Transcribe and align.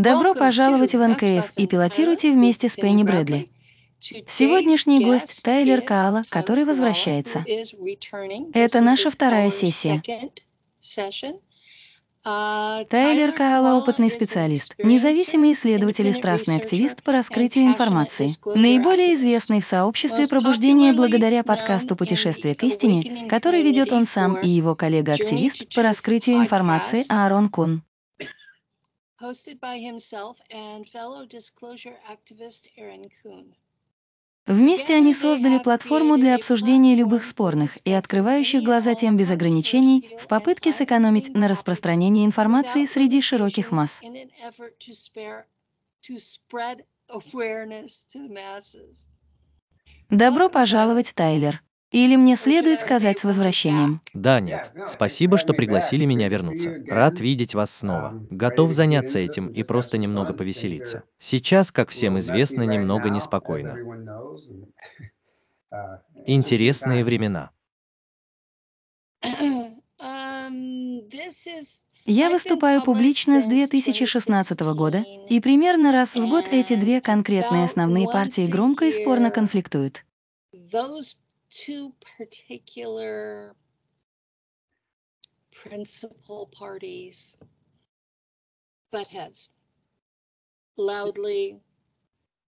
Добро 0.00 0.34
пожаловать 0.34 0.94
в 0.94 1.06
НКФ 1.06 1.52
и 1.56 1.66
пилотируйте 1.66 2.32
вместе 2.32 2.70
с 2.70 2.76
Пенни 2.76 3.02
Брэдли. 3.02 3.50
Сегодняшний 4.26 5.04
гость— 5.04 5.42
Тайлер 5.44 5.82
Каала, 5.82 6.22
который 6.30 6.64
возвращается. 6.64 7.44
Это 8.54 8.80
наша 8.80 9.10
вторая 9.10 9.50
сессия. 9.50 10.02
Тайлер 12.22 13.32
Каала— 13.32 13.76
опытный 13.78 14.08
специалист, 14.08 14.74
независимый 14.78 15.52
исследователь 15.52 16.06
и 16.06 16.14
страстный 16.14 16.56
активист 16.56 17.02
по 17.02 17.12
раскрытию 17.12 17.66
информации, 17.66 18.30
наиболее 18.54 19.12
известный 19.12 19.60
в 19.60 19.66
сообществе 19.66 20.26
пробуждения 20.28 20.94
благодаря 20.94 21.42
подкасту 21.44 21.94
«Путешествие 21.94 22.54
к 22.54 22.62
истине», 22.62 23.26
который 23.28 23.62
ведет 23.62 23.92
он 23.92 24.06
сам 24.06 24.38
и 24.38 24.48
его 24.48 24.74
коллега-активист 24.74 25.74
по 25.74 25.82
раскрытию 25.82 26.36
информации 26.36 27.04
Аарон 27.10 27.50
Кун. 27.50 27.82
Вместе 34.46 34.94
они 34.94 35.14
создали 35.14 35.58
платформу 35.58 36.16
для 36.16 36.34
обсуждения 36.34 36.94
любых 36.94 37.24
спорных 37.24 37.76
и 37.84 37.92
открывающих 37.92 38.62
глаза 38.62 38.94
тем 38.94 39.16
без 39.16 39.30
ограничений 39.30 40.10
в 40.18 40.26
попытке 40.26 40.72
сэкономить 40.72 41.34
на 41.34 41.48
распространении 41.48 42.24
информации 42.24 42.86
среди 42.86 43.20
широких 43.20 43.70
масс. 43.70 44.02
Добро 50.10 50.48
пожаловать, 50.48 51.14
Тайлер. 51.14 51.62
Или 51.90 52.14
мне 52.14 52.36
следует 52.36 52.80
сказать 52.80 53.18
с 53.18 53.24
возвращением? 53.24 54.00
Да, 54.14 54.38
нет. 54.38 54.70
Спасибо, 54.86 55.38
что 55.38 55.54
пригласили 55.54 56.04
меня 56.04 56.28
вернуться. 56.28 56.84
Рад 56.88 57.18
видеть 57.18 57.54
вас 57.54 57.74
снова. 57.74 58.26
Готов 58.30 58.70
заняться 58.70 59.18
этим 59.18 59.48
и 59.48 59.64
просто 59.64 59.98
немного 59.98 60.32
повеселиться. 60.32 61.02
Сейчас, 61.18 61.72
как 61.72 61.90
всем 61.90 62.18
известно, 62.20 62.62
немного 62.62 63.10
неспокойно. 63.10 63.76
Интересные 66.26 67.04
времена. 67.04 67.50
Я 72.06 72.30
выступаю 72.30 72.82
публично 72.82 73.40
с 73.40 73.46
2016 73.46 74.60
года, 74.60 75.04
и 75.28 75.40
примерно 75.40 75.92
раз 75.92 76.14
в 76.14 76.28
год 76.28 76.46
эти 76.50 76.76
две 76.76 77.00
конкретные 77.00 77.64
основные 77.64 78.06
партии 78.06 78.48
громко 78.48 78.86
и 78.86 78.92
спорно 78.92 79.30
конфликтуют 79.30 80.04
two 81.50 81.92
particular 82.16 83.54
principal 85.52 86.48
parties 86.52 87.36
butt 88.92 89.08
heads 89.08 89.50
loudly, 90.76 91.60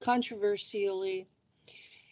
controversially. 0.00 1.26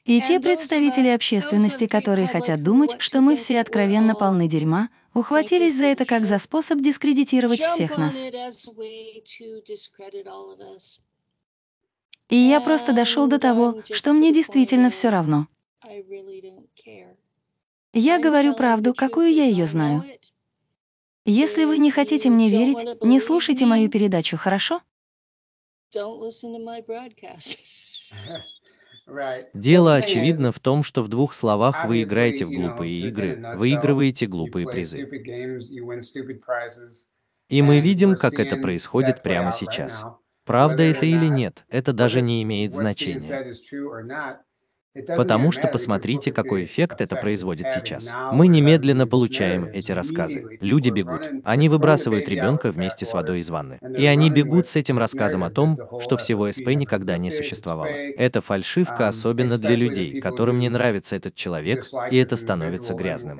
И 0.04 0.20
те 0.22 0.40
представители 0.40 1.08
общественности, 1.08 1.86
которые 1.86 2.26
хотят 2.26 2.62
думать, 2.62 2.96
что 3.00 3.20
мы 3.20 3.36
все 3.36 3.60
откровенно 3.60 4.14
полны 4.14 4.48
дерьма, 4.48 4.88
ухватились 5.14 5.76
за 5.76 5.86
это 5.86 6.04
как 6.04 6.24
за 6.24 6.38
способ 6.38 6.80
дискредитировать 6.80 7.62
всех 7.62 7.96
нас. 7.98 8.24
И 12.28 12.36
я 12.36 12.60
просто 12.60 12.92
дошел 12.92 13.26
до 13.26 13.38
того, 13.38 13.82
что 13.90 14.12
мне 14.12 14.32
действительно 14.32 14.90
все 14.90 15.10
равно. 15.10 15.46
Я 17.92 18.20
говорю 18.20 18.54
правду, 18.54 18.94
какую 18.94 19.32
я 19.32 19.44
ее 19.44 19.66
знаю. 19.66 20.02
Если 21.24 21.64
вы 21.64 21.78
не 21.78 21.90
хотите 21.90 22.30
мне 22.30 22.48
верить, 22.48 23.02
не 23.02 23.20
слушайте 23.20 23.66
мою 23.66 23.90
передачу, 23.90 24.36
хорошо? 24.36 24.82
Дело 29.54 29.96
очевидно 29.96 30.52
в 30.52 30.60
том, 30.60 30.84
что 30.84 31.02
в 31.02 31.08
двух 31.08 31.34
словах 31.34 31.84
вы 31.86 32.02
играете 32.02 32.46
в 32.46 32.50
глупые 32.50 32.94
игры, 33.08 33.56
выигрываете 33.56 34.26
глупые 34.26 34.68
призы. 34.68 35.00
И 37.48 37.62
мы 37.62 37.80
видим, 37.80 38.16
как 38.16 38.34
это 38.34 38.56
происходит 38.56 39.22
прямо 39.22 39.52
сейчас. 39.52 40.04
Правда 40.44 40.84
это 40.84 41.06
или 41.06 41.26
нет, 41.26 41.64
это 41.68 41.92
даже 41.92 42.20
не 42.20 42.42
имеет 42.42 42.74
значения. 42.74 43.52
Потому 45.16 45.52
что 45.52 45.68
посмотрите, 45.68 46.32
какой 46.32 46.64
эффект 46.64 47.00
это 47.00 47.16
производит 47.16 47.70
сейчас. 47.70 48.12
Мы 48.32 48.48
немедленно 48.48 49.06
получаем 49.06 49.66
эти 49.66 49.92
рассказы. 49.92 50.58
Люди 50.60 50.90
бегут. 50.90 51.28
Они 51.44 51.68
выбрасывают 51.68 52.28
ребенка 52.28 52.72
вместе 52.72 53.06
с 53.06 53.12
водой 53.12 53.40
из 53.40 53.50
ванны. 53.50 53.78
И 53.96 54.04
они 54.06 54.30
бегут 54.30 54.68
с 54.68 54.76
этим 54.76 54.98
рассказом 54.98 55.44
о 55.44 55.50
том, 55.50 55.78
что 56.00 56.16
всего 56.16 56.50
СП 56.50 56.68
никогда 56.68 57.18
не 57.18 57.30
существовало. 57.30 57.86
Это 57.86 58.40
фальшивка, 58.40 59.08
особенно 59.08 59.58
для 59.58 59.76
людей, 59.76 60.20
которым 60.20 60.58
не 60.58 60.68
нравится 60.68 61.14
этот 61.16 61.34
человек, 61.34 61.86
и 62.10 62.16
это 62.16 62.34
становится 62.36 62.94
грязным. 62.94 63.38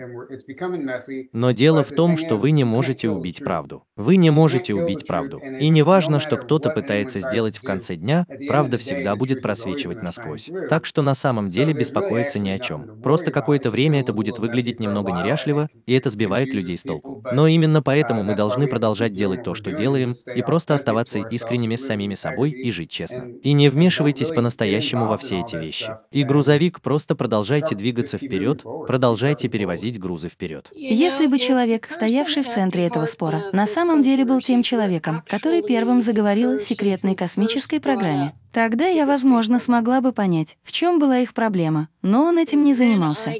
Но 1.33 1.51
дело 1.51 1.83
в 1.83 1.91
том, 1.91 2.17
что 2.17 2.37
вы 2.37 2.53
не 2.53 2.65
можете 2.65 3.09
убить 3.09 3.43
правду. 3.43 3.85
Вы 3.97 4.17
не 4.17 4.31
можете 4.31 4.75
убить 4.75 5.07
правду. 5.07 5.39
И 5.39 5.69
не 5.69 5.83
важно, 5.83 6.21
что 6.21 6.37
кто-то 6.37 6.71
пытается 6.71 7.21
сделать 7.21 7.59
в 7.59 7.63
конце 7.63 7.97
дня, 7.97 8.27
правда 8.47 8.79
всегда 8.79 9.17
будет 9.17 9.43
просвечивать 9.43 10.03
насквозь. 10.03 10.51
Так 10.69 10.87
что 10.87 11.03
на 11.03 11.15
самом 11.15 11.40
самом 11.41 11.51
деле 11.51 11.73
беспокоиться 11.73 12.39
ни 12.39 12.51
о 12.51 12.59
чем. 12.59 13.01
Просто 13.03 13.31
какое-то 13.31 13.71
время 13.71 14.01
это 14.01 14.13
будет 14.13 14.39
выглядеть 14.39 14.79
немного 14.79 15.13
неряшливо, 15.13 15.69
и 15.87 15.95
это 15.95 16.11
сбивает 16.11 16.53
людей 16.53 16.77
с 16.77 16.83
толку. 16.83 17.23
Но 17.33 17.47
именно 17.47 17.83
поэтому 17.83 18.23
мы 18.23 18.35
должны 18.35 18.67
продолжать 18.67 19.15
делать 19.15 19.43
то, 19.43 19.55
что 19.55 19.73
делаем, 19.73 20.15
и 20.35 20.43
просто 20.43 20.75
оставаться 20.75 21.19
искренними 21.19 21.77
с 21.77 21.87
самими 21.87 22.15
собой 22.15 22.51
и 22.51 22.71
жить 22.71 22.91
честно. 22.91 23.25
И 23.43 23.53
не 23.53 23.71
вмешивайтесь 23.71 24.29
по-настоящему 24.29 25.07
во 25.07 25.17
все 25.17 25.41
эти 25.41 25.57
вещи. 25.57 25.97
И 26.11 26.25
грузовик 26.25 26.81
просто 26.83 27.15
продолжайте 27.15 27.75
двигаться 27.75 28.19
вперед, 28.19 28.63
продолжайте 28.87 29.49
перевозить 29.49 29.99
грузы 29.99 30.29
вперед. 30.29 30.69
Если 30.75 31.27
бы 31.27 31.39
человек, 31.39 31.89
стоявший 31.91 32.43
в 32.43 32.49
центре 32.49 32.87
этого 32.87 33.07
спора, 33.07 33.45
на 33.53 33.67
самом 33.67 34.03
деле 34.03 34.27
был 34.27 34.41
тем 34.41 34.63
человеком, 34.63 35.23
который 35.27 35.63
первым 35.63 36.03
заговорил 36.03 36.57
о 36.57 36.61
секретной 36.61 37.15
космической 37.15 37.81
программе, 37.81 38.35
Тогда 38.53 38.87
я, 38.87 39.07
возможно, 39.07 39.59
смогла 39.59 40.01
бы 40.01 40.13
понять, 40.13 40.59
в 40.63 40.73
чем 40.73 40.99
была 40.99 41.19
их 41.19 41.35
проблема, 41.35 41.89
но 42.03 42.25
он 42.25 42.39
этим 42.39 42.65
не 42.65 42.75
занимался. 42.75 43.35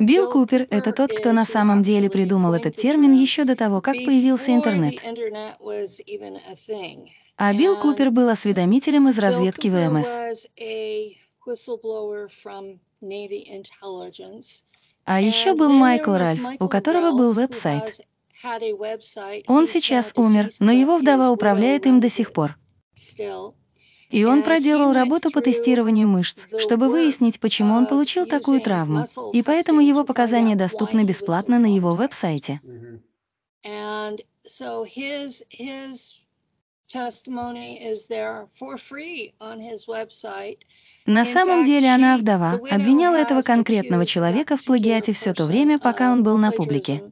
Билл 0.00 0.30
Купер— 0.30 0.66
это 0.70 0.92
тот, 0.92 1.12
кто 1.12 1.32
на 1.32 1.44
самом 1.44 1.82
деле 1.82 2.10
придумал 2.10 2.54
этот 2.54 2.76
термин 2.76 3.12
еще 3.12 3.44
до 3.44 3.56
того, 3.56 3.80
как 3.80 3.94
появился 3.94 4.54
интернет. 4.54 5.02
А 7.36 7.52
Билл 7.52 7.76
Купер 7.78 8.10
был 8.10 8.28
осведомителем 8.28 9.08
из 9.08 9.18
разведки 9.18 9.68
ВМС. 9.68 10.46
А 15.06 15.20
еще 15.20 15.54
был 15.54 15.72
Майкл 15.72 16.12
Ральф, 16.12 16.42
у 16.60 16.68
которого 16.68 17.12
был 17.12 17.32
веб-сайт. 17.32 18.00
Он 19.46 19.66
сейчас 19.66 20.12
умер, 20.16 20.50
но 20.60 20.72
его 20.72 20.98
вдова 20.98 21.30
управляет 21.30 21.86
им 21.86 22.00
до 22.00 22.08
сих 22.08 22.32
пор. 22.32 22.56
И 24.10 24.24
он 24.24 24.42
проделал 24.42 24.92
работу 24.92 25.30
по 25.30 25.40
тестированию 25.40 26.06
мышц, 26.06 26.46
чтобы 26.58 26.88
выяснить, 26.88 27.40
почему 27.40 27.74
он 27.74 27.86
получил 27.86 28.26
такую 28.26 28.60
травму. 28.60 29.06
И 29.32 29.42
поэтому 29.42 29.80
его 29.80 30.04
показания 30.04 30.56
доступны 30.56 31.04
бесплатно 31.04 31.58
на 31.58 31.74
его 31.74 31.94
веб-сайте. 31.94 32.60
На 41.06 41.24
самом 41.24 41.64
деле 41.64 41.88
она 41.94 42.16
вдова, 42.16 42.52
обвиняла 42.70 43.16
этого 43.16 43.42
конкретного 43.42 44.06
человека 44.06 44.56
в 44.56 44.64
плагиате 44.64 45.12
все 45.12 45.34
то 45.34 45.46
время, 45.46 45.78
пока 45.78 46.12
он 46.12 46.22
был 46.22 46.38
на 46.38 46.52
публике. 46.52 47.02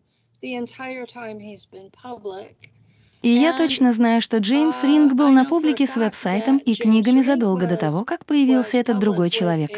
И 3.22 3.28
я 3.28 3.56
точно 3.56 3.92
знаю, 3.92 4.20
что 4.20 4.38
Джеймс 4.38 4.82
uh, 4.82 4.86
Ринг 4.86 5.12
был 5.14 5.28
на 5.28 5.44
публике 5.44 5.86
с 5.86 5.96
веб-сайтом 5.96 6.58
и 6.58 6.74
книгами 6.74 7.20
задолго 7.20 7.68
до 7.68 7.76
того, 7.76 8.04
как 8.04 8.26
появился 8.26 8.78
этот 8.78 8.98
другой 8.98 9.30
человек. 9.30 9.70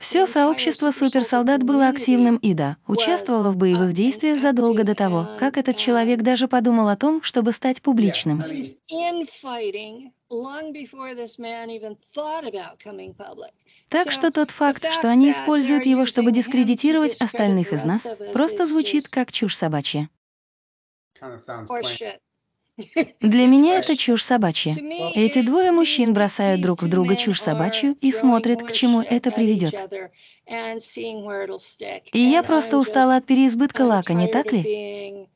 Все 0.00 0.26
сообщество 0.26 0.90
суперсолдат 0.90 1.62
было 1.62 1.88
активным 1.88 2.36
и, 2.36 2.52
да, 2.52 2.76
участвовало 2.88 3.52
в 3.52 3.56
боевых 3.56 3.92
действиях 3.92 4.40
задолго 4.40 4.82
до 4.82 4.96
того, 4.96 5.28
как 5.38 5.56
этот 5.56 5.76
человек 5.76 6.22
даже 6.22 6.48
подумал 6.48 6.88
о 6.88 6.96
том, 6.96 7.22
чтобы 7.22 7.52
стать 7.52 7.80
публичным. 7.80 8.42
Так 13.88 14.10
что 14.10 14.30
тот 14.32 14.50
факт, 14.50 14.90
что 14.90 15.08
они 15.08 15.30
используют 15.30 15.86
его, 15.86 16.06
чтобы 16.06 16.32
дискредитировать 16.32 17.20
остальных 17.20 17.72
из 17.72 17.84
нас, 17.84 18.08
просто 18.32 18.66
звучит 18.66 19.08
как 19.08 19.30
чушь 19.30 19.56
собачья. 19.56 20.08
Для 23.20 23.46
меня 23.46 23.78
это 23.78 23.96
чушь 23.96 24.22
собачья. 24.22 24.76
Эти 25.14 25.42
двое 25.42 25.72
мужчин 25.72 26.12
бросают 26.14 26.60
друг 26.60 26.82
в 26.82 26.88
друга 26.88 27.16
чушь 27.16 27.40
собачью 27.40 27.96
и 28.00 28.12
смотрят, 28.12 28.62
к 28.62 28.72
чему 28.72 29.00
это 29.00 29.30
приведет. 29.30 29.74
И 32.12 32.18
я 32.18 32.42
просто 32.42 32.78
устала 32.78 33.16
от 33.16 33.26
переизбытка 33.26 33.82
лака, 33.82 34.14
не 34.14 34.28
так 34.28 34.52
ли? 34.52 35.28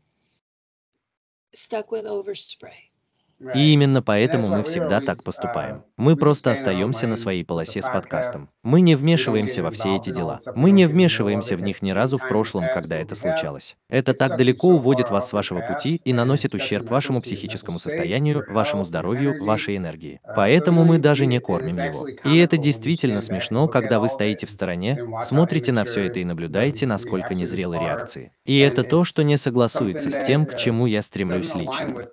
И 3.55 3.73
именно 3.73 4.02
поэтому 4.02 4.49
мы 4.49 4.62
всегда 4.62 5.00
так 5.00 5.23
поступаем. 5.23 5.82
Мы 5.96 6.17
просто 6.17 6.50
остаемся 6.52 7.06
на 7.06 7.17
своей 7.17 7.44
полосе 7.44 7.82
с 7.82 7.88
подкастом. 7.88 8.49
Мы 8.62 8.81
не 8.81 8.96
вмешиваемся 8.96 9.62
во 9.62 9.70
все 9.70 9.96
эти 9.96 10.11
дела. 10.11 10.41
Мы 10.55 10.70
не 10.70 10.87
вмешиваемся 10.87 11.56
в 11.56 11.61
них 11.61 11.82
ни 11.82 11.91
разу 11.91 12.19
в 12.19 12.26
прошлом, 12.29 12.64
когда 12.73 12.96
это 12.96 13.14
случалось. 13.14 13.76
Это 13.88 14.14
так 14.14 14.37
далеко 14.37 14.69
уводит 14.69 15.11
вас 15.11 15.29
с 15.29 15.32
вашего 15.32 15.61
пути 15.61 16.00
и 16.05 16.12
наносит 16.12 16.55
ущерб 16.55 16.91
вашему 16.91 17.20
психическому 17.20 17.79
состоянию, 17.79 18.44
вашему 18.49 18.85
здоровью, 18.85 19.44
вашей 19.44 19.76
энергии. 19.76 20.20
Поэтому 20.35 20.85
мы 20.85 20.99
даже 20.99 21.26
не 21.26 21.38
кормим 21.38 21.79
его. 21.79 22.08
И 22.08 22.38
это 22.38 22.56
действительно 22.56 23.20
смешно, 23.20 23.69
когда 23.69 24.00
вы 24.00 24.08
стоите 24.08 24.46
в 24.46 24.50
стороне, 24.50 24.99
смотрите 25.23 25.73
на 25.73 25.85
все 25.85 26.06
это 26.06 26.19
и 26.19 26.25
наблюдаете, 26.25 26.87
насколько 26.87 27.35
незрелы 27.35 27.79
реакции. 27.79 28.32
И 28.44 28.58
это 28.58 28.82
то, 28.82 29.05
что 29.05 29.23
не 29.23 29.37
согласуется 29.37 30.11
с 30.11 30.25
тем, 30.25 30.46
к 30.46 30.56
чему 30.56 30.87
я 30.87 31.02
стремлюсь 31.02 31.55
лично. 31.55 32.06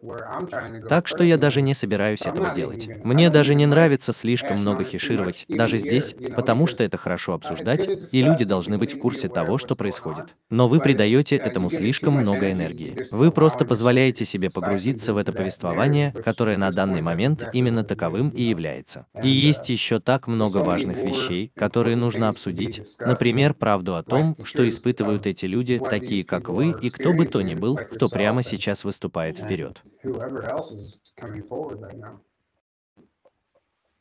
Так 0.88 1.08
что 1.08 1.21
я 1.22 1.38
даже 1.38 1.62
не 1.62 1.74
собираюсь 1.74 2.26
этого 2.26 2.54
делать. 2.54 2.88
Мне 3.04 3.30
даже 3.30 3.56
не 3.56 3.66
нравится 3.66 4.14
слишком 4.14 4.60
много 4.60 4.84
хешировать, 4.84 5.46
даже 5.48 5.78
здесь, 5.78 6.16
потому 6.36 6.68
что 6.68 6.84
это 6.84 6.98
хорошо 6.98 7.34
обсуждать, 7.34 7.88
и 8.12 8.22
люди 8.22 8.46
должны 8.46 8.78
быть 8.78 8.94
в 8.94 9.00
курсе 9.00 9.28
того, 9.28 9.58
что 9.58 9.76
происходит. 9.76 10.36
Но 10.50 10.68
вы 10.68 10.80
придаете 10.80 11.36
этому 11.36 11.70
слишком 11.70 12.16
много 12.16 12.52
энергии. 12.52 12.96
Вы 13.12 13.32
просто 13.32 13.66
позволяете 13.66 14.26
себе 14.26 14.50
погрузиться 14.50 15.14
в 15.14 15.18
это 15.18 15.32
повествование, 15.32 16.14
которое 16.24 16.58
на 16.58 16.72
данный 16.72 17.02
момент 17.02 17.44
именно 17.54 17.84
таковым 17.84 18.30
и 18.30 18.44
является. 18.44 19.08
И 19.24 19.30
есть 19.30 19.70
еще 19.70 20.00
так 20.00 20.28
много 20.28 20.58
важных 20.58 20.98
вещей, 20.98 21.52
которые 21.56 21.96
нужно 21.96 22.30
обсудить, 22.30 22.82
например, 23.00 23.54
правду 23.54 23.96
о 23.96 24.04
том, 24.04 24.36
что 24.44 24.68
испытывают 24.68 25.26
эти 25.26 25.46
люди, 25.46 25.80
такие 25.80 26.24
как 26.24 26.50
вы 26.50 26.72
и 26.82 26.90
кто 26.90 27.14
бы 27.14 27.26
то 27.26 27.42
ни 27.42 27.56
был, 27.56 27.78
кто 27.78 28.10
прямо 28.10 28.44
сейчас 28.44 28.84
выступает 28.84 29.38
вперед. 29.38 29.82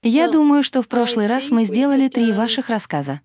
Я 0.02 0.30
думаю, 0.30 0.62
что 0.62 0.82
в 0.82 0.88
прошлый 0.88 1.26
раз 1.26 1.50
мы 1.50 1.64
сделали 1.64 2.08
три 2.08 2.32
ваших 2.32 2.70
рассказа. 2.70 3.20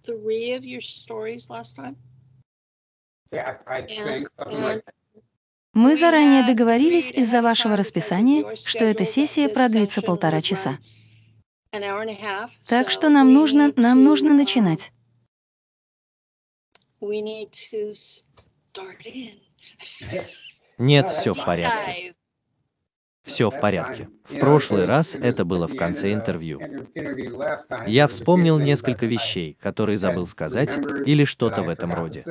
Мы 5.73 5.95
заранее 5.95 6.45
договорились 6.45 7.11
из-за 7.11 7.41
вашего 7.41 7.75
расписания, 7.75 8.55
что 8.55 8.85
эта 8.85 9.05
сессия 9.05 9.49
продлится 9.49 10.01
полтора 10.01 10.41
часа. 10.41 10.79
Так 12.67 12.89
что 12.89 13.09
нам 13.09 13.33
нужно, 13.33 13.73
нам 13.75 14.03
нужно 14.03 14.33
начинать. 14.33 14.91
Нет, 20.77 21.09
все 21.11 21.33
в 21.33 21.45
порядке. 21.45 22.14
Все 23.25 23.49
в 23.49 23.59
порядке. 23.59 24.07
В 24.23 24.39
прошлый 24.39 24.85
раз 24.85 25.15
это 25.15 25.45
было 25.45 25.67
в 25.67 25.75
конце 25.75 26.13
интервью. 26.13 26.61
Я 27.87 28.07
вспомнил 28.07 28.59
несколько 28.59 29.07
вещей, 29.07 29.57
которые 29.59 29.97
забыл 29.97 30.27
сказать, 30.27 30.77
или 31.05 31.25
что-то 31.25 31.63
в 31.63 31.69
этом 31.69 31.93
роде. 31.93 32.23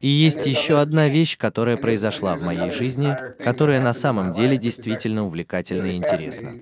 И 0.00 0.08
есть 0.08 0.46
еще 0.46 0.78
одна 0.78 1.08
вещь, 1.08 1.38
которая 1.38 1.78
произошла 1.78 2.36
в 2.36 2.42
моей 2.42 2.70
жизни, 2.70 3.16
которая 3.42 3.80
на 3.80 3.94
самом 3.94 4.32
деле 4.32 4.58
действительно 4.58 5.24
увлекательна 5.24 5.86
и 5.86 5.96
интересна. 5.96 6.52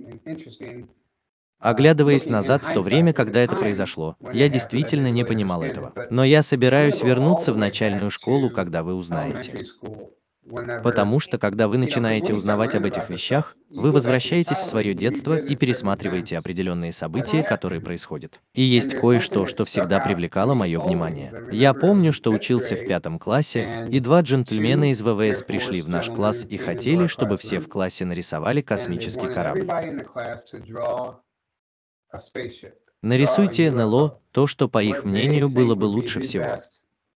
Оглядываясь 1.59 2.27
назад 2.27 2.63
в 2.63 2.73
то 2.73 2.83
время, 2.83 3.13
когда 3.13 3.41
это 3.41 3.57
произошло, 3.57 4.17
я 4.33 4.49
действительно 4.49 5.11
не 5.11 5.25
понимал 5.25 5.63
этого. 5.63 5.95
Но 6.11 6.23
я 6.23 6.43
собираюсь 6.43 7.03
вернуться 7.03 7.53
в 7.53 7.57
начальную 7.57 8.11
школу, 8.11 8.51
когда 8.51 8.83
вы 8.83 8.95
узнаете. 8.95 9.65
Потому 10.83 11.21
что, 11.21 11.39
когда 11.39 11.69
вы 11.69 11.79
начинаете 11.79 12.35
узнавать 12.35 12.75
об 12.75 12.85
этих 12.85 13.09
вещах, 13.09 13.57
вы 13.71 13.93
возвращаетесь 13.93 14.59
в 14.59 14.67
свое 14.67 14.95
детство 14.95 15.37
и 15.37 15.57
пересматриваете 15.57 16.39
определенные 16.39 16.93
события, 16.93 17.43
которые 17.43 17.81
происходят. 17.81 18.41
И 18.53 18.63
есть 18.63 18.95
кое-что, 18.95 19.47
что 19.47 19.65
всегда 19.65 20.01
привлекало 20.01 20.55
мое 20.55 20.79
внимание. 20.79 21.33
Я 21.51 21.73
помню, 21.73 22.13
что 22.13 22.31
учился 22.31 22.77
в 22.77 22.87
пятом 22.87 23.19
классе, 23.19 23.87
и 23.91 24.01
два 24.01 24.21
джентльмена 24.21 24.91
из 24.91 25.03
ВВС 25.03 25.43
пришли 25.43 25.81
в 25.83 25.89
наш 25.89 26.09
класс 26.11 26.47
и 26.49 26.57
хотели, 26.57 27.07
чтобы 27.07 27.37
все 27.39 27.59
в 27.59 27.69
классе 27.69 28.05
нарисовали 28.05 28.61
космический 28.61 29.33
корабль. 29.33 29.69
Нарисуйте 33.03 33.71
НЛО 33.71 34.21
то, 34.33 34.47
что, 34.47 34.69
по 34.69 34.83
их 34.83 35.05
мнению, 35.05 35.49
было 35.49 35.75
бы 35.75 35.85
лучше 35.85 36.21
всего. 36.21 36.59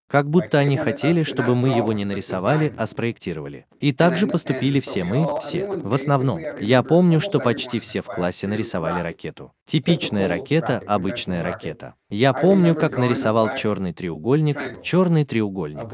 Как 0.08 0.30
будто 0.30 0.58
они 0.58 0.78
хотели, 0.78 1.22
чтобы 1.22 1.54
мы 1.54 1.68
его 1.68 1.92
не 1.92 2.06
нарисовали, 2.06 2.72
а 2.78 2.86
спроектировали. 2.86 3.66
И 3.78 3.92
также 3.92 4.26
поступили 4.26 4.80
все 4.80 5.04
мы, 5.04 5.26
все. 5.38 5.66
В 5.66 5.92
основном. 5.92 6.40
Я 6.60 6.82
помню, 6.82 7.20
что 7.20 7.40
почти 7.40 7.78
все 7.78 8.00
в 8.00 8.06
классе 8.06 8.46
нарисовали 8.46 9.02
ракету. 9.02 9.52
Типичная 9.66 10.26
ракета, 10.26 10.82
обычная 10.86 11.44
ракета. 11.44 11.94
Я 12.08 12.32
помню, 12.32 12.74
как 12.74 12.96
нарисовал 12.96 13.54
черный 13.54 13.92
треугольник, 13.92 14.80
черный 14.82 15.26
треугольник. 15.26 15.90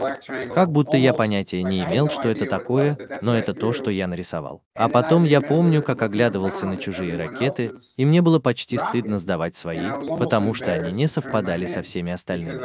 Как 0.55 0.71
будто 0.71 0.97
я 0.97 1.13
понятия 1.13 1.65
не 1.65 1.83
имел, 1.83 2.09
что 2.09 2.29
это 2.29 2.47
такое, 2.47 2.97
но 3.21 3.37
это 3.37 3.53
то, 3.53 3.73
что 3.73 3.91
я 3.91 4.07
нарисовал. 4.07 4.63
А 4.77 4.89
потом 4.89 5.25
я 5.25 5.41
помню, 5.41 5.83
как 5.83 6.03
оглядывался 6.03 6.67
на 6.67 6.77
чужие 6.77 7.17
ракеты, 7.17 7.73
и 7.97 8.05
мне 8.05 8.23
было 8.23 8.39
почти 8.39 8.79
стыдно 8.79 9.19
сдавать 9.19 9.57
свои, 9.57 9.89
потому 10.17 10.55
что 10.55 10.73
они 10.73 10.93
не 10.93 11.09
совпадали 11.09 11.67
со 11.67 11.83
всеми 11.83 12.13
остальными. 12.13 12.61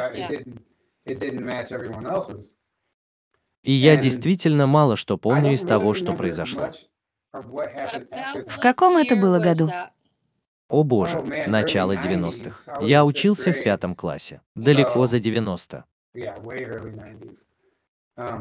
И 3.62 3.72
я 3.72 3.96
действительно 3.96 4.66
мало 4.66 4.96
что 4.96 5.18
помню 5.18 5.52
из 5.52 5.62
того, 5.62 5.94
что 5.94 6.14
произошло. 6.14 6.70
В 7.32 8.58
каком 8.60 8.96
это 8.96 9.16
было 9.16 9.38
году? 9.38 9.70
О 10.68 10.84
боже, 10.84 11.20
начало 11.48 11.96
90-х. 11.96 12.80
Я 12.80 13.04
учился 13.04 13.52
в 13.52 13.62
пятом 13.62 13.94
классе. 13.94 14.40
Далеко 14.54 15.06
за 15.06 15.18
90. 15.18 15.84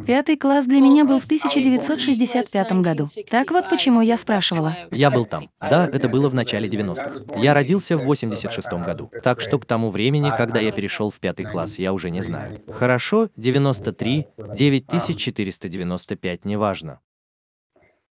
Пятый 0.06 0.38
класс 0.38 0.66
для 0.66 0.80
меня 0.80 1.06
был 1.06 1.20
в 1.20 1.26
1965 1.26 2.72
году. 2.82 3.08
Так 3.30 3.52
вот 3.52 3.70
почему 3.70 4.02
я 4.02 4.18
спрашивала. 4.18 4.76
Я 4.92 5.12
был 5.12 5.26
там. 5.26 5.50
Да, 5.60 5.90
это 5.92 6.10
было 6.10 6.30
в 6.30 6.36
начале 6.36 6.68
90-х. 6.68 7.40
Я 7.40 7.54
родился 7.54 7.98
в 7.98 8.04
86 8.04 8.68
году. 8.74 9.12
Так 9.24 9.42
что 9.42 9.60
к 9.60 9.66
тому 9.66 9.92
времени, 9.92 10.32
когда 10.36 10.60
я 10.60 10.72
перешел 10.72 11.10
в 11.10 11.20
пятый 11.20 11.46
класс, 11.46 11.80
я 11.80 11.94
уже 11.94 12.10
не 12.10 12.22
знаю. 12.22 12.60
Хорошо, 12.72 13.30
93, 13.36 14.28
9495, 14.38 16.46
неважно. 16.46 17.00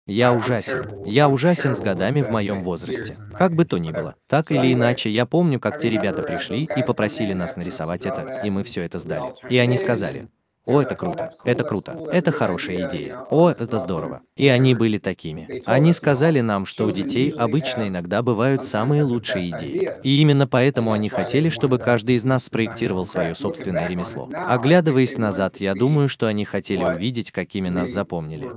Я 0.07 0.33
ужасен. 0.33 1.05
Я 1.05 1.29
ужасен 1.29 1.75
с 1.75 1.81
годами 1.81 2.23
в 2.23 2.31
моем 2.31 2.63
возрасте. 2.63 3.17
Как 3.37 3.55
бы 3.55 3.65
то 3.65 3.79
ни 3.79 3.91
было. 3.91 4.15
Так 4.29 4.53
или 4.53 4.73
иначе, 4.73 5.11
я 5.11 5.27
помню, 5.27 5.59
как 5.59 5.81
те 5.81 5.91
ребята 5.91 6.23
пришли 6.23 6.69
и 6.77 6.83
попросили 6.85 7.33
нас 7.33 7.57
нарисовать 7.57 8.07
это, 8.07 8.41
и 8.45 8.51
мы 8.51 8.63
все 8.63 8.83
это 8.83 8.99
сдали. 8.99 9.35
И 9.51 9.59
они 9.59 9.77
сказали, 9.77 10.29
о, 10.67 10.83
это 10.83 10.97
круто, 10.97 11.31
это 11.45 11.63
круто, 11.63 11.97
это 12.13 12.33
хорошая 12.33 12.89
идея. 12.89 13.21
О, 13.31 13.49
это 13.49 13.79
здорово. 13.79 14.23
И 14.35 14.49
они 14.49 14.75
были 14.75 14.99
такими. 14.99 15.63
Они 15.65 15.93
сказали 15.93 16.41
нам, 16.41 16.67
что 16.67 16.87
у 16.87 16.91
детей 16.91 17.31
обычно 17.31 17.87
иногда 17.87 18.21
бывают 18.21 18.67
самые 18.67 19.05
лучшие 19.05 19.51
идеи. 19.51 19.93
И 20.03 20.21
именно 20.21 20.49
поэтому 20.49 20.93
они 20.93 21.09
хотели, 21.09 21.51
чтобы 21.51 21.79
каждый 21.79 22.17
из 22.17 22.25
нас 22.25 22.47
спроектировал 22.47 23.07
свое 23.07 23.37
собственное 23.37 23.87
ремесло. 23.87 24.29
Оглядываясь 24.35 25.17
назад, 25.19 25.59
я 25.59 25.75
думаю, 25.75 26.09
что 26.09 26.27
они 26.27 26.45
хотели 26.45 26.85
увидеть, 26.85 27.31
какими 27.31 27.69
нас 27.69 27.91
запомнили. 27.91 28.51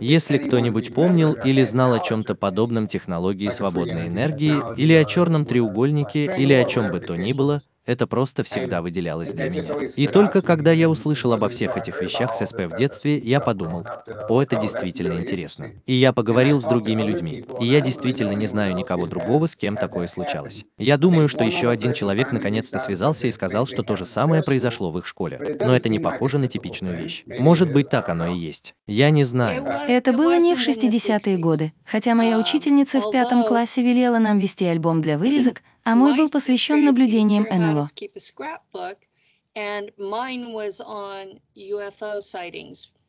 Если 0.00 0.38
кто-нибудь 0.38 0.94
помнил 0.94 1.34
или 1.34 1.62
знал 1.62 1.92
о 1.92 2.00
чем-то 2.00 2.34
подобном 2.36 2.86
технологии 2.86 3.50
свободной 3.50 4.08
энергии, 4.08 4.54
или 4.78 4.94
о 4.94 5.04
черном 5.04 5.44
треугольнике, 5.44 6.34
или 6.38 6.54
о 6.54 6.64
чем 6.64 6.90
бы 6.90 7.00
то 7.00 7.16
ни 7.16 7.34
было, 7.34 7.62
это 7.90 8.06
просто 8.06 8.44
всегда 8.44 8.82
выделялось 8.82 9.32
для 9.32 9.50
меня. 9.50 9.74
И 9.96 10.06
только 10.06 10.42
когда 10.42 10.70
я 10.70 10.88
услышал 10.88 11.32
обо 11.32 11.48
всех 11.48 11.76
этих 11.76 12.00
вещах 12.00 12.34
с 12.34 12.46
СП 12.46 12.60
в 12.66 12.76
детстве, 12.76 13.18
я 13.18 13.40
подумал, 13.40 13.84
о, 14.28 14.40
это 14.40 14.56
действительно 14.56 15.14
интересно. 15.14 15.72
И 15.86 15.94
я 15.94 16.12
поговорил 16.12 16.60
с 16.60 16.64
другими 16.64 17.02
людьми. 17.02 17.44
И 17.60 17.66
я 17.66 17.80
действительно 17.80 18.30
не 18.32 18.46
знаю 18.46 18.76
никого 18.76 19.06
другого, 19.06 19.48
с 19.48 19.56
кем 19.56 19.76
такое 19.76 20.06
случалось. 20.06 20.64
Я 20.78 20.98
думаю, 20.98 21.28
что 21.28 21.42
еще 21.42 21.68
один 21.68 21.92
человек 21.92 22.30
наконец-то 22.30 22.78
связался 22.78 23.26
и 23.26 23.32
сказал, 23.32 23.66
что 23.66 23.82
то 23.82 23.96
же 23.96 24.06
самое 24.06 24.44
произошло 24.44 24.92
в 24.92 24.98
их 24.98 25.06
школе. 25.06 25.58
Но 25.60 25.74
это 25.74 25.88
не 25.88 25.98
похоже 25.98 26.38
на 26.38 26.46
типичную 26.46 26.96
вещь. 26.96 27.24
Может 27.26 27.72
быть, 27.72 27.88
так 27.88 28.08
оно 28.08 28.28
и 28.28 28.38
есть. 28.38 28.74
Я 28.86 29.10
не 29.10 29.24
знаю. 29.24 29.66
Это 29.88 30.12
было 30.12 30.38
не 30.38 30.54
в 30.54 30.64
60-е 30.64 31.38
годы. 31.38 31.72
Хотя 31.84 32.14
моя 32.14 32.38
учительница 32.38 33.00
в 33.00 33.10
пятом 33.10 33.44
классе 33.44 33.82
велела 33.82 34.18
нам 34.18 34.38
вести 34.38 34.64
альбом 34.64 35.00
для 35.00 35.18
вырезок, 35.18 35.62
а 35.84 35.94
мой 35.94 36.16
был 36.16 36.30
посвящен 36.30 36.84
наблюдениям 36.84 37.46
НЛО. 37.50 37.88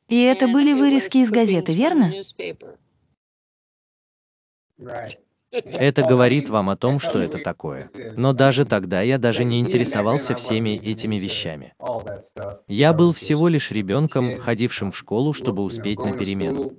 И 0.08 0.22
это 0.22 0.48
были 0.48 0.74
вырезки 0.74 1.18
из 1.20 1.32
газеты, 1.32 1.74
верно? 1.74 2.12
Это 5.52 6.04
говорит 6.04 6.50
вам 6.50 6.70
о 6.70 6.78
том, 6.78 7.00
что 7.00 7.20
это 7.20 7.38
такое. 7.40 7.90
Но 8.16 8.34
даже 8.34 8.66
тогда 8.66 9.02
я 9.02 9.18
даже 9.18 9.44
не 9.44 9.60
интересовался 9.60 10.34
всеми 10.36 10.78
этими 10.78 11.18
вещами. 11.18 11.74
Я 12.68 12.94
был 12.94 13.14
всего 13.14 13.50
лишь 13.50 13.72
ребенком, 13.72 14.38
ходившим 14.38 14.92
в 14.92 14.98
школу, 14.98 15.34
чтобы 15.34 15.64
успеть 15.64 16.00
на 16.00 16.14
перемену. 16.14 16.74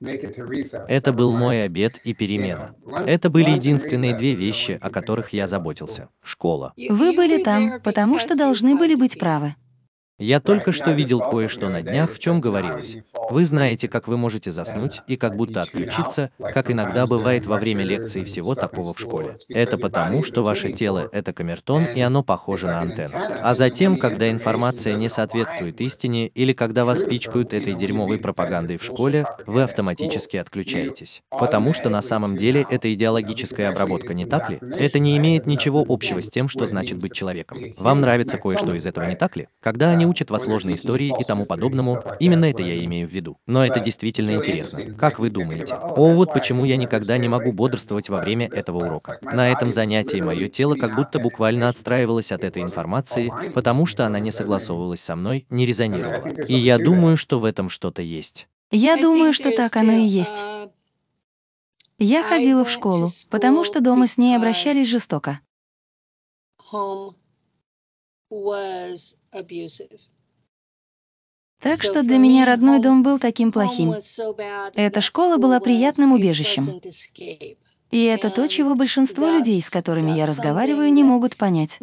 Это 0.00 1.12
был 1.12 1.32
мой 1.32 1.64
обед 1.64 1.98
и 2.04 2.14
перемена. 2.14 2.74
Это 3.06 3.30
были 3.30 3.50
единственные 3.50 4.14
две 4.14 4.34
вещи, 4.34 4.78
о 4.80 4.90
которых 4.90 5.32
я 5.32 5.46
заботился. 5.46 6.08
Школа. 6.22 6.72
Вы 6.76 7.14
были 7.14 7.42
там, 7.42 7.80
потому 7.82 8.18
что 8.18 8.36
должны 8.36 8.76
были 8.76 8.94
быть 8.94 9.18
правы. 9.18 9.54
Я 10.18 10.40
только 10.40 10.72
что 10.72 10.90
видел 10.90 11.20
кое-что 11.20 11.68
на 11.68 11.80
днях, 11.80 12.12
в 12.12 12.18
чем 12.18 12.40
говорилось. 12.40 12.96
Вы 13.30 13.44
знаете, 13.44 13.86
как 13.86 14.08
вы 14.08 14.16
можете 14.16 14.50
заснуть 14.50 15.00
и 15.06 15.16
как 15.16 15.36
будто 15.36 15.62
отключиться, 15.62 16.30
как 16.40 16.72
иногда 16.72 17.06
бывает 17.06 17.46
во 17.46 17.56
время 17.58 17.84
лекции 17.84 18.24
всего 18.24 18.56
такого 18.56 18.94
в 18.94 18.98
школе. 18.98 19.36
Это 19.48 19.78
потому, 19.78 20.24
что 20.24 20.42
ваше 20.42 20.72
тело— 20.72 21.08
это 21.12 21.32
камертон, 21.32 21.84
и 21.84 22.00
оно 22.00 22.24
похоже 22.24 22.66
на 22.66 22.80
антенну. 22.80 23.14
А 23.42 23.54
затем, 23.54 23.96
когда 23.96 24.28
информация 24.28 24.94
не 24.94 25.08
соответствует 25.08 25.80
истине 25.80 26.26
или 26.26 26.52
когда 26.52 26.84
вас 26.84 27.04
пичкают 27.04 27.52
этой 27.52 27.74
дерьмовой 27.74 28.18
пропагандой 28.18 28.76
в 28.76 28.82
школе, 28.82 29.24
вы 29.46 29.62
автоматически 29.62 30.36
отключаетесь. 30.36 31.22
Потому 31.30 31.72
что 31.74 31.90
на 31.90 32.02
самом 32.02 32.36
деле 32.36 32.66
это 32.68 32.92
идеологическая 32.92 33.68
обработка, 33.68 34.14
не 34.14 34.24
так 34.24 34.50
ли? 34.50 34.58
Это 34.60 34.98
не 34.98 35.16
имеет 35.16 35.46
ничего 35.46 35.84
общего 35.88 36.20
с 36.20 36.28
тем, 36.28 36.48
что 36.48 36.66
значит 36.66 37.00
быть 37.00 37.12
человеком. 37.12 37.58
Вам 37.76 38.00
нравится 38.00 38.36
кое-что 38.36 38.74
из 38.74 38.84
этого, 38.84 39.04
не 39.04 39.14
так 39.14 39.36
ли? 39.36 39.46
Когда 39.60 39.90
они 39.90 40.07
учат 40.08 40.30
вас 40.30 40.46
ложной 40.46 40.74
истории 40.74 41.14
и 41.18 41.24
тому 41.24 41.44
подобному, 41.44 42.02
именно 42.18 42.46
это 42.46 42.62
я 42.62 42.82
имею 42.84 43.08
в 43.08 43.12
виду. 43.12 43.38
Но 43.46 43.64
это 43.64 43.80
действительно 43.80 44.32
интересно. 44.32 44.94
Как 44.94 45.18
вы 45.18 45.30
думаете? 45.30 45.74
О, 45.74 46.14
вот 46.14 46.32
почему 46.32 46.64
я 46.64 46.76
никогда 46.76 47.18
не 47.18 47.28
могу 47.28 47.52
бодрствовать 47.52 48.08
во 48.08 48.20
время 48.20 48.48
этого 48.48 48.86
урока. 48.86 49.18
На 49.22 49.50
этом 49.50 49.70
занятии 49.72 50.20
мое 50.20 50.48
тело 50.48 50.74
как 50.74 50.96
будто 50.96 51.18
буквально 51.18 51.68
отстраивалось 51.68 52.32
от 52.32 52.44
этой 52.44 52.62
информации, 52.62 53.32
потому 53.54 53.86
что 53.86 54.06
она 54.06 54.18
не 54.18 54.30
согласовывалась 54.30 55.00
со 55.00 55.16
мной, 55.16 55.46
не 55.50 55.66
резонировала. 55.66 56.26
И 56.48 56.54
я 56.54 56.78
думаю, 56.78 57.16
что 57.16 57.38
в 57.38 57.44
этом 57.44 57.68
что-то 57.68 58.02
есть. 58.02 58.48
Я 58.70 58.96
думаю, 58.96 59.32
что 59.32 59.50
так 59.50 59.76
оно 59.76 59.92
и 59.92 60.06
есть. 60.06 60.44
Я 61.98 62.22
ходила 62.22 62.64
в 62.64 62.70
школу, 62.70 63.10
потому 63.30 63.64
что 63.64 63.80
дома 63.80 64.06
с 64.06 64.18
ней 64.18 64.36
обращались 64.36 64.88
жестоко. 64.88 65.40
Так 71.60 71.82
что 71.82 72.02
для 72.02 72.18
меня 72.18 72.44
родной 72.44 72.80
дом 72.80 73.02
был 73.02 73.18
таким 73.18 73.50
плохим. 73.50 73.94
Эта 74.74 75.00
школа 75.00 75.38
была 75.38 75.60
приятным 75.60 76.12
убежищем. 76.12 76.80
И 77.90 78.04
это 78.04 78.30
то, 78.30 78.46
чего 78.46 78.74
большинство 78.74 79.26
людей, 79.30 79.60
с 79.62 79.70
которыми 79.70 80.12
я 80.12 80.26
разговариваю, 80.26 80.92
не 80.92 81.02
могут 81.02 81.36
понять. 81.36 81.78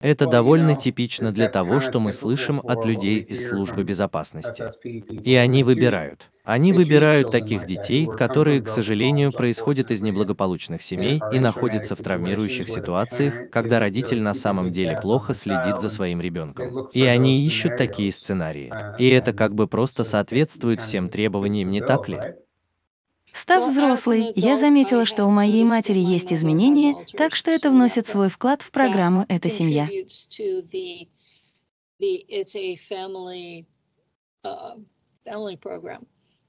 Это 0.00 0.26
довольно 0.26 0.76
типично 0.76 1.30
для 1.30 1.48
того, 1.50 1.80
что 1.80 2.00
мы 2.00 2.14
слышим 2.14 2.60
от 2.64 2.86
людей 2.86 3.18
из 3.18 3.46
службы 3.48 3.84
безопасности. 3.84 4.64
И 4.82 5.34
они 5.34 5.62
выбирают. 5.62 6.30
Они 6.42 6.72
выбирают 6.72 7.30
таких 7.30 7.66
детей, 7.66 8.06
которые, 8.06 8.62
к 8.62 8.68
сожалению, 8.68 9.30
происходят 9.30 9.90
из 9.90 10.00
неблагополучных 10.00 10.82
семей 10.82 11.20
и 11.32 11.38
находятся 11.38 11.94
в 11.94 11.98
травмирующих 11.98 12.70
ситуациях, 12.70 13.50
когда 13.50 13.78
родитель 13.78 14.22
на 14.22 14.32
самом 14.32 14.70
деле 14.70 14.98
плохо 15.00 15.34
следит 15.34 15.80
за 15.80 15.90
своим 15.90 16.20
ребенком. 16.20 16.88
И 16.92 17.04
они 17.04 17.44
ищут 17.44 17.76
такие 17.76 18.10
сценарии. 18.10 18.72
И 18.98 19.06
это 19.08 19.34
как 19.34 19.54
бы 19.54 19.66
просто 19.66 20.02
соответствует 20.02 20.80
всем 20.80 21.10
требованиям, 21.10 21.70
не 21.70 21.82
так 21.82 22.08
ли? 22.08 22.18
Став 23.32 23.64
взрослой, 23.64 24.32
я 24.34 24.56
заметила, 24.56 25.04
что 25.04 25.26
у 25.26 25.30
моей 25.30 25.64
матери 25.64 26.00
есть 26.00 26.32
изменения, 26.32 27.06
так 27.16 27.34
что 27.34 27.50
это 27.50 27.70
вносит 27.70 28.06
свой 28.06 28.28
вклад 28.28 28.62
в 28.62 28.70
программу 28.70 29.24
«Эта 29.28 29.48
семья». 29.48 29.88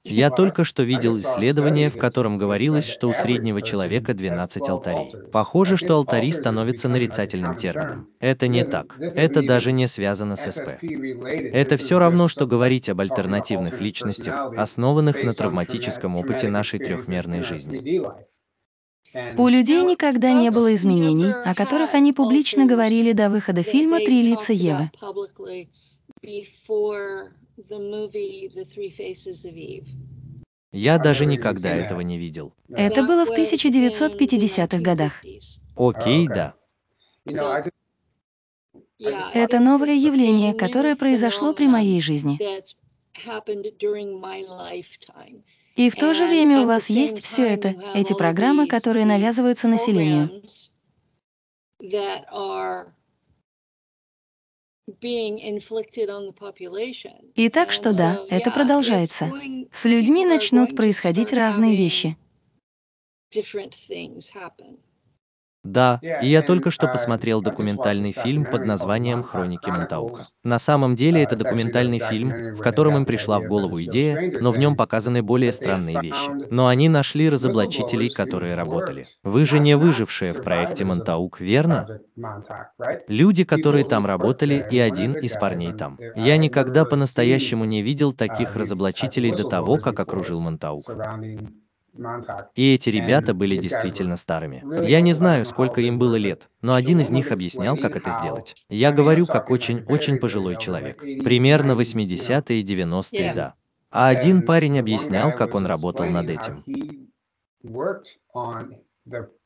Я 0.04 0.30
только 0.30 0.64
что 0.64 0.82
видел 0.82 1.18
исследование, 1.20 1.88
в 1.88 1.96
котором 1.96 2.36
говорилось, 2.36 2.88
что 2.88 3.08
у 3.08 3.14
среднего 3.14 3.62
человека 3.62 4.14
12 4.14 4.68
алтарей. 4.68 5.12
Похоже, 5.30 5.76
что 5.76 5.94
алтари 5.94 6.32
становятся 6.32 6.88
нарицательным 6.88 7.56
термином. 7.56 8.08
Это 8.18 8.48
не 8.48 8.64
так. 8.64 8.96
Это 8.98 9.42
даже 9.42 9.70
не 9.70 9.86
связано 9.86 10.34
с 10.36 10.50
СП. 10.50 10.82
Это 10.82 11.76
все 11.76 12.00
равно, 12.00 12.26
что 12.26 12.46
говорить 12.46 12.88
об 12.88 13.00
альтернативных 13.00 13.80
личностях, 13.80 14.52
основанных 14.56 15.22
на 15.22 15.34
травматическом 15.34 16.16
опыте 16.16 16.48
нашей 16.48 16.80
трехмерной 16.80 17.42
жизни. 17.42 18.02
У 19.36 19.46
людей 19.48 19.82
никогда 19.84 20.32
не 20.32 20.50
было 20.50 20.74
изменений, 20.74 21.32
о 21.32 21.54
которых 21.54 21.94
они 21.94 22.12
публично 22.12 22.66
говорили 22.66 23.12
до 23.12 23.28
выхода 23.30 23.62
фильма 23.62 23.98
«Три 23.98 24.22
лица 24.22 24.52
Евы». 24.52 24.90
Я 30.72 30.98
даже 30.98 31.26
никогда 31.26 31.74
этого 31.74 32.00
не 32.00 32.18
видел. 32.18 32.54
Это 32.68 33.02
было 33.02 33.26
в 33.26 33.30
1950-х 33.30 34.78
годах. 34.78 35.22
Окей, 35.76 36.28
да. 36.28 36.54
Это 39.34 39.60
новое 39.60 39.94
явление, 39.94 40.54
которое 40.54 40.96
произошло 40.96 41.52
при 41.52 41.66
моей 41.66 42.00
жизни. 42.00 42.38
И 45.74 45.90
в 45.90 45.96
то 45.96 46.12
же 46.12 46.26
время 46.26 46.60
у 46.62 46.66
вас 46.66 46.88
есть 46.90 47.22
все 47.22 47.46
это, 47.48 47.74
эти 47.94 48.14
программы, 48.14 48.66
которые 48.66 49.06
навязываются 49.06 49.68
населению. 49.68 50.42
И 57.34 57.48
так 57.48 57.70
что 57.70 57.96
да, 57.96 58.20
это 58.28 58.50
продолжается. 58.50 59.30
С 59.70 59.84
людьми 59.84 60.26
начнут 60.26 60.74
происходить 60.74 61.32
разные 61.32 61.76
вещи. 61.76 62.16
Да, 65.64 66.00
и 66.02 66.26
я 66.26 66.42
только 66.42 66.72
что 66.72 66.88
посмотрел 66.88 67.40
документальный 67.40 68.12
фильм 68.12 68.44
под 68.44 68.64
названием 68.64 69.22
«Хроники 69.22 69.70
Монтаука». 69.70 70.26
На 70.42 70.58
самом 70.58 70.96
деле 70.96 71.22
это 71.22 71.36
документальный 71.36 72.00
фильм, 72.00 72.56
в 72.56 72.60
котором 72.60 72.96
им 72.96 73.04
пришла 73.04 73.38
в 73.38 73.44
голову 73.44 73.80
идея, 73.82 74.32
но 74.40 74.50
в 74.50 74.58
нем 74.58 74.74
показаны 74.74 75.22
более 75.22 75.52
странные 75.52 76.00
вещи. 76.00 76.30
Но 76.50 76.66
они 76.66 76.88
нашли 76.88 77.28
разоблачителей, 77.28 78.10
которые 78.10 78.56
работали. 78.56 79.06
Вы 79.22 79.46
же 79.46 79.60
не 79.60 79.76
выжившие 79.76 80.32
в 80.32 80.42
проекте 80.42 80.84
Монтаук, 80.84 81.40
верно? 81.40 82.00
Люди, 83.06 83.44
которые 83.44 83.84
там 83.84 84.04
работали, 84.04 84.66
и 84.68 84.78
один 84.78 85.12
из 85.12 85.36
парней 85.36 85.72
там. 85.72 85.96
Я 86.16 86.38
никогда 86.38 86.84
по-настоящему 86.84 87.64
не 87.64 87.82
видел 87.82 88.12
таких 88.12 88.56
разоблачителей 88.56 89.30
до 89.30 89.44
того, 89.44 89.76
как 89.76 90.00
окружил 90.00 90.40
Монтаук. 90.40 90.90
И 92.54 92.74
эти 92.74 92.88
ребята 92.88 93.34
были 93.34 93.56
действительно 93.56 94.16
старыми. 94.16 94.64
Я 94.88 95.00
не 95.00 95.12
знаю, 95.12 95.44
сколько 95.44 95.80
им 95.80 95.98
было 95.98 96.16
лет, 96.16 96.48
но 96.62 96.74
один 96.74 97.00
из 97.00 97.10
них 97.10 97.32
объяснял, 97.32 97.76
как 97.76 97.96
это 97.96 98.10
сделать. 98.10 98.54
Я 98.68 98.92
говорю, 98.92 99.26
как 99.26 99.50
очень-очень 99.50 100.18
пожилой 100.18 100.56
человек. 100.56 100.98
Примерно 100.98 101.72
80-е 101.72 102.60
и 102.60 102.64
90-е, 102.64 103.34
да. 103.34 103.54
А 103.90 104.08
один 104.08 104.42
парень 104.42 104.78
объяснял, 104.78 105.34
как 105.34 105.54
он 105.54 105.66
работал 105.66 106.06
над 106.06 106.30
этим. 106.30 106.64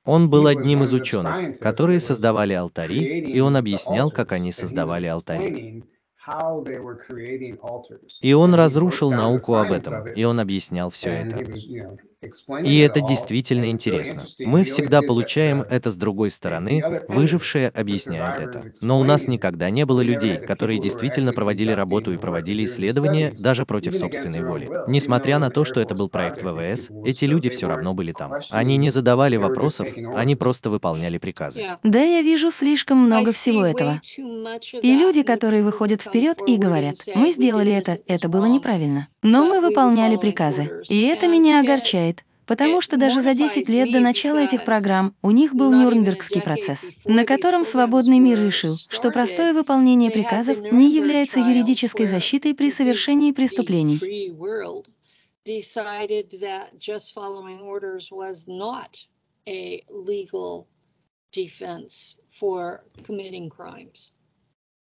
Он 0.04 0.30
был 0.30 0.46
одним 0.46 0.84
из 0.84 0.92
ученых, 0.92 1.58
которые 1.58 1.98
создавали 1.98 2.52
алтари, 2.52 3.22
и 3.22 3.40
он 3.40 3.56
объяснял, 3.56 4.10
как 4.12 4.30
они 4.30 4.52
создавали 4.52 5.06
алтари. 5.06 5.82
И 8.20 8.32
он 8.32 8.54
разрушил 8.54 9.10
науку 9.10 9.54
об 9.54 9.72
этом, 9.72 10.08
и 10.08 10.24
он 10.24 10.40
объяснял 10.40 10.90
все 10.90 11.10
это. 11.10 11.44
И 12.64 12.78
это 12.78 13.00
действительно 13.00 13.70
интересно. 13.70 14.24
Мы 14.38 14.64
всегда 14.64 15.02
получаем 15.02 15.62
это 15.62 15.90
с 15.90 15.96
другой 15.96 16.30
стороны, 16.30 16.82
выжившие 17.08 17.68
объясняют 17.68 18.40
это. 18.40 18.72
Но 18.80 19.00
у 19.00 19.04
нас 19.04 19.26
никогда 19.28 19.70
не 19.70 19.84
было 19.84 20.00
людей, 20.00 20.38
которые 20.38 20.80
действительно 20.80 21.32
проводили 21.32 21.72
работу 21.72 22.12
и 22.12 22.16
проводили 22.16 22.64
исследования 22.64 23.32
даже 23.38 23.66
против 23.66 23.96
собственной 23.96 24.44
воли. 24.44 24.68
Несмотря 24.86 25.38
на 25.38 25.50
то, 25.50 25.64
что 25.64 25.80
это 25.80 25.94
был 25.94 26.08
проект 26.08 26.42
ВВС, 26.42 26.90
эти 27.04 27.24
люди 27.24 27.48
все 27.50 27.68
равно 27.68 27.94
были 27.94 28.12
там. 28.12 28.32
Они 28.50 28.76
не 28.76 28.90
задавали 28.90 29.36
вопросов, 29.36 29.88
они 30.14 30.36
просто 30.36 30.70
выполняли 30.70 31.18
приказы. 31.18 31.62
Да, 31.82 32.02
я 32.02 32.22
вижу 32.22 32.50
слишком 32.50 32.98
много 32.98 33.32
всего 33.32 33.64
этого. 33.64 34.00
И 34.82 34.96
люди, 34.96 35.22
которые 35.22 35.62
выходят 35.62 36.02
вперед 36.02 36.38
и 36.46 36.56
говорят, 36.56 36.96
мы 37.14 37.30
сделали 37.32 37.72
это, 37.72 37.98
это 38.06 38.28
было 38.28 38.46
неправильно. 38.46 39.08
Но 39.22 39.44
мы 39.44 39.60
выполняли 39.60 40.16
приказы. 40.16 40.70
И 40.88 41.02
это 41.02 41.26
меня 41.26 41.60
огорчает, 41.60 42.15
Потому 42.46 42.80
что 42.80 42.96
даже 42.96 43.22
за 43.22 43.34
10 43.34 43.68
лет 43.68 43.90
до 43.90 44.00
начала 44.00 44.38
этих 44.38 44.64
программ 44.64 45.14
у 45.20 45.32
них 45.32 45.54
был 45.54 45.72
Нюрнбергский 45.72 46.40
процесс, 46.40 46.90
на 47.04 47.24
котором 47.24 47.64
свободный 47.64 48.20
мир 48.20 48.40
решил, 48.40 48.76
что 48.88 49.10
простое 49.10 49.52
выполнение 49.52 50.10
приказов 50.10 50.60
не 50.72 50.88
является 50.90 51.40
юридической 51.40 52.06
защитой 52.06 52.54
при 52.54 52.70
совершении 52.70 53.32
преступлений. 53.32 53.98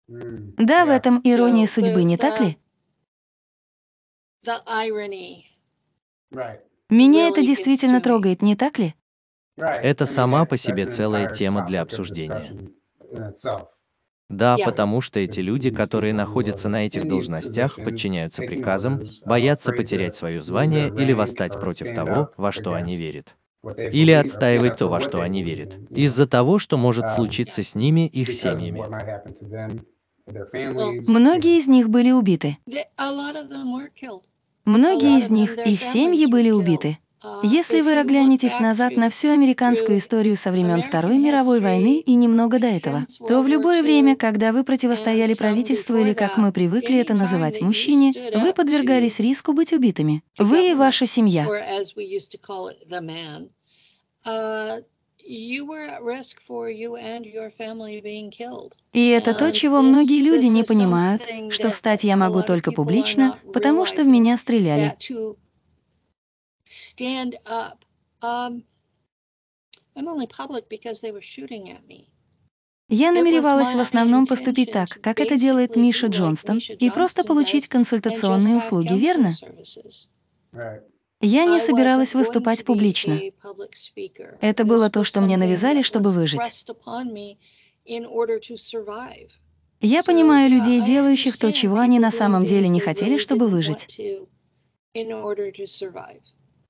Да, 0.07 0.85
в 0.85 0.89
этом 0.89 1.19
ирония 1.23 1.67
судьбы, 1.67 2.03
не 2.03 2.17
так 2.17 2.39
ли? 2.39 2.57
Меня 6.89 7.29
это 7.29 7.41
действительно 7.41 8.01
трогает, 8.01 8.41
не 8.41 8.55
так 8.55 8.77
ли? 8.77 8.95
Это 9.57 10.05
сама 10.05 10.45
по 10.45 10.57
себе 10.57 10.85
целая 10.85 11.31
тема 11.31 11.65
для 11.65 11.81
обсуждения. 11.81 12.71
Да, 14.29 14.57
потому 14.63 15.01
что 15.01 15.19
эти 15.19 15.39
люди, 15.39 15.69
которые 15.69 16.13
находятся 16.13 16.67
на 16.67 16.85
этих 16.87 17.07
должностях, 17.07 17.75
подчиняются 17.75 18.41
приказам, 18.41 19.03
боятся 19.23 19.71
потерять 19.71 20.15
свое 20.15 20.41
звание 20.41 20.89
или 20.89 21.13
восстать 21.13 21.53
против 21.59 21.93
того, 21.93 22.31
во 22.35 22.51
что 22.51 22.73
они 22.73 22.95
верят. 22.95 23.35
Или 23.77 24.11
отстаивать 24.11 24.77
то, 24.77 24.87
во 24.87 24.99
что 24.99 25.21
они 25.21 25.43
верят, 25.43 25.77
из-за 25.89 26.27
того, 26.27 26.59
что 26.59 26.77
может 26.77 27.09
случиться 27.09 27.63
с 27.63 27.75
ними, 27.75 28.07
их 28.07 28.31
семьями. 28.33 28.83
Многие 31.07 31.57
из 31.57 31.67
них 31.67 31.89
были 31.89 32.11
убиты. 32.11 32.57
Многие 34.65 35.17
из 35.17 35.29
них, 35.29 35.57
их 35.57 35.81
семьи 35.81 36.25
были 36.25 36.49
убиты. 36.49 36.97
Если 37.43 37.81
вы 37.81 37.99
оглянетесь 37.99 38.59
назад 38.59 38.97
на 38.97 39.09
всю 39.09 39.29
американскую 39.29 39.97
историю 39.97 40.35
со 40.35 40.51
времен 40.51 40.81
Второй 40.81 41.17
мировой 41.17 41.59
войны 41.59 41.99
и 41.99 42.15
немного 42.15 42.59
до 42.59 42.67
этого, 42.67 43.05
то 43.27 43.41
в 43.41 43.47
любое 43.47 43.81
время, 43.81 44.15
когда 44.15 44.51
вы 44.51 44.63
противостояли 44.63 45.33
правительству 45.33 45.95
или, 45.97 46.13
как 46.13 46.37
мы 46.37 46.51
привыкли 46.51 46.99
это 46.99 47.13
называть, 47.13 47.61
мужчине, 47.61 48.13
вы 48.35 48.53
подвергались 48.53 49.19
риску 49.19 49.53
быть 49.53 49.73
убитыми. 49.73 50.23
Вы 50.37 50.71
и 50.71 50.73
ваша 50.73 51.05
семья. 51.05 51.47
И 58.93 59.07
это 59.07 59.33
то, 59.33 59.51
чего 59.51 59.81
многие 59.81 60.21
люди 60.21 60.45
не 60.45 60.63
понимают, 60.63 61.23
что 61.49 61.71
встать 61.71 62.03
я 62.03 62.15
могу 62.15 62.43
только 62.43 62.71
публично, 62.71 63.39
потому 63.51 63.85
что 63.85 64.03
в 64.03 64.07
меня 64.07 64.37
стреляли. 64.37 64.95
Um, 68.21 68.63
я 72.87 73.11
намеревалась 73.11 73.73
в 73.73 73.79
основном 73.79 74.25
поступить 74.25 74.71
так, 74.71 74.89
как 75.01 75.19
это 75.19 75.37
делает 75.37 75.75
Миша 75.75 76.07
Джонстон, 76.07 76.59
и 76.59 76.89
просто 76.89 77.23
получить 77.23 77.67
консультационные 77.67 78.57
услуги, 78.57 78.93
верно? 78.93 79.31
Я 81.21 81.45
не 81.45 81.59
собиралась 81.59 82.13
выступать 82.13 82.65
публично. 82.65 83.19
Это 84.41 84.65
было 84.65 84.89
то, 84.89 85.03
что 85.03 85.21
мне 85.21 85.37
навязали, 85.37 85.81
чтобы 85.81 86.11
выжить. 86.11 86.65
Я 89.81 90.03
понимаю 90.03 90.49
людей, 90.49 90.81
делающих 90.81 91.37
то, 91.37 91.51
чего 91.51 91.77
они 91.79 91.99
на 91.99 92.11
самом 92.11 92.45
деле 92.45 92.67
не 92.67 92.79
хотели, 92.79 93.17
чтобы 93.17 93.47
выжить. 93.47 93.99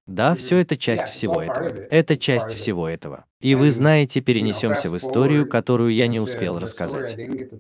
Да, 0.08 0.36
все 0.36 0.58
это 0.58 0.78
часть 0.78 1.08
всего 1.08 1.42
этого. 1.42 1.68
Это 1.90 2.16
часть 2.16 2.54
всего 2.54 2.88
этого. 2.88 3.26
И 3.42 3.56
вы 3.56 3.72
знаете, 3.72 4.22
перенесемся 4.22 4.90
в 4.90 4.98
историю, 4.98 5.48
которую 5.48 5.94
я 5.94 6.08
не 6.08 6.20
успел 6.20 6.60
рассказать. 6.60 7.16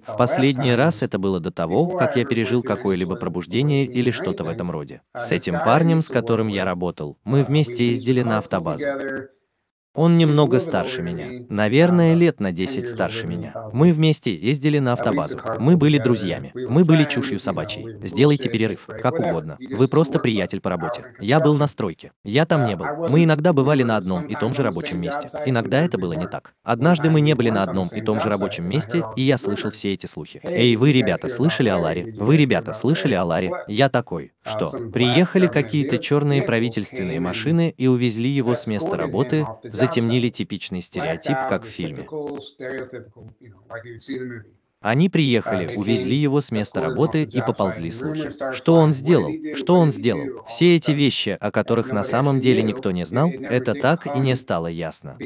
В 0.05 0.15
последний 0.15 0.73
раз 0.75 1.01
это 1.01 1.17
было 1.17 1.39
до 1.39 1.51
того, 1.51 1.87
как 1.87 2.15
я 2.15 2.25
пережил 2.25 2.61
какое-либо 2.61 3.15
пробуждение 3.15 3.85
или 3.85 4.11
что-то 4.11 4.43
в 4.43 4.47
этом 4.47 4.69
роде. 4.69 5.01
С 5.17 5.31
этим 5.31 5.59
парнем, 5.59 6.01
с 6.01 6.09
которым 6.09 6.47
я 6.47 6.65
работал, 6.65 7.17
мы 7.23 7.43
вместе 7.43 7.87
ездили 7.89 8.21
на 8.21 8.37
автобазу. 8.37 8.87
Он 9.95 10.17
немного 10.17 10.59
старше 10.59 11.01
меня. 11.01 11.45
Наверное, 11.49 12.13
лет 12.13 12.39
на 12.39 12.51
10 12.51 12.87
старше 12.87 13.27
меня. 13.27 13.53
Мы 13.71 13.93
вместе 13.93 14.35
ездили 14.35 14.79
на 14.79 14.93
автобазу. 14.93 15.39
Мы 15.59 15.77
были 15.77 15.97
друзьями. 15.97 16.51
Мы 16.53 16.83
были 16.83 17.05
чушью 17.05 17.39
собачьей. 17.39 17.97
Сделайте 18.03 18.49
перерыв. 18.49 18.87
Как 18.87 19.19
угодно. 19.19 19.57
Вы 19.71 19.87
просто 19.87 20.19
приятель 20.19 20.59
по 20.59 20.69
работе. 20.69 21.05
Я 21.19 21.39
был 21.39 21.55
на 21.55 21.67
стройке. 21.67 22.11
Я 22.23 22.45
там 22.45 22.65
не 22.65 22.75
был. 22.75 22.85
Мы 23.09 23.23
иногда 23.23 23.53
бывали 23.53 23.83
на 23.83 23.95
одном 23.97 24.25
и 24.25 24.35
том 24.35 24.53
же 24.53 24.63
рабочем 24.63 24.99
месте. 24.99 25.29
Иногда 25.45 25.81
это 25.81 25.97
было 25.97 26.13
не 26.13 26.27
так. 26.27 26.53
Однажды 26.63 27.09
мы 27.09 27.21
не 27.21 27.33
были 27.33 27.49
на 27.49 27.63
одном 27.63 27.87
и 27.87 28.01
том 28.01 28.19
же 28.19 28.29
рабочем 28.29 28.67
месте, 28.67 29.03
и 29.15 29.21
я 29.21 29.37
слышал 29.37 29.71
все 29.71 29.93
эти 29.93 30.05
слухи. 30.05 30.41
Эй, 30.43 30.75
вы, 30.75 30.91
ребята, 30.91 31.29
слышали 31.29 31.69
о 31.69 31.77
Ларе? 31.77 32.13
Вы, 32.17 32.37
ребята, 32.37 32.73
слышали 32.73 33.13
о 33.13 33.23
Ларе? 33.23 33.51
Я 33.67 33.89
такой. 33.89 34.33
Что? 34.43 34.69
Приехали 34.93 35.47
какие-то 35.47 35.97
черные 35.97 36.43
правительственные 36.43 37.19
машины 37.19 37.73
и 37.75 37.87
увезли 37.87 38.29
его 38.29 38.55
с 38.55 38.67
места 38.67 38.95
работы, 38.95 39.45
затемнили 39.85 40.29
типичный 40.29 40.81
стереотип, 40.81 41.37
как 41.49 41.63
в 41.63 41.67
фильме. 41.67 42.07
Они 44.81 45.09
приехали, 45.09 45.75
увезли 45.75 46.15
его 46.15 46.41
с 46.41 46.51
места 46.51 46.79
работы 46.79 47.23
и 47.23 47.41
поползли 47.41 47.89
слухи. 47.89 48.29
Что 48.53 48.75
он 48.75 48.93
сделал? 48.93 49.31
Что 49.55 49.77
он 49.77 49.91
сделал? 49.91 50.45
Все 50.47 50.75
эти 50.75 50.91
вещи, 50.91 51.35
о 51.39 51.49
которых 51.49 51.91
на 51.91 52.03
самом 52.03 52.39
деле 52.39 52.61
никто 52.61 52.91
не 52.91 53.03
знал, 53.03 53.31
это 53.31 53.73
так 53.73 54.05
и 54.05 54.19
не 54.19 54.35
стало 54.35 54.67
ясно. 54.67 55.17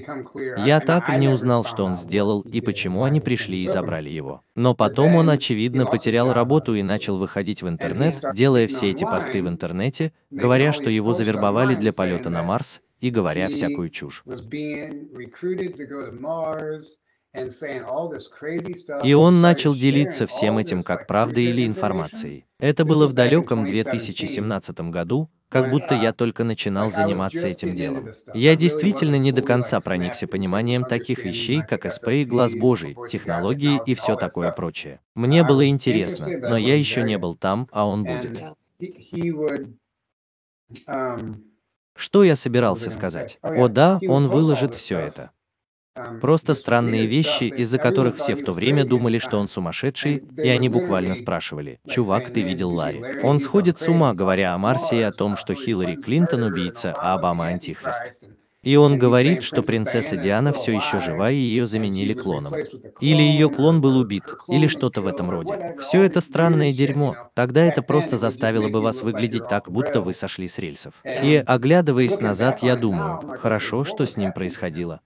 Я 0.66 0.80
так 0.80 1.10
и 1.10 1.18
не 1.18 1.28
узнал, 1.28 1.66
что 1.66 1.84
он 1.84 1.98
сделал 1.98 2.40
и 2.40 2.62
почему 2.62 3.04
они 3.04 3.20
пришли 3.20 3.62
и 3.62 3.68
забрали 3.68 4.10
его. 4.10 4.44
Но 4.56 4.76
потом 4.76 5.16
он, 5.16 5.30
очевидно, 5.30 5.86
потерял 5.86 6.32
работу 6.32 6.76
и 6.76 6.82
начал 6.82 7.18
выходить 7.18 7.62
в 7.62 7.68
интернет, 7.68 8.16
делая 8.34 8.66
все 8.68 8.92
эти 8.92 9.04
посты 9.04 9.44
в 9.44 9.50
интернете, 9.50 10.14
говоря, 10.32 10.72
что 10.72 10.90
его 10.90 11.12
завербовали 11.12 11.76
для 11.76 11.92
полета 11.92 12.30
на 12.30 12.44
Марс 12.44 12.80
и 13.00 13.10
говоря 13.10 13.50
всякую 13.50 13.90
чушь. 13.90 14.24
И 19.04 19.14
он 19.14 19.42
начал 19.42 19.76
делиться 19.76 20.26
всем 20.26 20.58
этим 20.58 20.82
как 20.84 21.06
правдой 21.06 21.46
или 21.46 21.66
информацией. 21.66 22.46
Это 22.60 22.86
было 22.86 23.08
в 23.08 23.14
далеком 23.14 23.66
2017 23.66 24.80
году, 24.90 25.30
как 25.48 25.70
будто 25.70 25.96
я 25.96 26.12
только 26.14 26.44
начинал 26.44 26.92
заниматься 26.92 27.48
этим 27.48 27.76
делом. 27.76 28.10
Я 28.34 28.56
действительно 28.56 29.16
не 29.16 29.32
до 29.32 29.42
конца 29.42 29.80
проникся 29.80 30.28
пониманием 30.28 30.84
таких 30.84 31.24
вещей, 31.24 31.62
как 31.68 31.92
СП 31.92 32.10
и 32.10 32.26
глаз 32.26 32.56
Божий, 32.56 32.96
технологии 33.10 33.80
и 33.86 33.94
все 33.96 34.16
такое 34.16 34.52
прочее. 34.52 35.00
Мне 35.16 35.44
было 35.44 35.68
интересно, 35.68 36.28
но 36.28 36.58
я 36.58 36.76
еще 36.76 37.04
не 37.04 37.18
был 37.18 37.36
там, 37.36 37.68
а 37.72 37.88
он 37.88 38.04
будет. 38.04 38.42
Что 42.00 42.24
я 42.24 42.38
собирался 42.38 42.92
сказать? 42.92 43.40
О 43.42 43.68
да, 43.68 44.00
он 44.08 44.30
выложит 44.30 44.74
все 44.74 44.98
это. 45.00 45.32
Просто 46.22 46.54
странные 46.54 47.06
вещи, 47.08 47.44
из-за 47.44 47.78
которых 47.78 48.16
все 48.16 48.36
в 48.36 48.46
то 48.46 48.54
время 48.54 48.86
думали, 48.86 49.20
что 49.20 49.38
он 49.38 49.50
сумасшедший, 49.50 50.24
и 50.38 50.48
они 50.48 50.70
буквально 50.70 51.16
спрашивали, 51.16 51.82
«Чувак, 51.90 52.32
ты 52.32 52.42
видел 52.42 52.70
Ларри?» 52.70 53.04
Он 53.22 53.42
сходит 53.42 53.82
с 53.82 53.90
ума, 53.90 54.14
говоря 54.14 54.54
о 54.54 54.58
Марсе 54.58 55.00
и 55.00 55.02
о 55.02 55.12
том, 55.12 55.36
что 55.36 55.54
Хиллари 55.54 55.96
Клинтон 55.98 56.44
убийца, 56.44 56.96
а 56.98 57.16
Обама 57.16 57.48
антихрист. 57.48 58.24
И 58.62 58.76
он 58.76 58.98
говорит, 58.98 59.44
что 59.44 59.64
принцесса 59.64 60.18
Диана 60.18 60.52
все 60.52 60.74
еще 60.74 61.00
жива 61.00 61.32
и 61.32 61.36
ее 61.36 61.66
заменили 61.66 62.14
клоном. 62.14 62.54
Или 63.00 63.22
ее 63.22 63.50
клон 63.50 63.80
был 63.80 63.98
убит, 63.98 64.24
или 64.50 64.68
что-то 64.68 65.02
в 65.02 65.08
этом 65.08 65.30
роде. 65.30 65.78
Все 65.80 66.04
это 66.04 66.20
странное 66.20 66.74
дерьмо. 66.74 67.16
Тогда 67.36 67.64
это 67.64 67.82
просто 67.82 68.18
заставило 68.18 68.68
бы 68.68 68.82
вас 68.82 69.02
выглядеть 69.02 69.48
так, 69.48 69.72
будто 69.72 70.02
вы 70.02 70.14
сошли 70.14 70.50
с 70.50 70.60
рельсов. 70.60 70.94
И, 71.06 71.42
оглядываясь 71.46 72.20
назад, 72.20 72.62
я 72.62 72.76
думаю, 72.76 73.38
хорошо, 73.40 73.86
что 73.86 74.06
с 74.06 74.18
ним 74.18 74.34
происходило. 74.34 75.00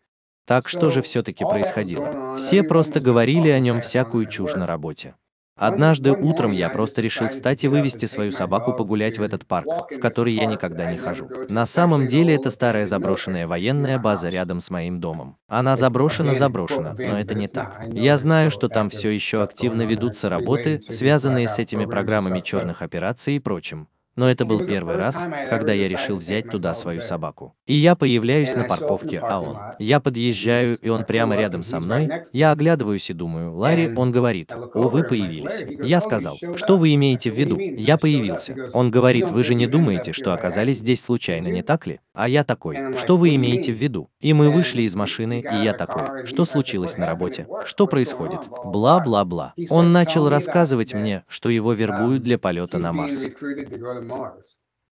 Так 0.46 0.68
что 0.68 0.90
же 0.90 1.02
все-таки 1.02 1.46
происходило? 1.46 2.36
Все 2.36 2.64
просто 2.64 3.00
говорили 3.00 3.50
о 3.50 3.60
нем 3.60 3.82
всякую 3.82 4.26
чушь 4.26 4.56
на 4.56 4.66
работе. 4.66 5.16
Однажды 5.56 6.12
утром 6.12 6.52
я 6.52 6.70
просто 6.70 7.02
решил 7.02 7.30
встать 7.30 7.64
и 7.64 7.68
вывести 7.68 8.06
свою 8.06 8.32
собаку 8.32 8.74
погулять 8.74 9.20
в 9.20 9.22
этот 9.22 9.46
парк, 9.46 9.68
в 9.92 10.00
который 10.00 10.34
я 10.34 10.46
никогда 10.46 10.92
не 10.92 10.98
хожу. 10.98 11.30
На 11.48 11.66
самом 11.66 12.08
деле 12.08 12.36
это 12.36 12.50
старая 12.50 12.86
заброшенная 12.86 13.48
военная 13.48 14.00
база 14.00 14.30
рядом 14.30 14.62
с 14.62 14.72
моим 14.72 15.00
домом. 15.00 15.38
Она 15.48 15.76
заброшена-заброшена, 15.76 16.96
но 16.98 17.20
это 17.20 17.36
не 17.36 17.48
так. 17.48 17.86
Я 17.92 18.18
знаю, 18.18 18.50
что 18.50 18.68
там 18.68 18.90
все 18.90 19.10
еще 19.10 19.44
активно 19.44 19.84
ведутся 19.84 20.28
работы, 20.30 20.82
связанные 20.82 21.48
с 21.48 21.60
этими 21.60 21.86
программами 21.86 22.40
черных 22.40 22.82
операций 22.82 23.36
и 23.36 23.40
прочим. 23.40 23.88
Но 24.16 24.30
это 24.30 24.46
был 24.46 24.66
первый 24.66 24.96
раз, 24.96 25.26
когда 25.50 25.74
я 25.74 25.88
решил 25.88 26.18
взять 26.18 26.50
туда 26.50 26.74
свою 26.76 27.02
собаку. 27.02 27.56
И 27.66 27.74
я 27.74 27.96
появляюсь 27.96 28.54
на 28.56 28.66
парковке, 28.66 29.20
а 29.20 29.40
он. 29.40 29.58
Я 29.80 30.00
подъезжаю, 30.00 30.78
и 30.78 30.90
он 30.90 31.06
прямо 31.06 31.36
рядом 31.36 31.64
со 31.64 31.80
мной. 31.80 32.10
Я 32.32 32.52
оглядываюсь 32.52 33.10
и 33.10 33.14
думаю, 33.14 33.56
Ларри, 33.56 33.94
он 33.96 34.12
говорит, 34.12 34.54
о, 34.54 34.90
вы 34.90 35.04
появились. 35.04 35.64
Я 35.84 36.02
сказал, 36.02 36.38
что 36.56 36.78
вы 36.78 36.94
имеете 36.94 37.32
в 37.32 37.36
виду? 37.36 37.58
Я 37.60 37.98
появился. 37.98 38.56
Он 38.74 38.92
говорит, 38.92 39.30
вы 39.30 39.44
же 39.44 39.56
не 39.56 39.68
думаете, 39.68 40.14
что 40.14 40.34
оказались 40.34 40.80
здесь 40.80 41.02
случайно, 41.02 41.48
не 41.48 41.64
так 41.64 41.88
ли? 41.88 42.00
А 42.14 42.30
я 42.30 42.44
такой, 42.44 42.94
что 42.98 43.18
вы 43.18 43.36
имеете 43.36 43.74
в 43.74 43.78
виду? 43.78 44.10
И 44.20 44.34
мы 44.34 44.52
вышли 44.52 44.84
из 44.84 44.96
машины, 44.96 45.44
и 45.52 45.64
я 45.64 45.74
такой, 45.74 46.26
что 46.26 46.46
случилось 46.46 46.98
на 46.98 47.08
работе? 47.08 47.48
Что 47.66 47.88
происходит? 47.88 48.42
Бла-бла-бла. 48.64 49.54
Он 49.70 49.92
начал 49.92 50.30
рассказывать 50.30 50.94
мне, 50.94 51.24
что 51.28 51.50
его 51.50 51.74
вербуют 51.74 52.24
для 52.24 52.38
полета 52.38 52.78
на 52.78 52.94
Марс 52.94 53.26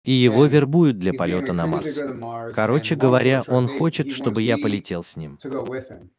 и 0.03 0.11
его 0.11 0.45
вербуют 0.45 0.97
для 0.97 1.13
полета 1.13 1.53
на 1.53 1.67
Марс. 1.67 1.99
Короче 2.55 2.95
говоря, 2.95 3.43
он 3.47 3.67
хочет, 3.67 4.11
чтобы 4.11 4.41
я 4.41 4.57
полетел 4.57 5.03
с 5.03 5.15
ним. 5.15 5.37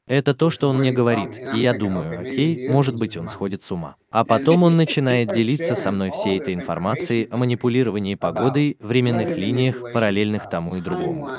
Это 0.07 0.35
то, 0.35 0.51
что 0.51 0.69
он 0.69 0.79
мне 0.79 0.93
говорит, 0.93 1.39
и 1.55 1.59
я 1.59 1.73
думаю, 1.73 2.21
окей, 2.21 2.69
может 2.69 2.97
быть, 2.97 3.17
он 3.17 3.29
сходит 3.29 3.63
с 3.63 3.73
ума. 3.73 3.97
А 4.13 4.25
потом 4.25 4.63
он 4.63 4.77
начинает 4.77 5.33
делиться 5.33 5.75
со 5.75 5.91
мной 5.91 6.11
всей 6.11 6.39
этой 6.39 6.53
информацией 6.55 7.29
о 7.31 7.39
манипулировании 7.39 8.15
погодой, 8.15 8.77
временных 8.81 9.37
линиях, 9.37 9.81
параллельных 9.93 10.51
тому 10.51 10.77
и 10.77 10.81
другому. 10.81 11.31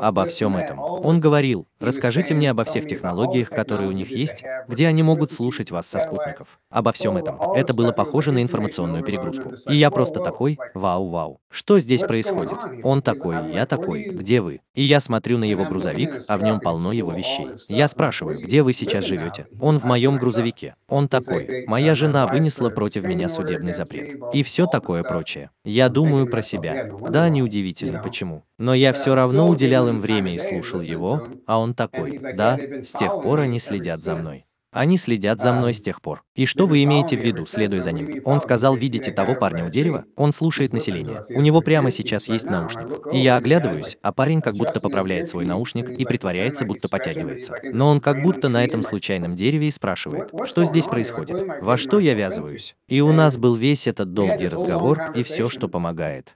Обо 0.00 0.26
всем 0.26 0.56
этом. 0.56 0.80
Он 0.80 1.20
говорил, 1.20 1.68
расскажите 1.78 2.34
мне 2.34 2.50
обо 2.50 2.64
всех 2.64 2.86
технологиях, 2.86 3.50
которые 3.50 3.88
у 3.88 3.92
них 3.92 4.10
есть, 4.10 4.42
где 4.66 4.88
они 4.88 5.02
могут 5.02 5.32
слушать 5.32 5.70
вас 5.70 5.86
со 5.86 6.00
спутников. 6.00 6.58
Обо 6.70 6.92
всем 6.92 7.16
этом. 7.16 7.38
Это 7.54 7.72
было 7.74 7.92
похоже 7.92 8.32
на 8.32 8.42
информационную 8.42 9.04
перегрузку. 9.04 9.52
И 9.68 9.76
я 9.76 9.90
просто 9.90 10.20
такой, 10.20 10.58
вау-вау. 10.74 11.40
Что 11.50 11.78
здесь 11.78 12.00
происходит? 12.00 12.58
Он 12.82 13.02
такой, 13.02 13.52
я 13.52 13.66
такой, 13.66 14.04
где 14.04 14.40
вы? 14.40 14.60
И 14.74 14.82
я 14.82 15.00
смотрю 15.00 15.36
на 15.36 15.44
его 15.44 15.66
грузовик, 15.66 16.22
а 16.26 16.38
в 16.38 16.42
нем 16.42 16.60
полно 16.60 16.92
его 16.92 17.12
вещей. 17.12 17.48
Я 17.68 17.88
спрашиваю, 17.88 18.40
где 18.40 18.62
вы 18.62 18.72
сейчас 18.72 19.04
живете? 19.04 19.46
Он 19.60 19.78
в 19.78 19.84
моем 19.84 20.16
грузовике. 20.16 20.74
Он 20.88 21.08
такой, 21.08 21.66
моя 21.66 21.91
жена 21.94 22.26
вынесла 22.26 22.70
против 22.70 23.04
меня 23.04 23.28
судебный 23.28 23.72
запрет. 23.74 24.14
И 24.32 24.42
все 24.42 24.66
такое 24.66 25.02
прочее. 25.02 25.50
Я 25.64 25.88
думаю 25.88 26.26
про 26.26 26.42
себя. 26.42 26.90
Да, 27.08 27.28
неудивительно, 27.28 28.00
почему. 28.02 28.44
Но 28.58 28.74
я 28.74 28.92
все 28.92 29.14
равно 29.14 29.48
уделял 29.48 29.88
им 29.88 30.00
время 30.00 30.34
и 30.34 30.38
слушал 30.38 30.80
его, 30.80 31.28
а 31.46 31.58
он 31.58 31.74
такой, 31.74 32.18
да, 32.18 32.58
с 32.84 32.92
тех 32.92 33.12
пор 33.22 33.40
они 33.40 33.58
следят 33.58 34.00
за 34.00 34.16
мной. 34.16 34.44
Они 34.72 34.96
следят 34.96 35.38
за 35.38 35.52
мной 35.52 35.74
с 35.74 35.82
тех 35.82 36.00
пор. 36.00 36.24
И 36.34 36.46
что 36.46 36.66
вы 36.66 36.82
имеете 36.82 37.14
в 37.14 37.20
виду, 37.20 37.44
следуя 37.44 37.82
за 37.82 37.92
ним? 37.92 38.22
Он 38.24 38.40
сказал, 38.40 38.74
видите 38.74 39.12
того 39.12 39.34
парня 39.34 39.66
у 39.66 39.68
дерева? 39.68 40.06
Он 40.16 40.32
слушает 40.32 40.72
население. 40.72 41.22
У 41.28 41.42
него 41.42 41.60
прямо 41.60 41.90
сейчас 41.90 42.26
есть 42.28 42.46
наушник. 42.46 43.06
И 43.12 43.18
я 43.18 43.36
оглядываюсь, 43.36 43.98
а 44.00 44.14
парень 44.14 44.40
как 44.40 44.54
будто 44.54 44.80
поправляет 44.80 45.28
свой 45.28 45.44
наушник 45.44 45.90
и 45.90 46.06
притворяется, 46.06 46.64
будто 46.64 46.88
потягивается. 46.88 47.54
Но 47.64 47.90
он 47.90 48.00
как 48.00 48.22
будто 48.22 48.48
на 48.48 48.64
этом 48.64 48.82
случайном 48.82 49.36
дереве 49.36 49.68
и 49.68 49.70
спрашивает, 49.70 50.30
что 50.46 50.64
здесь 50.64 50.86
происходит, 50.86 51.42
во 51.60 51.76
что 51.76 51.98
я 51.98 52.14
вязываюсь. 52.14 52.74
И 52.88 53.02
у 53.02 53.12
нас 53.12 53.36
был 53.36 53.56
весь 53.56 53.86
этот 53.86 54.14
долгий 54.14 54.48
разговор 54.48 55.12
и 55.14 55.22
все, 55.22 55.50
что 55.50 55.68
помогает. 55.68 56.34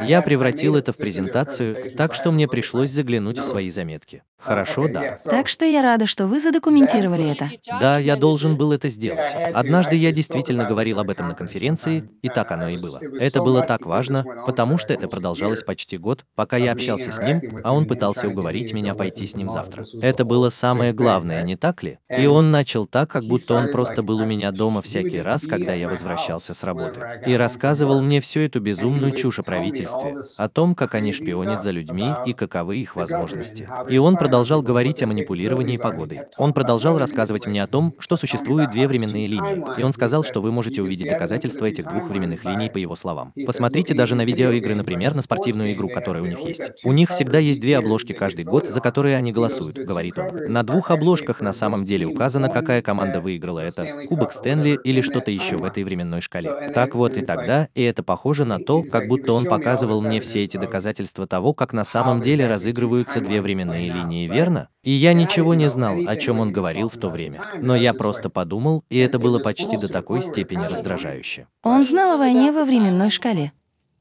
Я 0.00 0.22
превратил 0.22 0.76
это 0.76 0.92
в 0.92 0.96
презентацию, 0.96 1.96
так 1.96 2.14
что 2.14 2.32
мне 2.32 2.48
пришлось 2.48 2.90
заглянуть 2.90 3.38
в 3.38 3.44
свои 3.44 3.70
заметки. 3.70 4.22
Хорошо, 4.38 4.88
да. 4.88 5.16
Так 5.24 5.48
что 5.48 5.64
я 5.64 5.80
рада, 5.82 6.06
что 6.06 6.26
вы 6.26 6.38
задокументировали 6.38 7.30
это. 7.30 7.48
Да, 7.80 7.98
я 7.98 8.16
должен 8.16 8.56
был 8.56 8.72
это 8.72 8.88
сделать. 8.88 9.30
Однажды 9.54 9.96
я 9.96 10.12
действительно 10.12 10.64
говорил 10.64 10.98
об 10.98 11.08
этом 11.08 11.28
на 11.28 11.34
конференции, 11.34 12.10
и 12.22 12.28
так 12.28 12.50
оно 12.50 12.68
и 12.68 12.76
было. 12.76 13.00
Это 13.18 13.40
было 13.40 13.62
так 13.62 13.86
важно, 13.86 14.24
потому 14.46 14.76
что 14.76 14.92
это 14.92 15.08
продолжалось 15.08 15.62
почти 15.62 15.96
год, 15.96 16.24
пока 16.34 16.56
я 16.56 16.72
общался 16.72 17.10
с 17.10 17.20
ним, 17.20 17.40
а 17.62 17.72
он 17.72 17.86
пытался 17.86 18.28
уговорить 18.28 18.72
меня 18.74 18.94
пойти 18.94 19.26
с 19.26 19.34
ним 19.34 19.48
завтра. 19.48 19.84
Это 20.00 20.24
было 20.24 20.50
самое 20.50 20.92
главное, 20.92 21.42
не 21.42 21.56
так 21.56 21.82
ли? 21.82 21.98
И 22.10 22.26
он 22.26 22.50
начал 22.50 22.86
так, 22.86 23.10
как 23.10 23.24
будто 23.24 23.54
он 23.54 23.70
просто 23.70 24.02
был 24.02 24.18
у 24.18 24.26
меня 24.26 24.50
дома 24.50 24.82
всякий 24.82 25.20
раз, 25.20 25.46
когда 25.46 25.72
я 25.72 25.88
возвращался 25.88 26.54
с 26.54 26.62
работы. 26.64 27.00
И 27.26 27.34
рассказывал 27.34 28.02
мне 28.02 28.20
всю 28.20 28.40
эту 28.40 28.60
безумную 28.60 29.12
чушь 29.12 29.38
о 29.38 29.42
правительстве, 29.42 30.16
о 30.36 30.48
том, 30.48 30.74
как 30.74 30.94
они 30.94 31.12
шпионят 31.12 31.62
за 31.62 31.70
людьми 31.70 32.12
и 32.26 32.34
каковы 32.34 32.76
их 32.78 32.96
возможности. 32.96 33.68
И 33.88 33.98
он 33.98 34.16
продолжал 34.24 34.62
говорить 34.62 35.02
о 35.02 35.06
манипулировании 35.06 35.76
погодой. 35.76 36.22
Он 36.38 36.54
продолжал 36.54 36.98
рассказывать 36.98 37.46
мне 37.46 37.62
о 37.62 37.66
том, 37.66 37.94
что 37.98 38.16
существуют 38.16 38.70
две 38.70 38.88
временные 38.88 39.26
линии, 39.26 39.62
и 39.78 39.82
он 39.82 39.92
сказал, 39.92 40.24
что 40.24 40.40
вы 40.40 40.50
можете 40.50 40.80
увидеть 40.80 41.10
доказательства 41.10 41.66
этих 41.66 41.86
двух 41.86 42.08
временных 42.08 42.42
линий 42.46 42.70
по 42.70 42.78
его 42.78 42.96
словам. 42.96 43.34
Посмотрите 43.44 43.92
даже 43.92 44.14
на 44.14 44.24
видеоигры, 44.24 44.74
например, 44.74 45.14
на 45.14 45.20
спортивную 45.20 45.74
игру, 45.74 45.90
которая 45.90 46.22
у 46.22 46.26
них 46.26 46.38
есть. 46.38 46.62
У 46.84 46.92
них 46.92 47.10
всегда 47.10 47.38
есть 47.38 47.60
две 47.60 47.76
обложки 47.76 48.14
каждый 48.14 48.46
год, 48.46 48.66
за 48.66 48.80
которые 48.80 49.16
они 49.18 49.30
голосуют, 49.30 49.76
говорит 49.76 50.18
он. 50.18 50.50
На 50.50 50.62
двух 50.62 50.90
обложках 50.90 51.42
на 51.42 51.52
самом 51.52 51.84
деле 51.84 52.06
указано, 52.06 52.48
какая 52.48 52.80
команда 52.80 53.20
выиграла 53.20 53.60
это, 53.60 54.06
Кубок 54.08 54.32
Стэнли 54.32 54.80
или 54.84 55.02
что-то 55.02 55.30
еще 55.30 55.58
в 55.58 55.64
этой 55.64 55.84
временной 55.84 56.22
шкале. 56.22 56.72
Так 56.74 56.94
вот 56.94 57.18
и 57.18 57.20
тогда, 57.20 57.68
и 57.74 57.82
это 57.82 58.02
похоже 58.02 58.46
на 58.46 58.58
то, 58.58 58.84
как 58.90 59.06
будто 59.06 59.34
он 59.34 59.44
показывал 59.44 60.00
мне 60.00 60.22
все 60.22 60.42
эти 60.44 60.56
доказательства 60.56 61.26
того, 61.26 61.52
как 61.52 61.74
на 61.74 61.84
самом 61.84 62.22
деле 62.22 62.48
разыгрываются 62.48 63.20
две 63.20 63.42
временные 63.42 63.92
линии 63.92 64.13
верно? 64.22 64.68
И 64.82 64.90
я 64.90 65.12
ничего 65.12 65.54
не 65.54 65.68
знал, 65.68 65.96
о 66.06 66.16
чем 66.16 66.40
он 66.40 66.52
говорил 66.52 66.88
в 66.88 66.96
то 66.96 67.08
время. 67.10 67.42
Но 67.60 67.74
я 67.76 67.94
просто 67.94 68.30
подумал, 68.30 68.84
и 68.88 68.98
это 68.98 69.18
было 69.18 69.38
почти 69.38 69.76
до 69.76 69.88
такой 69.88 70.22
степени 70.22 70.64
раздражающе. 70.64 71.46
Он 71.62 71.84
знал 71.84 72.14
о 72.14 72.18
войне 72.18 72.52
во 72.52 72.64
временной 72.64 73.10
шкале. 73.10 73.52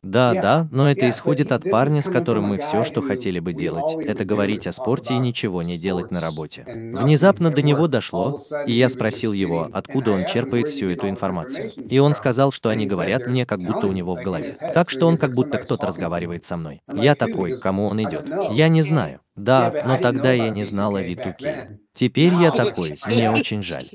Да, 0.04 0.34
да, 0.34 0.68
но 0.70 0.92
это 0.92 1.10
исходит 1.10 1.54
от 1.54 1.64
парня, 1.64 2.02
с 2.02 2.10
которым 2.10 2.44
мы 2.44 2.58
все, 2.58 2.84
что 2.84 3.02
хотели 3.02 3.40
бы 3.40 3.54
делать, 3.54 3.96
это 3.96 4.26
говорить 4.26 4.68
о 4.68 4.74
спорте 4.74 5.14
и 5.14 5.18
ничего 5.18 5.64
не 5.64 5.78
делать 5.78 6.12
на 6.12 6.20
работе. 6.20 6.66
Внезапно 6.68 7.52
до 7.52 7.62
него 7.62 7.88
дошло, 7.88 8.42
и 8.68 8.74
я 8.74 8.90
спросил 8.90 9.32
его, 9.32 9.70
откуда 9.72 10.12
он 10.12 10.26
черпает 10.26 10.68
всю 10.68 10.90
эту 10.90 11.08
информацию. 11.08 11.72
И 11.90 12.00
он 12.00 12.16
сказал, 12.16 12.52
что 12.52 12.68
они 12.68 12.86
говорят 12.86 13.28
мне, 13.28 13.46
как 13.46 13.62
будто 13.62 13.88
у 13.88 13.94
него 13.94 14.16
в 14.16 14.22
голове. 14.22 14.58
Так 14.74 14.90
что 14.90 15.08
он 15.08 15.18
как 15.18 15.34
будто 15.34 15.58
кто-то 15.58 15.88
разговаривает 15.88 16.44
со 16.44 16.58
мной. 16.58 16.82
Я 16.94 17.16
такой, 17.16 17.58
кому 17.60 17.88
он 17.88 18.04
идет. 18.04 18.30
Я 18.52 18.68
не 18.68 18.82
знаю. 18.82 19.22
Да, 19.36 19.74
но 19.86 19.98
тогда 19.98 20.34
я 20.34 20.50
не 20.50 20.66
знал 20.66 20.96
о 20.96 21.02
Витуке. 21.02 21.80
Теперь 21.94 22.34
я 22.36 22.52
такой, 22.52 23.00
мне 23.06 23.32
очень 23.32 23.64
жаль. 23.64 23.90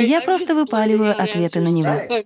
Я 0.00 0.20
просто 0.24 0.54
выпаливаю 0.54 1.14
ответы 1.16 1.60
на 1.60 1.68
него. 1.68 2.24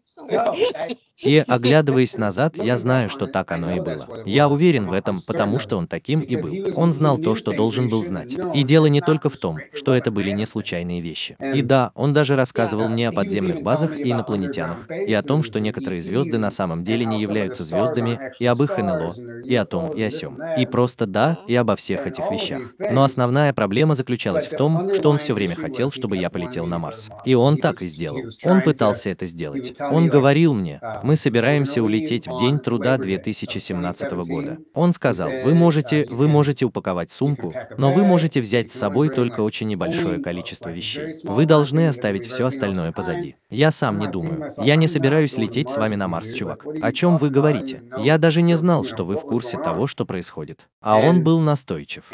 И, 1.22 1.44
оглядываясь 1.46 2.16
назад, 2.16 2.56
я 2.56 2.76
знаю, 2.76 3.08
что 3.08 3.26
так 3.26 3.50
оно 3.50 3.72
и 3.72 3.80
было. 3.80 4.22
Я 4.24 4.48
уверен 4.48 4.86
в 4.86 4.92
этом, 4.92 5.20
потому 5.26 5.58
что 5.58 5.76
он 5.76 5.86
таким 5.86 6.20
и 6.20 6.36
был. 6.36 6.52
Он 6.76 6.92
знал 6.92 7.18
то, 7.18 7.34
что 7.34 7.52
должен 7.52 7.88
был 7.88 8.04
знать. 8.04 8.36
И 8.54 8.62
дело 8.62 8.86
не 8.86 9.00
только 9.00 9.28
в 9.28 9.36
том, 9.36 9.58
что 9.72 9.94
это 9.94 10.10
были 10.10 10.30
не 10.30 10.46
случайные 10.46 11.00
вещи. 11.00 11.36
И 11.40 11.62
да, 11.62 11.92
он 11.94 12.12
даже 12.12 12.36
рассказывал 12.36 12.88
мне 12.88 13.08
о 13.08 13.12
подземных 13.12 13.62
базах 13.62 13.98
и 13.98 14.12
инопланетянах, 14.12 14.90
и 14.90 15.12
о 15.12 15.22
том, 15.22 15.42
что 15.42 15.60
некоторые 15.60 16.02
звезды 16.02 16.38
на 16.38 16.50
самом 16.50 16.84
деле 16.84 17.04
не 17.04 17.20
являются 17.20 17.64
звездами, 17.64 18.18
и 18.38 18.46
об 18.46 18.62
их 18.62 18.78
НЛО, 18.78 19.14
и 19.44 19.54
о 19.56 19.64
том, 19.64 19.90
и 19.90 20.02
о 20.02 20.10
сём. 20.10 20.38
И 20.58 20.66
просто 20.66 21.06
да, 21.06 21.38
и 21.46 21.54
обо 21.54 21.76
всех 21.76 22.06
этих 22.06 22.30
вещах. 22.30 22.62
Но 22.78 23.02
основная 23.02 23.52
проблема 23.52 23.94
заключалась 23.94 24.46
в 24.46 24.56
том, 24.56 24.94
что 24.94 25.10
он 25.10 25.18
все 25.18 25.34
время 25.34 25.56
хотел, 25.56 25.90
чтобы 25.90 26.16
я 26.16 26.30
полетел 26.30 26.66
на 26.66 26.78
Марс. 26.78 27.10
И 27.24 27.34
он 27.34 27.56
так 27.56 27.82
и 27.82 27.86
сделал. 27.86 28.20
Он 28.44 28.62
пытался 28.62 29.10
это 29.10 29.26
сделать. 29.26 29.74
Он 29.80 30.08
говорил 30.08 30.54
мне, 30.54 30.80
мы 31.08 31.16
собираемся 31.16 31.82
улететь 31.82 32.28
в 32.28 32.38
День 32.38 32.58
труда 32.58 32.98
2017 32.98 34.12
года. 34.28 34.58
Он 34.74 34.92
сказал, 34.92 35.30
вы 35.42 35.54
можете, 35.54 36.06
вы 36.10 36.28
можете 36.28 36.66
упаковать 36.66 37.10
сумку, 37.10 37.54
но 37.78 37.94
вы 37.94 38.04
можете 38.04 38.42
взять 38.42 38.70
с 38.70 38.78
собой 38.78 39.08
только 39.08 39.40
очень 39.40 39.68
небольшое 39.68 40.20
количество 40.20 40.68
вещей. 40.68 41.14
Вы 41.24 41.46
должны 41.46 41.88
оставить 41.88 42.26
все 42.26 42.44
остальное 42.44 42.92
позади. 42.92 43.36
Я 43.48 43.70
сам 43.70 43.98
не 43.98 44.06
думаю. 44.06 44.52
Я 44.58 44.76
не 44.76 44.86
собираюсь 44.86 45.38
лететь 45.38 45.70
с 45.70 45.78
вами 45.78 45.94
на 45.94 46.08
Марс, 46.08 46.30
чувак. 46.34 46.66
О 46.82 46.92
чем 46.92 47.16
вы 47.16 47.30
говорите? 47.30 47.82
Я 47.96 48.18
даже 48.18 48.42
не 48.42 48.54
знал, 48.54 48.84
что 48.84 49.06
вы 49.06 49.16
в 49.16 49.22
курсе 49.22 49.56
того, 49.56 49.86
что 49.86 50.04
происходит. 50.04 50.68
А 50.82 50.98
он 50.98 51.24
был 51.24 51.40
настойчив. 51.40 52.04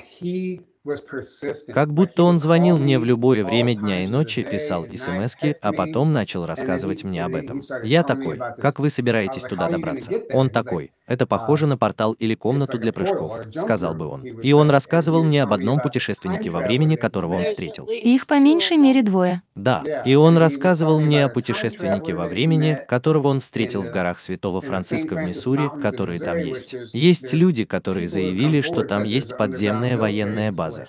Как 1.73 1.93
будто 1.93 2.25
он 2.25 2.39
звонил 2.39 2.79
мне 2.79 2.99
в 2.99 3.05
любое 3.05 3.43
время 3.43 3.75
дня 3.75 4.05
и 4.05 4.07
ночи, 4.07 4.43
писал 4.43 4.87
смс 4.95 5.37
а 5.63 5.73
потом 5.73 6.13
начал 6.13 6.45
рассказывать 6.45 7.05
мне 7.05 7.25
об 7.25 7.35
этом. 7.35 7.61
Я 7.83 8.03
такой, 8.03 8.39
как 8.61 8.79
вы 8.79 8.91
собираетесь 8.91 9.43
туда 9.43 9.69
добраться? 9.69 10.13
Он 10.33 10.51
такой, 10.51 10.93
это 11.07 11.27
похоже 11.27 11.67
на 11.67 11.79
портал 11.79 12.13
или 12.13 12.35
комнату 12.35 12.79
для 12.79 12.93
прыжков, 12.93 13.41
сказал 13.57 13.95
бы 13.95 14.07
он. 14.07 14.25
И 14.25 14.53
он 14.53 14.69
рассказывал 14.71 15.25
мне 15.25 15.43
об 15.43 15.53
одном 15.55 15.81
путешественнике 15.81 16.51
во 16.51 16.61
времени, 16.61 16.97
которого 16.97 17.35
он 17.35 17.45
встретил. 17.45 17.87
Их 17.87 18.27
по 18.27 18.39
меньшей 18.39 18.77
мере 18.77 19.03
двое. 19.03 19.43
Да, 19.55 19.85
и 20.05 20.15
он 20.17 20.37
рассказывал 20.37 21.01
мне 21.01 21.25
о 21.25 21.29
путешественнике 21.29 22.13
во 22.13 22.27
времени, 22.27 22.79
которого 22.89 23.29
он 23.29 23.41
встретил 23.41 23.83
в 23.83 23.91
горах 23.91 24.19
Святого 24.19 24.61
Франциска 24.61 25.15
в 25.15 25.19
Миссури, 25.19 25.71
которые 25.81 26.19
там 26.19 26.39
есть. 26.39 26.75
Есть 26.93 27.33
люди, 27.33 27.65
которые 27.65 28.09
заявили, 28.09 28.63
что 28.63 28.83
там 28.83 29.05
есть 29.05 29.37
подземная 29.37 29.97
военная 29.97 30.51
база. 30.51 30.89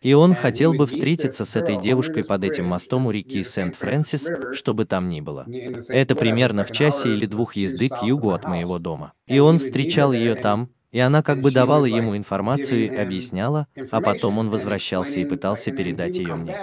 И 0.00 0.14
он 0.14 0.34
хотел 0.34 0.74
бы 0.74 0.86
встретиться 0.86 1.44
с 1.44 1.54
этой 1.54 1.80
девушкой 1.80 2.24
под 2.24 2.42
этим 2.42 2.64
мостом 2.64 3.06
у 3.06 3.12
реки 3.12 3.44
Сент-Фрэнсис, 3.44 4.30
чтобы 4.52 4.84
там 4.84 5.08
ни 5.08 5.20
было. 5.20 5.46
Это 5.88 6.16
примерно 6.16 6.64
в 6.64 6.72
часе 6.72 7.10
или 7.10 7.26
двух 7.26 7.54
езды 7.54 7.88
к 7.88 8.02
югу 8.02 8.32
от 8.32 8.44
моего 8.44 8.80
дома. 8.80 9.12
И 9.28 9.38
он 9.38 9.60
встречал 9.60 10.12
ее 10.12 10.34
там, 10.34 10.70
и 10.92 10.98
она 10.98 11.22
как 11.22 11.40
бы 11.40 11.50
давала 11.50 11.86
ему 11.86 12.16
информацию 12.16 12.84
и 12.84 12.94
объясняла, 12.94 13.66
а 13.90 14.00
потом 14.00 14.38
он 14.38 14.50
возвращался 14.50 15.20
и 15.20 15.24
пытался 15.24 15.72
передать 15.72 16.18
ее 16.18 16.34
мне. 16.36 16.54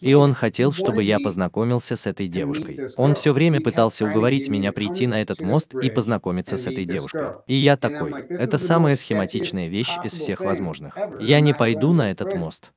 И 0.00 0.14
он 0.14 0.34
хотел, 0.34 0.72
чтобы 0.72 1.04
я 1.04 1.20
познакомился 1.20 1.94
с 1.94 2.06
этой 2.06 2.26
девушкой. 2.26 2.88
Он 2.96 3.14
все 3.14 3.32
время 3.32 3.60
пытался 3.60 4.04
уговорить 4.04 4.48
меня 4.48 4.72
прийти 4.72 5.06
на 5.06 5.22
этот 5.22 5.40
мост 5.40 5.72
и 5.74 5.88
познакомиться 5.90 6.56
с 6.56 6.66
этой 6.66 6.84
девушкой. 6.84 7.28
И 7.46 7.54
я 7.54 7.76
такой, 7.76 8.12
это 8.28 8.58
самая 8.58 8.96
схематичная 8.96 9.68
вещь 9.68 9.96
из 10.04 10.18
всех 10.18 10.40
возможных. 10.40 10.98
Я 11.20 11.40
не 11.40 11.54
пойду 11.54 11.92
на 11.92 12.10
этот 12.10 12.34
мост. 12.34 12.72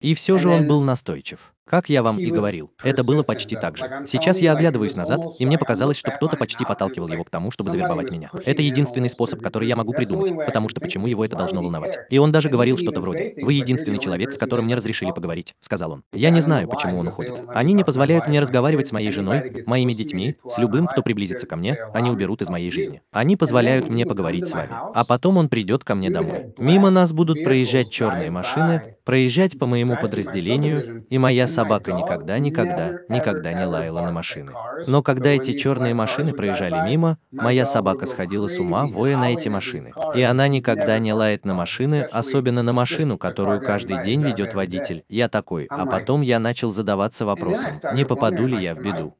И 0.00 0.14
все 0.14 0.38
же 0.38 0.48
он 0.48 0.68
был 0.68 0.82
настойчив. 0.82 1.54
Как 1.68 1.88
я 1.88 2.02
вам 2.02 2.18
и 2.18 2.30
говорил, 2.30 2.70
это 2.82 3.04
было 3.04 3.22
почти 3.22 3.54
так 3.54 3.76
же. 3.76 4.04
Сейчас 4.06 4.40
я 4.40 4.52
оглядываюсь 4.52 4.96
назад, 4.96 5.20
и 5.38 5.44
мне 5.44 5.58
показалось, 5.58 5.98
что 5.98 6.10
кто-то 6.10 6.36
почти 6.36 6.64
подталкивал 6.64 7.08
его 7.08 7.24
к 7.24 7.30
тому, 7.30 7.50
чтобы 7.50 7.70
завербовать 7.70 8.10
меня. 8.10 8.30
Это 8.44 8.62
единственный 8.62 9.10
способ, 9.10 9.42
который 9.42 9.68
я 9.68 9.76
могу 9.76 9.92
придумать, 9.92 10.34
потому 10.46 10.68
что 10.68 10.80
почему 10.80 11.06
его 11.06 11.24
это 11.24 11.36
должно 11.36 11.62
волновать. 11.62 11.98
И 12.10 12.18
он 12.18 12.32
даже 12.32 12.48
говорил 12.48 12.78
что-то 12.78 13.00
вроде 13.00 13.34
«Вы 13.42 13.52
единственный 13.54 13.98
человек, 13.98 14.32
с 14.32 14.38
которым 14.38 14.64
мне 14.64 14.74
разрешили 14.74 15.10
поговорить»,— 15.10 15.54
сказал 15.60 15.92
он. 15.92 16.04
Я 16.12 16.30
не 16.30 16.40
знаю, 16.40 16.68
почему 16.68 16.98
он 16.98 17.08
уходит. 17.08 17.42
Они 17.48 17.74
не 17.74 17.84
позволяют 17.84 18.28
мне 18.28 18.40
разговаривать 18.40 18.88
с 18.88 18.92
моей 18.92 19.10
женой, 19.10 19.62
моими 19.66 19.92
детьми, 19.92 20.36
с 20.48 20.58
любым, 20.58 20.86
кто 20.86 21.02
приблизится 21.02 21.46
ко 21.46 21.56
мне, 21.56 21.76
они 21.92 22.10
уберут 22.10 22.42
из 22.42 22.48
моей 22.48 22.70
жизни. 22.70 23.02
Они 23.12 23.36
позволяют 23.36 23.88
мне 23.88 24.06
поговорить 24.06 24.48
с 24.48 24.52
вами. 24.52 24.70
А 24.94 25.04
потом 25.04 25.36
он 25.36 25.48
придет 25.48 25.84
ко 25.84 25.94
мне 25.94 26.10
домой. 26.10 26.54
Мимо 26.56 26.90
нас 26.90 27.12
будут 27.12 27.44
проезжать 27.44 27.90
черные 27.90 28.30
машины, 28.30 28.96
проезжать 29.04 29.58
по 29.58 29.66
моему 29.66 29.96
подразделению, 29.96 31.06
и 31.08 31.18
моя 31.18 31.46
собака 31.58 31.92
никогда, 31.92 32.38
никогда, 32.38 33.00
никогда 33.08 33.52
не 33.52 33.64
лаяла 33.64 34.02
на 34.02 34.12
машины. 34.12 34.52
Но 34.86 35.02
когда 35.02 35.30
эти 35.30 35.56
черные 35.58 35.94
машины 35.94 36.32
проезжали 36.32 36.88
мимо, 36.88 37.18
моя 37.32 37.66
собака 37.66 38.06
сходила 38.06 38.46
с 38.46 38.58
ума, 38.58 38.86
воя 38.86 39.16
на 39.16 39.32
эти 39.32 39.48
машины. 39.48 39.92
И 40.14 40.22
она 40.22 40.46
никогда 40.48 40.98
не 40.98 41.12
лает 41.12 41.44
на 41.44 41.54
машины, 41.54 42.02
особенно 42.02 42.62
на 42.62 42.72
машину, 42.72 43.18
которую 43.18 43.60
каждый 43.60 44.02
день 44.02 44.22
ведет 44.22 44.54
водитель. 44.54 45.04
Я 45.08 45.28
такой, 45.28 45.66
а 45.68 45.86
потом 45.86 46.20
я 46.22 46.38
начал 46.38 46.70
задаваться 46.70 47.26
вопросом, 47.26 47.72
не 47.94 48.04
попаду 48.04 48.46
ли 48.46 48.62
я 48.62 48.74
в 48.74 48.82
беду. 48.82 49.16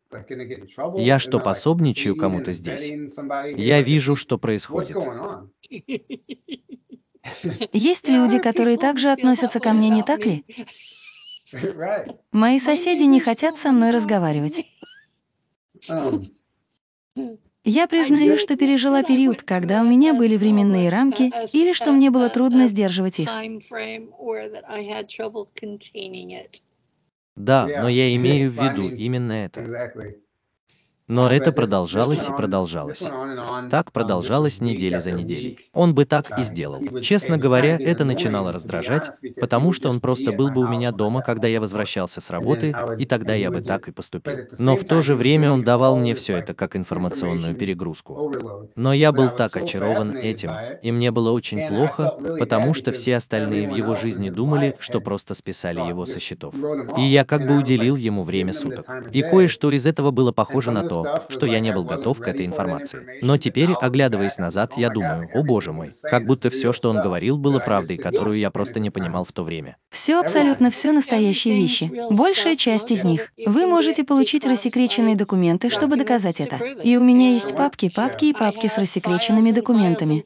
Я 0.96 1.18
что, 1.18 1.40
пособничаю 1.40 2.16
кому-то 2.16 2.53
здесь? 2.53 2.92
Я 3.57 3.83
вижу, 3.83 4.16
что 4.16 4.38
происходит. 4.38 4.96
Есть 7.72 8.09
люди, 8.09 8.38
которые 8.38 8.79
также 8.79 9.11
относятся 9.11 9.61
ко 9.61 9.72
мне, 9.72 9.90
не 9.90 10.03
так 10.03 10.24
ли? 10.24 10.44
Мои 12.32 12.58
соседи 12.58 13.04
не 13.04 13.20
хотят 13.20 13.56
со 13.56 13.72
мной 13.72 13.90
разговаривать. 13.90 14.64
Um, 15.88 16.26
Я 17.64 17.87
признаю, 17.87 18.38
что 18.38 18.56
пережила 18.56 19.02
период, 19.02 19.42
когда 19.42 19.82
у 19.82 19.84
меня 19.87 20.14
были 20.14 20.37
временные 20.37 20.88
рамки 20.88 21.30
или 21.54 21.72
что 21.72 21.92
мне 21.92 22.11
было 22.11 22.28
трудно 22.28 22.66
сдерживать 22.66 23.20
их. 23.20 23.28
Да, 27.37 27.66
но 27.66 27.88
я 27.88 28.16
имею 28.16 28.50
в 28.50 28.54
виду 28.54 28.88
именно 28.88 29.32
это. 29.32 30.22
Но 31.08 31.30
это 31.30 31.52
продолжалось 31.52 32.28
и 32.28 32.32
продолжалось. 32.32 33.08
Так 33.70 33.92
продолжалось 33.92 34.60
неделя 34.60 35.00
за 35.00 35.12
неделей. 35.12 35.58
Он 35.72 35.94
бы 35.94 36.04
так 36.04 36.38
и 36.38 36.42
сделал. 36.42 36.82
Честно 37.00 37.38
говоря, 37.38 37.76
это 37.80 38.04
начинало 38.04 38.52
раздражать, 38.52 39.10
потому 39.40 39.72
что 39.72 39.88
он 39.88 40.00
просто 40.00 40.32
был 40.32 40.50
бы 40.50 40.62
у 40.62 40.68
меня 40.68 40.92
дома, 40.92 41.22
когда 41.22 41.48
я 41.48 41.60
возвращался 41.60 42.20
с 42.20 42.30
работы, 42.30 42.74
и 42.98 43.06
тогда 43.06 43.34
я 43.34 43.50
бы 43.50 43.62
так 43.62 43.88
и 43.88 43.92
поступил. 43.92 44.36
Но 44.58 44.76
в 44.76 44.84
то 44.84 45.00
же 45.00 45.14
время 45.14 45.50
он 45.50 45.64
давал 45.64 45.96
мне 45.96 46.14
все 46.14 46.36
это 46.36 46.52
как 46.52 46.76
информационную 46.76 47.54
перегрузку. 47.54 48.34
Но 48.76 48.92
я 48.92 49.10
был 49.12 49.30
так 49.30 49.56
очарован 49.56 50.14
этим, 50.14 50.50
и 50.82 50.92
мне 50.92 51.10
было 51.10 51.32
очень 51.32 51.66
плохо, 51.68 52.14
потому 52.38 52.74
что 52.74 52.92
все 52.92 53.16
остальные 53.16 53.68
в 53.68 53.74
его 53.74 53.96
жизни 53.96 54.28
думали, 54.28 54.76
что 54.78 55.00
просто 55.00 55.34
списали 55.34 55.80
его 55.80 56.04
со 56.04 56.20
счетов. 56.20 56.54
И 56.98 57.02
я 57.02 57.24
как 57.24 57.46
бы 57.46 57.56
уделил 57.56 57.96
ему 57.96 58.24
время 58.24 58.52
суток. 58.52 58.86
И 59.12 59.22
кое-что 59.22 59.70
из 59.70 59.86
этого 59.86 60.10
было 60.10 60.32
похоже 60.32 60.70
на 60.70 60.86
то, 60.86 60.97
что 61.28 61.46
я 61.46 61.61
не 61.61 61.72
был 61.72 61.84
готов 61.84 62.18
к 62.18 62.28
этой 62.28 62.46
информации. 62.46 63.20
Но 63.22 63.37
теперь, 63.38 63.72
оглядываясь 63.72 64.38
назад, 64.38 64.72
я 64.76 64.88
думаю, 64.88 65.28
о 65.34 65.42
боже 65.42 65.72
мой, 65.72 65.90
как 66.02 66.26
будто 66.26 66.50
все, 66.50 66.72
что 66.72 66.90
он 66.90 67.00
говорил, 67.02 67.38
было 67.38 67.58
правдой, 67.58 67.96
которую 67.96 68.38
я 68.38 68.50
просто 68.50 68.80
не 68.80 68.90
понимал 68.90 69.24
в 69.24 69.32
то 69.32 69.42
время. 69.42 69.76
Все 69.90 70.20
абсолютно 70.20 70.70
все 70.70 70.92
настоящие 70.92 71.54
вещи. 71.54 71.90
Большая 72.11 72.56
часть 72.56 72.90
из 72.90 73.04
них. 73.04 73.32
Вы 73.46 73.66
можете 73.66 74.04
получить 74.04 74.44
рассекреченные 74.46 75.16
документы, 75.16 75.70
чтобы 75.70 75.96
доказать 75.96 76.40
это. 76.40 76.56
И 76.56 76.96
у 76.96 77.02
меня 77.02 77.32
есть 77.32 77.56
папки, 77.56 77.90
папки 77.94 78.26
и 78.26 78.32
папки 78.32 78.66
с 78.66 78.78
рассекреченными 78.78 79.50
документами. 79.50 80.24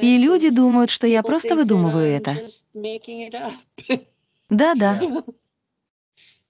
И 0.00 0.18
люди 0.18 0.50
думают, 0.50 0.90
что 0.90 1.06
я 1.06 1.22
просто 1.22 1.54
выдумываю 1.54 2.06
это. 2.06 2.36
Да-да. 4.50 5.00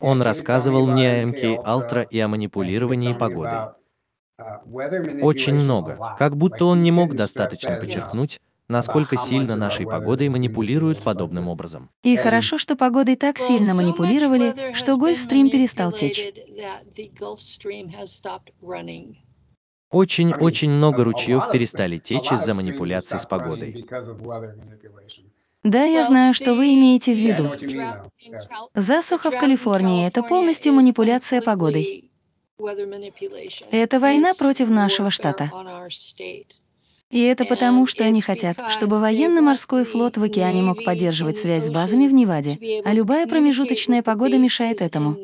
Он 0.01 0.23
рассказывал 0.23 0.87
мне 0.87 1.11
о 1.11 1.25
МК 1.25 1.61
Алтра 1.65 2.03
и 2.03 2.19
о 2.19 2.29
манипулировании 2.29 3.15
погодой. 3.15 3.73
Очень 5.23 5.55
много. 5.55 6.15
Как 6.19 6.37
будто 6.37 6.67
он 6.67 6.83
не 6.83 6.93
мог 6.93 7.15
достаточно 7.15 7.77
подчеркнуть, 7.77 8.41
насколько 8.69 9.17
сильно 9.17 9.57
нашей 9.57 9.87
погодой 9.87 10.29
манипулируют 10.29 11.03
подобным 11.03 11.49
образом. 11.49 11.91
И 12.03 12.17
хорошо, 12.17 12.59
что 12.59 12.77
погодой 12.77 13.17
так 13.17 13.39
сильно 13.39 13.75
манипулировали, 13.75 14.73
что 14.75 14.97
Гольфстрим 14.97 15.51
перестал 15.51 15.91
течь. 15.91 16.33
Очень-очень 19.91 20.71
много 20.71 21.03
ручьев 21.03 21.51
перестали 21.51 21.97
течь 21.97 22.31
из-за 22.31 22.55
манипуляций 22.55 23.19
с 23.19 23.25
погодой. 23.25 23.87
Да, 25.69 25.85
я 25.85 26.03
знаю, 26.03 26.33
что 26.33 26.55
вы 26.55 26.75
имеете 26.75 27.13
в 27.13 27.19
виду. 27.19 27.53
Засуха 28.75 29.31
в 29.31 29.39
Калифорнии— 29.39 30.07
это 30.09 30.23
полностью 30.23 30.73
манипуляция 30.73 31.43
погодой. 31.43 32.11
Это 33.71 34.01
война 34.01 34.33
против 34.39 34.71
нашего 34.71 35.11
штата. 35.11 35.51
И 37.11 37.21
это 37.21 37.45
потому, 37.45 37.87
что 37.87 38.05
они 38.05 38.23
хотят, 38.23 38.57
чтобы 38.71 38.99
военно-морской 38.99 39.85
флот 39.85 40.17
в 40.17 40.23
океане 40.23 40.63
мог 40.63 40.85
поддерживать 40.85 41.37
связь 41.37 41.67
с 41.67 41.71
базами 41.71 42.07
в 42.07 42.15
Неваде, 42.15 42.83
а 42.85 42.95
любая 42.95 43.27
промежуточная 43.27 44.03
погода 44.03 44.39
мешает 44.39 44.81
этому. 44.81 45.19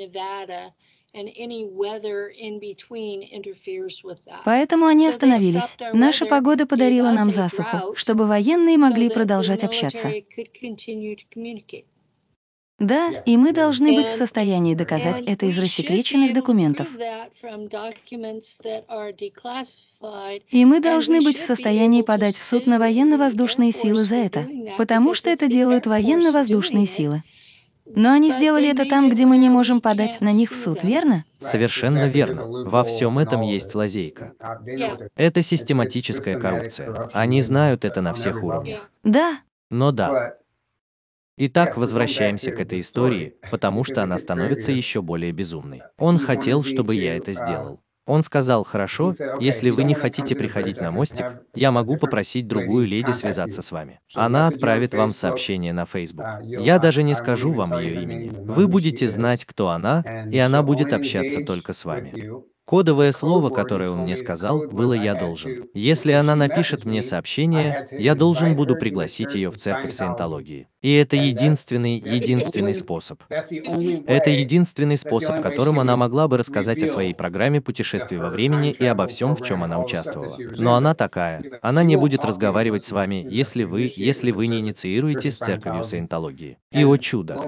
Поэтому 4.45 4.87
они 4.87 5.07
остановились. 5.07 5.77
Наша 5.93 6.27
погода 6.27 6.67
подарила 6.67 7.11
нам 7.13 7.31
засуху, 7.31 7.95
чтобы 7.95 8.27
военные 8.27 8.77
могли 8.77 9.09
продолжать 9.09 9.63
общаться. 9.63 10.13
Да, 12.81 13.23
и 13.25 13.37
мы 13.37 13.53
должны 13.53 13.93
быть 13.95 14.09
в 14.09 14.15
состоянии 14.15 14.75
доказать 14.75 15.21
это 15.21 15.47
из 15.47 15.57
рассекреченных 15.59 16.35
документов. 16.35 16.89
И 20.51 20.65
мы 20.65 20.81
должны 20.81 21.23
быть 21.23 21.39
в 21.39 21.45
состоянии 21.45 22.03
подать 22.03 22.37
в 22.37 22.43
суд 22.43 22.67
на 22.67 22.81
военно-воздушные 22.81 23.71
силы 23.71 24.05
за 24.05 24.17
это, 24.17 24.49
потому 24.77 25.15
что 25.15 25.31
это 25.31 25.47
делают 25.47 25.87
военно-воздушные 25.87 26.87
силы. 26.87 27.23
Но 27.87 28.13
они 28.13 28.31
сделали 28.31 28.71
это 28.71 28.89
там, 28.89 29.11
где 29.11 29.27
мы 29.27 29.37
не 29.37 29.49
можем 29.49 29.81
подать 29.81 30.21
на 30.21 30.33
них 30.33 30.53
в 30.53 30.57
суд, 30.57 30.83
верно? 30.83 31.25
Совершенно 31.41 32.09
верно. 32.09 32.47
Во 32.69 32.83
всем 32.83 33.19
этом 33.19 33.43
есть 33.43 33.75
лазейка. 33.75 34.33
Это 35.17 35.43
систематическая 35.43 36.39
коррупция. 36.39 37.11
Они 37.13 37.43
знают 37.43 37.85
это 37.85 38.01
на 38.01 38.15
всех 38.15 38.43
уровнях. 38.43 38.91
Да. 39.03 39.39
Но 39.71 39.93
да. 39.93 40.37
Итак, 41.37 41.77
возвращаемся 41.77 42.53
к 42.53 42.61
этой 42.61 42.81
истории, 42.81 43.35
потому 43.51 43.83
что 43.83 44.03
она 44.03 44.19
становится 44.19 44.71
еще 44.71 45.03
более 45.03 45.33
безумной. 45.33 45.83
Он 45.99 46.19
хотел, 46.19 46.63
чтобы 46.63 46.95
я 46.95 47.17
это 47.17 47.33
сделал. 47.33 47.81
Он 48.07 48.23
сказал, 48.23 48.65
хорошо, 48.65 49.15
если 49.41 49.71
вы 49.71 49.85
не 49.85 49.95
хотите 49.95 50.35
приходить 50.35 50.81
на 50.81 50.91
мостик, 50.91 51.43
я 51.55 51.71
могу 51.71 51.97
попросить 51.97 52.47
другую 52.47 52.87
леди 52.87 53.13
связаться 53.13 53.63
с 53.63 53.73
вами. 53.73 54.01
Она 54.15 54.49
отправит 54.49 54.93
вам 54.95 55.15
сообщение 55.15 55.73
на 55.73 55.87
Facebook. 55.87 56.27
Я 56.43 56.79
даже 56.79 57.03
не 57.03 57.15
скажу 57.15 57.53
вам 57.53 57.79
ее 57.79 58.03
имени. 58.03 58.31
Вы 58.35 58.69
будете 58.69 59.09
знать, 59.09 59.45
кто 59.45 59.69
она, 59.69 60.05
и 60.31 60.39
она 60.39 60.63
будет 60.63 60.93
общаться 60.93 61.41
только 61.45 61.73
с 61.73 61.85
вами. 61.85 62.13
Кодовое 62.67 63.13
слово, 63.13 63.51
которое 63.51 63.91
он 63.91 64.01
мне 64.01 64.17
сказал, 64.17 64.67
было 64.69 64.95
«я 64.95 65.15
должен». 65.15 65.65
Если 65.75 66.13
она 66.13 66.35
напишет 66.35 66.87
мне 66.87 67.03
сообщение, 67.03 67.87
я 67.91 68.15
должен 68.15 68.57
буду 68.57 68.75
пригласить 68.75 69.35
ее 69.35 69.51
в 69.51 69.59
церковь 69.59 69.93
саентологии. 69.93 70.69
И 70.81 70.93
это 70.95 71.17
единственный, 71.17 71.97
единственный 71.97 72.75
способ. 72.75 73.23
Это 73.31 74.31
единственный 74.31 74.97
способ, 74.99 75.41
которым 75.41 75.79
она 75.81 75.97
могла 75.97 76.29
бы 76.29 76.37
рассказать 76.37 76.83
о 76.83 76.87
своей 76.87 77.15
программе 77.15 77.61
путешествий 77.61 78.19
во 78.19 78.29
времени 78.29 78.71
и 78.71 78.85
обо 78.85 79.07
всем, 79.07 79.35
в 79.35 79.43
чем 79.43 79.63
она 79.63 79.81
участвовала. 79.81 80.37
Но 80.39 80.75
она 80.75 80.95
такая. 80.95 81.43
Она 81.63 81.83
не 81.83 81.97
будет 81.97 82.25
разговаривать 82.25 82.85
с 82.85 82.93
вами, 82.93 83.27
если 83.31 83.65
вы, 83.65 83.93
если 83.97 84.31
вы 84.31 84.47
не 84.47 84.61
инициируете 84.61 85.31
с 85.31 85.39
церковью 85.39 85.85
саентологии. 85.85 86.59
И 86.71 86.85
о 86.85 86.97
чудо! 86.97 87.41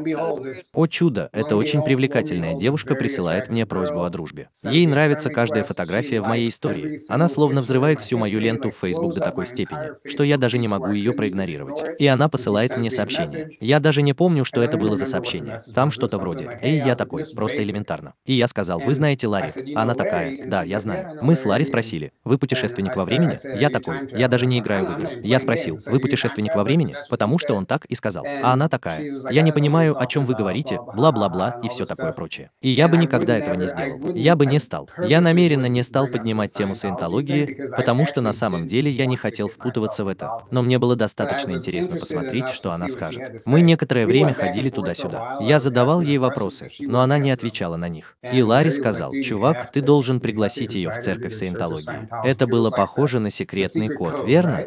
О 0.73 0.87
чудо! 0.87 1.29
Эта 1.33 1.57
очень 1.57 1.83
привлекательная 1.83 2.55
девушка 2.55 2.95
присылает 2.95 3.51
мне 3.51 3.67
просьбу 3.67 4.03
о 4.03 4.11
дружбе. 4.11 4.49
Ей 4.63 4.87
нравится 4.87 5.06
каждая 5.15 5.65
фотография 5.65 6.21
в 6.21 6.27
моей 6.27 6.49
истории. 6.49 7.01
Она 7.09 7.29
словно 7.29 7.61
взрывает 7.61 8.01
всю 8.01 8.19
мою 8.19 8.41
ленту 8.41 8.71
в 8.71 8.77
Facebook 8.77 9.15
до 9.15 9.21
такой 9.21 9.47
степени, 9.47 9.93
что 10.09 10.25
я 10.25 10.39
даже 10.39 10.59
не 10.59 10.69
могу 10.69 10.93
ее 10.93 11.13
проигнорировать. 11.13 12.01
И 12.01 12.07
она 12.07 12.29
посылает 12.29 12.77
мне 12.77 12.91
сообщение. 12.91 13.57
Я 13.61 13.81
даже 13.81 14.03
не 14.03 14.13
помню, 14.13 14.45
что 14.45 14.63
это 14.63 14.77
было 14.77 14.97
за 14.97 15.07
сообщение. 15.07 15.61
Там 15.75 15.91
что-то 15.91 16.19
вроде 16.19 16.59
«Эй, 16.63 16.79
я 16.79 16.97
такой», 16.97 17.25
просто 17.35 17.63
элементарно. 17.63 18.15
И 18.25 18.33
я 18.33 18.49
сказал, 18.49 18.81
вы 18.81 18.95
знаете 18.95 19.27
Ларри? 19.27 19.75
Она 19.75 19.95
такая, 19.95 20.47
да, 20.47 20.63
я 20.63 20.81
знаю. 20.81 21.19
Мы 21.23 21.37
с 21.37 21.45
Ларри 21.45 21.65
спросили, 21.65 22.13
вы 22.25 22.39
путешественник 22.39 22.97
во 22.97 23.05
времени? 23.05 23.39
Я 23.59 23.71
такой, 23.71 24.11
я 24.13 24.29
даже 24.29 24.47
не 24.47 24.59
играю 24.59 24.87
в 24.87 24.99
игры. 24.99 25.21
Я 25.23 25.39
спросил, 25.39 25.79
вы 25.87 26.01
путешественник 26.01 26.55
во 26.55 26.65
времени? 26.65 26.97
Потому 27.09 27.39
что 27.39 27.55
он 27.55 27.67
так 27.67 27.85
и 27.87 27.95
сказал. 27.95 28.25
А 28.27 28.53
она 28.53 28.69
такая, 28.69 29.03
я 29.31 29.43
не 29.43 29.53
понимаю, 29.53 30.01
о 30.01 30.07
чем 30.07 30.27
вы 30.27 30.35
говорите, 30.35 30.81
бла-бла-бла 30.95 31.61
и 31.63 31.69
все 31.69 31.87
такое 31.87 32.13
прочее. 32.13 32.51
И 32.61 32.71
я 32.71 32.89
бы 32.89 32.97
никогда 32.97 33.37
этого 33.37 33.55
не 33.55 33.69
сделал. 33.69 34.15
Я 34.15 34.37
бы 34.37 34.47
не 34.47 34.59
стал. 34.59 34.89
Я 34.99 35.21
намеренно 35.21 35.67
не 35.67 35.83
стал 35.83 36.09
поднимать 36.09 36.53
тему 36.53 36.75
саентологии, 36.75 37.71
потому 37.77 38.07
что 38.07 38.21
на 38.21 38.33
самом 38.33 38.67
деле 38.67 38.91
я 38.91 39.07
не 39.07 39.17
хотел 39.17 39.49
впутываться 39.49 40.05
в 40.05 40.09
это. 40.09 40.41
Но 40.51 40.63
мне 40.63 40.79
было 40.79 40.97
достаточно 40.97 41.53
интересно 41.53 41.99
посмотреть, 41.99 42.49
что 42.49 42.73
она 42.73 42.89
скажет. 42.89 43.43
Мы 43.47 43.61
некоторое 43.61 44.07
время 44.07 44.35
ходили 44.35 44.71
туда-сюда. 44.71 45.39
Я 45.41 45.59
задавал 45.59 46.01
ей 46.01 46.19
вопросы, 46.19 46.71
но 46.81 47.01
она 47.01 47.19
не 47.19 47.31
отвечала 47.31 47.77
на 47.77 47.89
них. 47.89 48.17
И 48.23 48.43
Ларри 48.43 48.71
сказал, 48.71 49.13
чувак, 49.23 49.73
ты 49.73 49.81
должен 49.81 50.21
пригласить 50.21 50.75
ее 50.75 50.91
в 50.91 50.99
церковь 50.99 51.35
саентологии. 51.35 52.09
Это 52.25 52.47
было 52.47 52.71
похоже 52.71 53.21
на 53.21 53.31
секретный 53.31 53.89
код, 53.89 54.25
верно? 54.27 54.67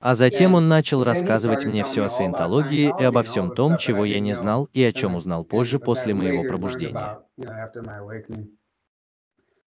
А 0.00 0.14
затем 0.14 0.54
он 0.54 0.66
начал 0.68 1.04
рассказывать 1.04 1.66
мне 1.66 1.84
все 1.84 2.04
о 2.04 2.08
саентологии 2.08 2.92
и 2.98 3.04
обо 3.04 3.22
всем 3.22 3.54
том, 3.54 3.76
чего 3.76 4.06
я 4.06 4.18
не 4.18 4.32
знал 4.32 4.68
и 4.72 4.82
о 4.82 4.92
чем 4.92 5.14
узнал 5.14 5.44
позже 5.44 5.78
после 5.78 6.14
моего 6.14 6.42
пробуждения. 6.42 7.18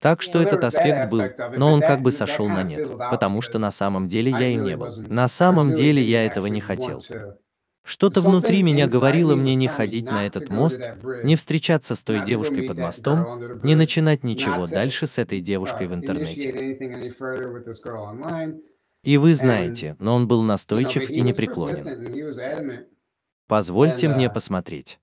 Так 0.01 0.23
что 0.23 0.41
этот 0.41 0.63
аспект 0.63 1.11
был, 1.11 1.21
но 1.57 1.71
он 1.71 1.79
как 1.79 2.01
бы 2.01 2.11
сошел 2.11 2.49
на 2.49 2.63
нет, 2.63 2.89
потому 3.11 3.41
что 3.41 3.59
на 3.59 3.69
самом 3.69 4.07
деле 4.07 4.31
я 4.31 4.47
им 4.47 4.63
не 4.63 4.75
был. 4.75 4.95
На 5.07 5.27
самом 5.27 5.73
деле 5.73 6.01
я 6.01 6.25
этого 6.25 6.47
не 6.47 6.59
хотел. 6.59 7.03
Что-то 7.83 8.21
внутри 8.21 8.63
меня 8.63 8.87
говорило 8.87 9.35
мне 9.35 9.55
не 9.55 9.67
ходить 9.67 10.05
на 10.05 10.25
этот 10.25 10.49
мост, 10.49 10.79
не 11.23 11.35
встречаться 11.35 11.95
с 11.95 12.03
той 12.03 12.23
девушкой 12.23 12.63
под 12.63 12.77
мостом, 12.77 13.61
не 13.63 13.75
начинать 13.75 14.23
ничего 14.23 14.67
дальше 14.67 15.07
с 15.07 15.17
этой 15.17 15.39
девушкой 15.39 15.87
в 15.87 15.93
интернете. 15.93 16.49
И 19.03 19.17
вы 19.17 19.33
знаете, 19.33 19.95
но 19.99 20.15
он 20.15 20.27
был 20.27 20.43
настойчив 20.43 21.09
и 21.09 21.21
непреклонен. 21.21 22.85
Позвольте 23.47 24.07
мне 24.07 24.29
посмотреть. 24.29 24.99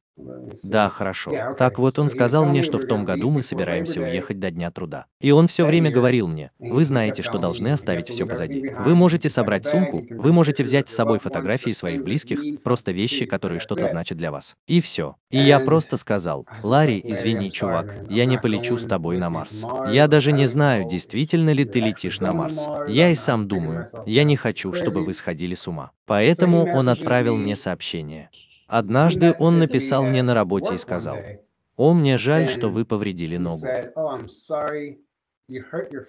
Да, 0.62 0.88
хорошо. 0.88 1.54
Так 1.57 1.78
вот, 1.78 1.98
он 1.98 2.11
сказал 2.11 2.44
мне, 2.44 2.62
что 2.62 2.78
в 2.78 2.87
том 2.87 3.04
году 3.04 3.31
мы 3.31 3.42
собираемся 3.42 4.00
уехать 4.00 4.40
до 4.40 4.50
Дня 4.50 4.70
труда. 4.70 5.07
И 5.20 5.31
он 5.31 5.46
все 5.48 5.64
время 5.64 5.90
говорил 5.90 6.26
мне, 6.26 6.50
вы 6.59 6.85
знаете, 6.85 7.22
что 7.22 7.38
должны 7.38 7.68
оставить 7.68 8.09
все 8.09 8.26
позади. 8.26 8.72
Вы 8.81 8.94
можете 8.94 9.28
собрать 9.28 9.66
сумку, 9.66 10.04
вы 10.11 10.33
можете 10.33 10.64
взять 10.64 10.88
с 10.88 10.94
собой 10.94 11.18
фотографии 11.18 11.70
своих 11.70 12.02
близких, 12.02 12.62
просто 12.62 12.92
вещи, 12.92 13.26
которые 13.26 13.61
что-то 13.61 13.87
значат 13.87 14.18
для 14.18 14.31
вас. 14.31 14.57
И 14.66 14.81
все. 14.81 15.16
И 15.31 15.38
я 15.38 15.61
просто 15.61 15.96
сказал, 15.96 16.46
Ларри, 16.62 17.00
извини, 17.04 17.50
чувак, 17.50 17.94
я 18.11 18.24
не 18.24 18.38
полечу 18.38 18.78
с 18.78 18.85
тобой 18.85 19.18
на 19.18 19.31
Марс. 19.31 19.64
Я 19.90 20.09
даже 20.09 20.33
не 20.33 20.46
знаю, 20.46 20.88
действительно 20.88 21.50
ли 21.50 21.64
ты 21.64 21.81
летишь 21.81 22.20
на 22.20 22.33
Марс. 22.33 22.66
Я 22.88 23.11
и 23.11 23.14
сам 23.14 23.46
думаю, 23.46 23.88
я 24.07 24.24
не 24.24 24.37
хочу, 24.37 24.72
чтобы 24.72 25.04
вы 25.04 25.14
сходили 25.14 25.54
с 25.54 25.68
ума. 25.68 25.92
Поэтому 26.07 26.64
он 26.64 26.88
отправил 26.88 27.37
мне 27.37 27.54
сообщение. 27.54 28.31
Однажды 28.68 29.35
он 29.38 29.59
написал 29.59 30.04
мне 30.04 30.22
на 30.22 30.35
работе 30.35 30.74
и 30.74 30.78
сказал, 30.78 31.16
«О, 31.76 31.94
мне 31.94 32.18
жаль, 32.18 32.48
что 32.48 32.68
вы 32.68 32.85
повредили 32.85 33.38
ногу. 33.38 33.66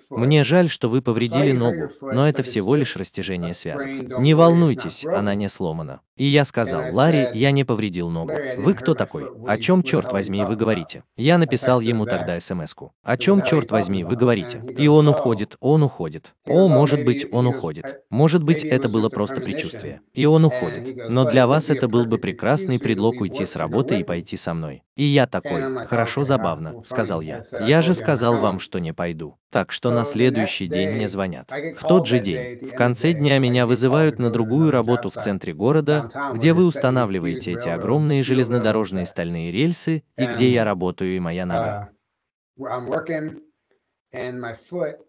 Мне 0.10 0.44
жаль, 0.44 0.68
что 0.70 0.90
вы 0.90 1.02
повредили 1.02 1.54
ногу, 1.54 1.90
но 2.02 2.28
это 2.28 2.44
всего 2.44 2.76
лишь 2.76 2.98
растяжение 2.98 3.54
связок. 3.54 3.88
Не 3.88 4.34
волнуйтесь, 4.34 5.06
она 5.06 5.34
не 5.36 5.48
сломана. 5.48 6.02
И 6.20 6.26
я 6.26 6.44
сказал, 6.44 6.94
Ларри, 6.94 7.30
я 7.34 7.52
не 7.52 7.64
повредил 7.64 8.10
ногу. 8.10 8.34
Вы 8.58 8.74
кто 8.74 8.94
такой? 8.94 9.30
О 9.48 9.58
чем, 9.58 9.84
черт 9.84 10.12
возьми, 10.12 10.44
вы 10.44 10.58
говорите? 10.58 11.04
Я 11.16 11.38
написал 11.38 11.80
ему 11.80 12.06
тогда 12.06 12.38
смс-ку. 12.42 12.92
О 13.04 13.16
чем, 13.16 13.42
черт 13.42 13.72
возьми, 13.72 14.04
вы 14.04 14.18
говорите? 14.18 14.62
И 14.78 14.90
он 14.90 15.08
уходит, 15.08 15.56
он 15.62 15.82
уходит. 15.82 16.34
О, 16.46 16.68
может 16.68 17.06
быть, 17.06 17.26
он 17.32 17.48
уходит. 17.48 18.02
Может 18.10 18.44
быть, 18.44 18.66
это 18.66 18.90
было 18.90 19.08
просто 19.08 19.40
предчувствие. 19.40 20.02
И 20.14 20.26
он 20.26 20.44
уходит. 20.44 21.10
Но 21.10 21.24
для 21.24 21.48
вас 21.48 21.70
это 21.70 21.88
был 21.88 22.06
бы 22.06 22.18
прекрасный 22.18 22.80
предлог 22.80 23.22
уйти 23.22 23.46
с 23.46 23.56
работы 23.56 23.98
и 23.98 24.04
пойти 24.04 24.36
со 24.36 24.54
мной. 24.54 24.84
И 24.98 25.06
я 25.06 25.28
такой, 25.28 25.88
хорошо, 25.88 26.26
забавно, 26.26 26.84
сказал 26.84 27.22
я. 27.22 27.46
Я 27.66 27.82
же 27.82 27.94
сказал 27.94 28.40
вам, 28.40 28.60
что 28.60 28.80
не 28.80 28.92
пойду. 28.92 29.38
Так 29.52 29.72
что 29.72 29.90
на 29.92 30.04
следующий 30.04 30.68
день 30.68 30.92
мне 30.92 31.08
звонят. 31.08 31.56
В 31.74 31.84
тот 31.86 32.06
же 32.06 32.20
день, 32.20 32.50
в 32.62 32.74
конце 32.74 33.14
дня 33.14 33.40
меня 33.40 33.66
вызывают 33.66 34.20
на 34.20 34.30
другую 34.30 34.70
работу 34.72 35.10
в 35.10 35.18
центре 35.18 35.54
города, 35.54 36.06
где 36.32 36.54
вы 36.54 36.66
устанавливаете 36.66 37.54
эти 37.54 37.68
огромные 37.68 38.24
железнодорожные 38.24 39.06
стальные 39.06 39.52
рельсы, 39.52 40.04
и 40.18 40.28
где 40.28 40.50
я 40.52 40.66
работаю 40.66 41.16
и 41.16 41.20
моя 41.20 41.46
нога. 41.46 41.90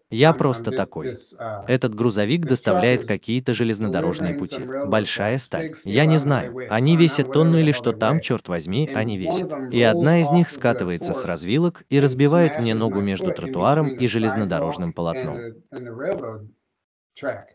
Я 0.09 0.33
просто 0.33 0.71
такой. 0.71 1.15
Этот 1.67 1.95
грузовик 1.95 2.45
доставляет 2.45 3.05
какие-то 3.05 3.53
железнодорожные 3.53 4.35
пути. 4.35 4.61
Большая 4.85 5.37
сталь. 5.39 5.73
Я 5.83 6.05
не 6.05 6.17
знаю, 6.17 6.55
они 6.69 6.97
весят 6.97 7.31
тонну 7.31 7.57
или 7.57 7.71
что 7.71 7.93
там, 7.93 8.19
черт 8.19 8.47
возьми, 8.47 8.89
они 8.93 9.17
весят. 9.17 9.51
И 9.71 9.81
одна 9.81 10.21
из 10.21 10.29
них 10.31 10.49
скатывается 10.49 11.13
с 11.13 11.25
развилок 11.25 11.83
и 11.89 11.99
разбивает 11.99 12.59
мне 12.59 12.75
ногу 12.75 13.01
между 13.01 13.31
тротуаром 13.31 13.89
и 13.89 14.07
железнодорожным 14.07 14.93
полотном. 14.93 15.39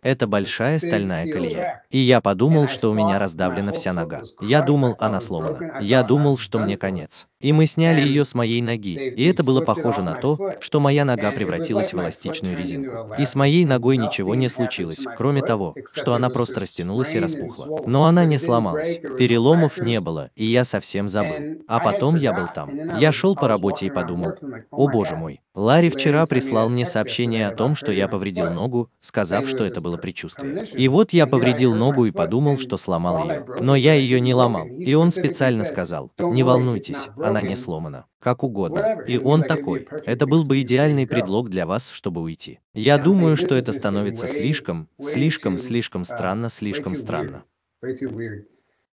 Это 0.03 0.27
большая 0.27 0.79
стальная 0.79 1.31
колея. 1.31 1.83
И 1.91 1.99
я 1.99 2.21
подумал, 2.21 2.69
что 2.69 2.91
у 2.91 2.95
меня 2.95 3.19
раздавлена 3.19 3.73
вся 3.73 3.93
нога. 3.93 4.23
Я 4.41 4.63
думал, 4.63 4.97
она 4.99 5.21
сломана. 5.21 5.79
Я 5.81 6.03
думал, 6.03 6.39
что 6.39 6.59
мне 6.59 6.77
конец. 6.77 7.27
И 7.41 7.53
мы 7.53 7.67
сняли 7.67 8.01
ее 8.01 8.25
с 8.25 8.35
моей 8.35 8.63
ноги, 8.63 8.95
и 8.95 9.29
это 9.29 9.45
было 9.45 9.61
похоже 9.61 10.01
на 10.03 10.15
то, 10.15 10.55
что 10.59 10.81
моя 10.81 11.05
нога 11.05 11.31
превратилась 11.33 11.93
в 11.93 12.01
эластичную 12.01 12.57
резинку. 12.57 13.15
И 13.19 13.27
с 13.27 13.37
моей 13.37 13.67
ногой 13.67 13.99
ничего 13.99 14.35
не 14.35 14.49
случилось, 14.49 15.05
кроме 15.17 15.43
того, 15.43 15.75
что 15.93 16.15
она 16.15 16.31
просто 16.31 16.61
растянулась 16.61 17.15
и 17.15 17.21
распухла. 17.21 17.83
Но 17.87 18.07
она 18.07 18.25
не 18.25 18.39
сломалась, 18.39 18.99
переломов 19.19 19.79
не 19.79 20.01
было, 20.01 20.31
и 20.35 20.47
я 20.47 20.65
совсем 20.65 21.11
забыл. 21.11 21.63
А 21.69 21.79
потом 21.81 22.17
я 22.17 22.33
был 22.33 22.49
там. 22.53 22.71
Я 22.99 23.13
шел 23.13 23.37
по 23.37 23.49
работе 23.49 23.87
и 23.87 23.91
подумал, 23.91 24.33
о 24.71 24.89
боже 24.89 25.15
мой, 25.15 25.41
Ларри 25.57 25.89
вчера 25.89 26.27
прислал 26.27 26.69
мне 26.69 26.85
сообщение 26.85 27.49
о 27.49 27.51
том, 27.51 27.75
что 27.77 27.91
я 27.91 28.09
повредил 28.09 28.51
ногу, 28.51 28.91
сказав, 29.01 29.49
что 29.49 29.65
это 29.65 29.81
было 29.81 29.97
предчувствие. 29.97 30.67
И 30.67 30.87
вот 30.87 31.15
я 31.15 31.27
повредил 31.27 31.75
ногу 31.75 32.05
и 32.05 32.11
подумал, 32.11 32.59
что 32.59 32.77
сломал 32.77 33.25
ее. 33.25 33.47
Но 33.61 33.75
я 33.75 33.95
ее 33.95 34.21
не 34.21 34.35
ломал. 34.35 34.67
И 34.67 34.93
он 34.93 35.11
специально 35.11 35.65
сказал, 35.65 36.13
не 36.19 36.43
волнуйтесь, 36.43 37.09
она 37.17 37.41
не 37.41 37.57
сломана. 37.57 38.05
Как 38.19 38.43
угодно. 38.43 39.01
И 39.07 39.17
он 39.17 39.45
такой. 39.45 39.89
Это 40.05 40.27
был 40.27 40.45
бы 40.45 40.61
идеальный 40.61 41.07
предлог 41.07 41.49
для 41.49 41.65
вас, 41.65 41.91
чтобы 41.91 42.21
уйти. 42.21 42.61
Я 42.75 42.99
думаю, 42.99 43.39
что 43.39 43.55
это 43.55 43.73
становится 43.73 44.29
слишком, 44.29 44.89
слишком, 45.01 45.57
слишком 45.57 46.05
странно, 46.05 46.51
слишком 46.51 46.97
странно. 46.97 47.45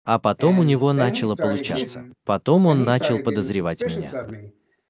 А 0.04 0.20
потом 0.20 0.60
у 0.60 0.64
него 0.64 0.92
начало 0.92 1.38
получаться. 1.38 2.04
Потом 2.26 2.66
он 2.66 2.84
начал 2.84 3.20
подозревать 3.20 3.82
меня. 3.82 4.10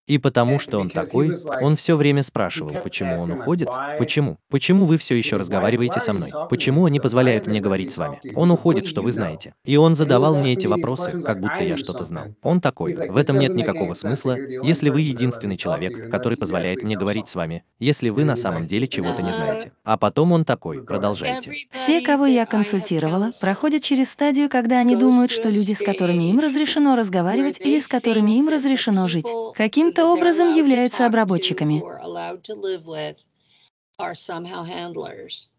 И 0.10 0.18
потому 0.18 0.58
что 0.58 0.80
он 0.80 0.90
такой, 0.90 1.38
он 1.62 1.76
все 1.76 1.96
время 1.96 2.24
спрашивал, 2.24 2.74
почему 2.84 3.22
он 3.22 3.32
уходит, 3.32 3.70
почему, 4.00 4.38
почему 4.50 4.88
вы 4.88 4.98
все 4.98 5.16
еще 5.16 5.38
разговариваете 5.38 6.00
со 6.00 6.14
мной, 6.14 6.32
почему 6.50 6.86
они 6.86 7.00
позволяют 7.00 7.46
мне 7.46 7.62
говорить 7.62 7.92
с 7.92 7.98
вами. 7.98 8.20
Он 8.34 8.50
уходит, 8.50 8.88
что 8.88 9.04
вы 9.04 9.12
знаете. 9.12 9.54
И 9.66 9.78
он 9.78 9.96
задавал 9.96 10.36
мне 10.36 10.54
эти 10.54 10.66
вопросы, 10.66 11.22
как 11.22 11.40
будто 11.40 11.64
я 11.64 11.78
что-то 11.78 12.04
знал. 12.04 12.26
Он 12.42 12.60
такой, 12.60 12.96
в 12.96 13.18
этом 13.18 13.38
нет 13.38 13.54
никакого 13.54 13.94
смысла, 13.94 14.36
если 14.36 14.90
вы 14.90 15.02
единственный 15.02 15.58
человек, 15.58 16.10
который 16.10 16.40
позволяет 16.40 16.82
мне 16.82 16.98
говорить 16.98 17.30
с 17.30 17.36
вами, 17.36 17.64
если 17.78 18.10
вы 18.10 18.24
на 18.26 18.36
самом 18.36 18.66
деле 18.66 18.88
чего-то 18.88 19.22
не 19.22 19.32
знаете. 19.32 19.74
А 19.84 19.96
потом 19.96 20.32
он 20.32 20.44
такой, 20.44 20.84
продолжайте. 20.84 21.54
Все, 21.70 22.02
кого 22.02 22.26
я 22.26 22.48
консультировала, 22.48 23.30
проходят 23.40 23.84
через 23.84 24.10
стадию, 24.10 24.50
когда 24.50 24.80
они 24.80 24.96
думают, 24.96 25.30
что 25.30 25.50
люди, 25.50 25.74
с 25.74 25.84
которыми 25.84 26.32
им 26.32 26.40
разрешено 26.40 26.96
разговаривать 26.96 27.60
или 27.60 27.80
с 27.80 27.88
которыми 27.88 28.32
им 28.40 28.50
разрешено 28.50 29.08
жить, 29.08 29.28
каким-то 29.54 29.99
каким-то 30.00 30.14
образом 30.14 30.56
являются 30.56 31.06
обработчиками. 31.06 31.84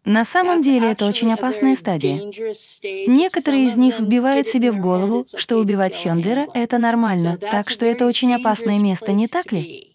На 0.03 0.25
самом 0.25 0.61
деле 0.63 0.91
это 0.91 1.05
очень 1.05 1.31
опасная 1.33 1.75
стадия. 1.75 2.15
Некоторые 3.07 3.65
из 3.65 3.75
них 3.75 3.99
вбивают 3.99 4.47
себе 4.47 4.71
в 4.71 4.79
голову, 4.79 5.25
что 5.35 5.57
убивать 5.57 5.95
Хёндера— 5.95 6.47
это 6.53 6.79
нормально, 6.79 7.37
так 7.37 7.69
что 7.69 7.85
это 7.85 8.07
очень 8.07 8.33
опасное 8.33 8.79
место, 8.79 9.11
не 9.11 9.27
так 9.27 9.51
ли? 9.51 9.90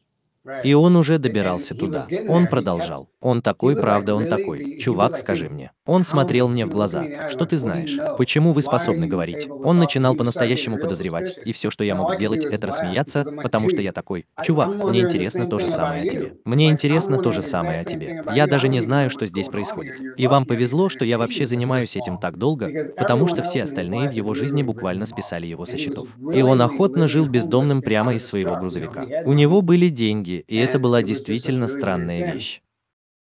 И 0.64 0.74
он 0.74 0.96
уже 0.96 1.18
добирался 1.18 1.74
туда. 1.74 2.06
Он 2.28 2.46
продолжал. 2.46 3.08
Он 3.20 3.42
такой, 3.42 3.74
правда, 3.76 4.14
он 4.14 4.28
такой. 4.28 4.78
Чувак, 4.78 5.18
скажи 5.18 5.48
мне. 5.48 5.72
Он 5.84 6.04
смотрел 6.04 6.48
мне 6.48 6.66
в 6.66 6.70
глаза. 6.70 7.28
Что 7.28 7.46
ты 7.46 7.56
знаешь? 7.58 7.96
Почему 8.18 8.52
вы 8.52 8.62
способны 8.62 9.06
говорить? 9.06 9.48
Он 9.48 9.78
начинал 9.78 10.14
по-настоящему 10.14 10.78
подозревать, 10.78 11.38
и 11.44 11.52
все, 11.52 11.70
что 11.70 11.84
я 11.84 11.94
мог 11.94 12.14
сделать, 12.14 12.44
это 12.44 12.66
рассмеяться, 12.68 13.24
потому 13.42 13.68
что 13.68 13.80
я 13.80 13.92
такой. 13.92 14.26
Чувак, 14.42 14.68
мне 14.84 15.00
интересно 15.00 15.46
то 15.46 15.58
же 15.58 15.68
самое 15.68 16.04
о 16.04 16.08
тебе. 16.08 16.34
Мне 16.44 16.70
интересно 16.70 17.18
то 17.18 17.32
же 17.32 17.42
самое 17.42 17.80
о 17.80 17.84
тебе. 17.84 18.24
Я 18.34 18.46
даже 18.46 18.68
не 18.68 18.80
знаю, 18.80 19.10
что 19.10 19.26
здесь 19.26 19.48
происходит. 19.48 20.00
И 20.16 20.26
вам 20.26 20.44
повезло, 20.44 20.88
что 20.88 21.04
я 21.04 21.18
вообще 21.18 21.46
занимаюсь 21.46 21.96
этим 21.96 22.18
так 22.18 22.36
долго, 22.36 22.92
потому 22.96 23.26
что 23.26 23.42
все 23.42 23.62
остальные 23.62 24.10
в 24.10 24.12
его 24.12 24.34
жизни 24.34 24.62
буквально 24.62 25.06
списали 25.06 25.46
его 25.46 25.66
со 25.66 25.78
счетов. 25.78 26.08
И 26.32 26.42
он 26.42 26.60
охотно 26.62 27.08
жил 27.08 27.26
бездомным 27.26 27.82
прямо 27.82 28.14
из 28.14 28.26
своего 28.26 28.56
грузовика. 28.56 29.06
У 29.24 29.32
него 29.32 29.62
были 29.62 29.88
деньги, 29.88 30.35
и 30.38 30.56
это 30.56 30.78
была 30.78 31.02
действительно 31.02 31.68
странная 31.68 32.32
вещь. 32.32 32.62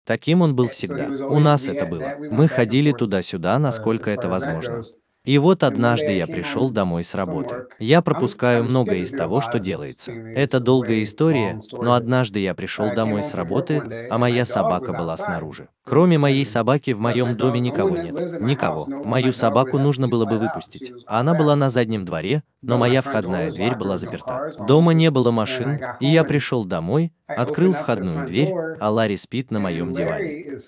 Таким 0.04 0.42
он 0.42 0.54
был 0.54 0.68
всегда. 0.68 1.06
У 1.08 1.40
нас 1.40 1.68
это 1.68 1.84
было. 1.86 2.14
Мы 2.18 2.48
ходили 2.48 2.92
туда-сюда, 2.92 3.58
насколько 3.58 4.10
это 4.10 4.28
возможно. 4.28 4.82
И 5.26 5.38
вот 5.38 5.64
однажды 5.64 6.12
я 6.12 6.28
пришел 6.28 6.70
домой 6.70 7.02
с 7.02 7.14
работы. 7.14 7.66
Я 7.80 8.00
пропускаю 8.00 8.62
многое 8.62 8.98
из 8.98 9.10
того, 9.10 9.40
что 9.40 9.58
делается. 9.58 10.12
Это 10.12 10.60
долгая 10.60 11.02
история, 11.02 11.60
но 11.72 11.94
однажды 11.94 12.38
я 12.38 12.54
пришел 12.54 12.94
домой 12.94 13.24
с 13.24 13.34
работы, 13.34 14.08
а 14.08 14.18
моя 14.18 14.44
собака 14.44 14.92
была 14.92 15.16
снаружи. 15.16 15.68
Кроме 15.84 16.16
моей 16.18 16.44
собаки 16.44 16.92
в 16.92 17.00
моем 17.00 17.36
доме 17.36 17.58
никого 17.58 17.96
нет. 17.96 18.40
Никого. 18.40 18.86
Мою 18.86 19.32
собаку 19.32 19.78
нужно 19.78 20.06
было 20.06 20.26
бы 20.26 20.38
выпустить. 20.38 20.92
Она 21.06 21.34
была 21.34 21.56
на 21.56 21.70
заднем 21.70 22.04
дворе, 22.04 22.44
но 22.62 22.78
моя 22.78 23.02
входная 23.02 23.50
дверь 23.50 23.74
была 23.74 23.96
заперта. 23.98 24.52
Дома 24.66 24.92
не 24.92 25.10
было 25.10 25.32
машин, 25.32 25.80
и 25.98 26.06
я 26.06 26.22
пришел 26.22 26.64
домой, 26.64 27.12
открыл 27.26 27.72
входную 27.72 28.26
дверь, 28.26 28.52
а 28.78 28.90
Ларри 28.90 29.16
спит 29.16 29.50
на 29.50 29.58
моем 29.58 29.92
диване. 29.92 30.58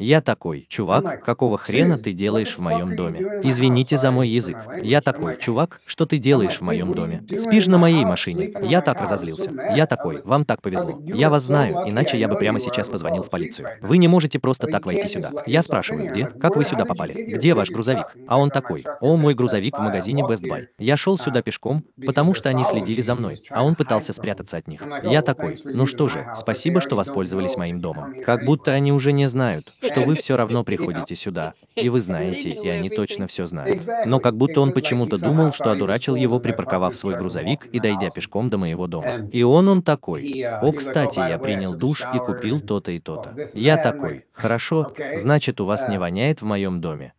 Я 0.00 0.22
такой, 0.22 0.64
чувак, 0.70 1.22
какого 1.22 1.58
хрена 1.58 1.98
ты 1.98 2.12
делаешь 2.12 2.56
в 2.56 2.60
моем 2.60 2.96
доме? 2.96 3.20
Извините 3.42 3.98
за 3.98 4.10
мой 4.10 4.28
язык. 4.28 4.56
Я 4.82 5.02
такой, 5.02 5.38
чувак, 5.38 5.82
что 5.84 6.06
ты 6.06 6.16
делаешь 6.16 6.56
в 6.56 6.62
моем 6.62 6.94
доме? 6.94 7.22
Спишь 7.38 7.66
на 7.66 7.76
моей 7.76 8.06
машине. 8.06 8.50
Я 8.62 8.80
так 8.80 8.98
разозлился. 8.98 9.50
Я 9.76 9.86
такой, 9.86 10.22
вам 10.24 10.46
так 10.46 10.62
повезло. 10.62 10.98
Я 11.04 11.28
вас 11.28 11.42
знаю, 11.42 11.84
иначе 11.86 12.18
я 12.18 12.28
бы 12.28 12.36
прямо 12.36 12.60
сейчас 12.60 12.88
позвонил 12.88 13.22
в 13.22 13.28
полицию. 13.28 13.68
Вы 13.82 13.98
не 13.98 14.08
можете 14.08 14.38
просто 14.38 14.68
так 14.68 14.86
войти 14.86 15.06
сюда. 15.06 15.32
Я 15.44 15.62
спрашиваю, 15.62 16.10
где? 16.10 16.24
Как 16.24 16.56
вы 16.56 16.64
сюда 16.64 16.86
попали? 16.86 17.34
Где 17.34 17.52
ваш 17.52 17.68
грузовик? 17.68 18.06
А 18.26 18.38
он 18.38 18.48
такой, 18.48 18.86
о, 19.02 19.18
мой 19.18 19.34
грузовик 19.34 19.76
в 19.76 19.82
магазине 19.82 20.22
Best 20.22 20.44
Buy. 20.44 20.68
Я 20.78 20.96
шел 20.96 21.18
сюда 21.18 21.42
пешком, 21.42 21.84
потому 22.06 22.32
что 22.32 22.48
они 22.48 22.64
следили 22.64 23.02
за 23.02 23.14
мной, 23.16 23.42
а 23.50 23.62
он 23.62 23.74
пытался 23.74 24.14
спрятаться 24.14 24.56
от 24.56 24.66
них. 24.66 24.82
Я 25.04 25.20
такой, 25.20 25.58
ну 25.64 25.84
что 25.84 26.08
же, 26.08 26.26
спасибо, 26.36 26.80
что 26.80 26.96
воспользовались 26.96 27.58
моим 27.58 27.82
домом. 27.82 28.14
Как 28.24 28.46
будто 28.46 28.72
они 28.72 28.92
уже 28.92 29.12
не 29.12 29.26
знают, 29.26 29.74
что 29.90 30.02
вы 30.02 30.16
все 30.16 30.36
равно 30.36 30.64
приходите 30.70 31.16
сюда, 31.16 31.54
и 31.74 31.88
вы 31.88 32.00
знаете, 32.00 32.50
и 32.50 32.68
они 32.68 32.90
точно 32.90 33.26
все 33.26 33.46
знают. 33.46 33.82
Но 34.06 34.20
как 34.20 34.36
будто 34.36 34.60
он 34.60 34.72
почему-то 34.72 35.18
думал, 35.18 35.52
что 35.52 35.70
одурачил 35.70 36.14
его, 36.14 36.40
припарковав 36.40 36.96
свой 36.96 37.16
грузовик 37.16 37.66
и 37.66 37.80
дойдя 37.80 38.10
пешком 38.10 38.50
до 38.50 38.58
моего 38.58 38.86
дома. 38.86 39.28
И 39.32 39.42
он 39.42 39.68
он 39.68 39.82
такой. 39.82 40.44
О, 40.62 40.72
кстати, 40.72 41.18
я 41.18 41.38
принял 41.38 41.74
душ 41.74 42.04
и 42.14 42.18
купил 42.18 42.60
то-то 42.60 42.90
и 42.92 42.98
то-то. 42.98 43.50
Я 43.54 43.76
такой. 43.76 44.26
Хорошо, 44.32 44.92
значит, 45.16 45.60
у 45.60 45.64
вас 45.64 45.88
не 45.88 45.98
воняет 45.98 46.42
в 46.42 46.44
моем 46.44 46.80
доме. 46.80 47.12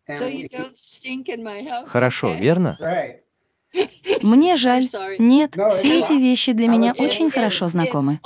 Хорошо, 1.86 2.34
верно? 2.34 2.78
Мне 4.22 4.56
жаль. 4.56 4.88
Нет, 5.18 5.56
все 5.70 6.00
эти 6.00 6.12
вещи 6.12 6.52
для 6.52 6.68
меня 6.68 6.94
очень 6.98 7.30
хорошо 7.30 7.68
знакомы. 7.68 8.20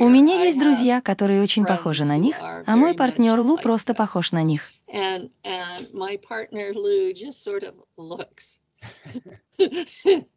У 0.00 0.08
меня 0.08 0.44
есть 0.44 0.58
друзья, 0.58 1.00
которые 1.00 1.42
очень 1.42 1.64
похожи 1.64 2.04
на 2.04 2.16
них, 2.18 2.36
а 2.40 2.76
мой 2.76 2.94
партнер 2.94 3.40
Лу 3.40 3.56
просто 3.58 3.94
похож 3.94 4.32
на 4.32 4.42
них. 4.42 4.70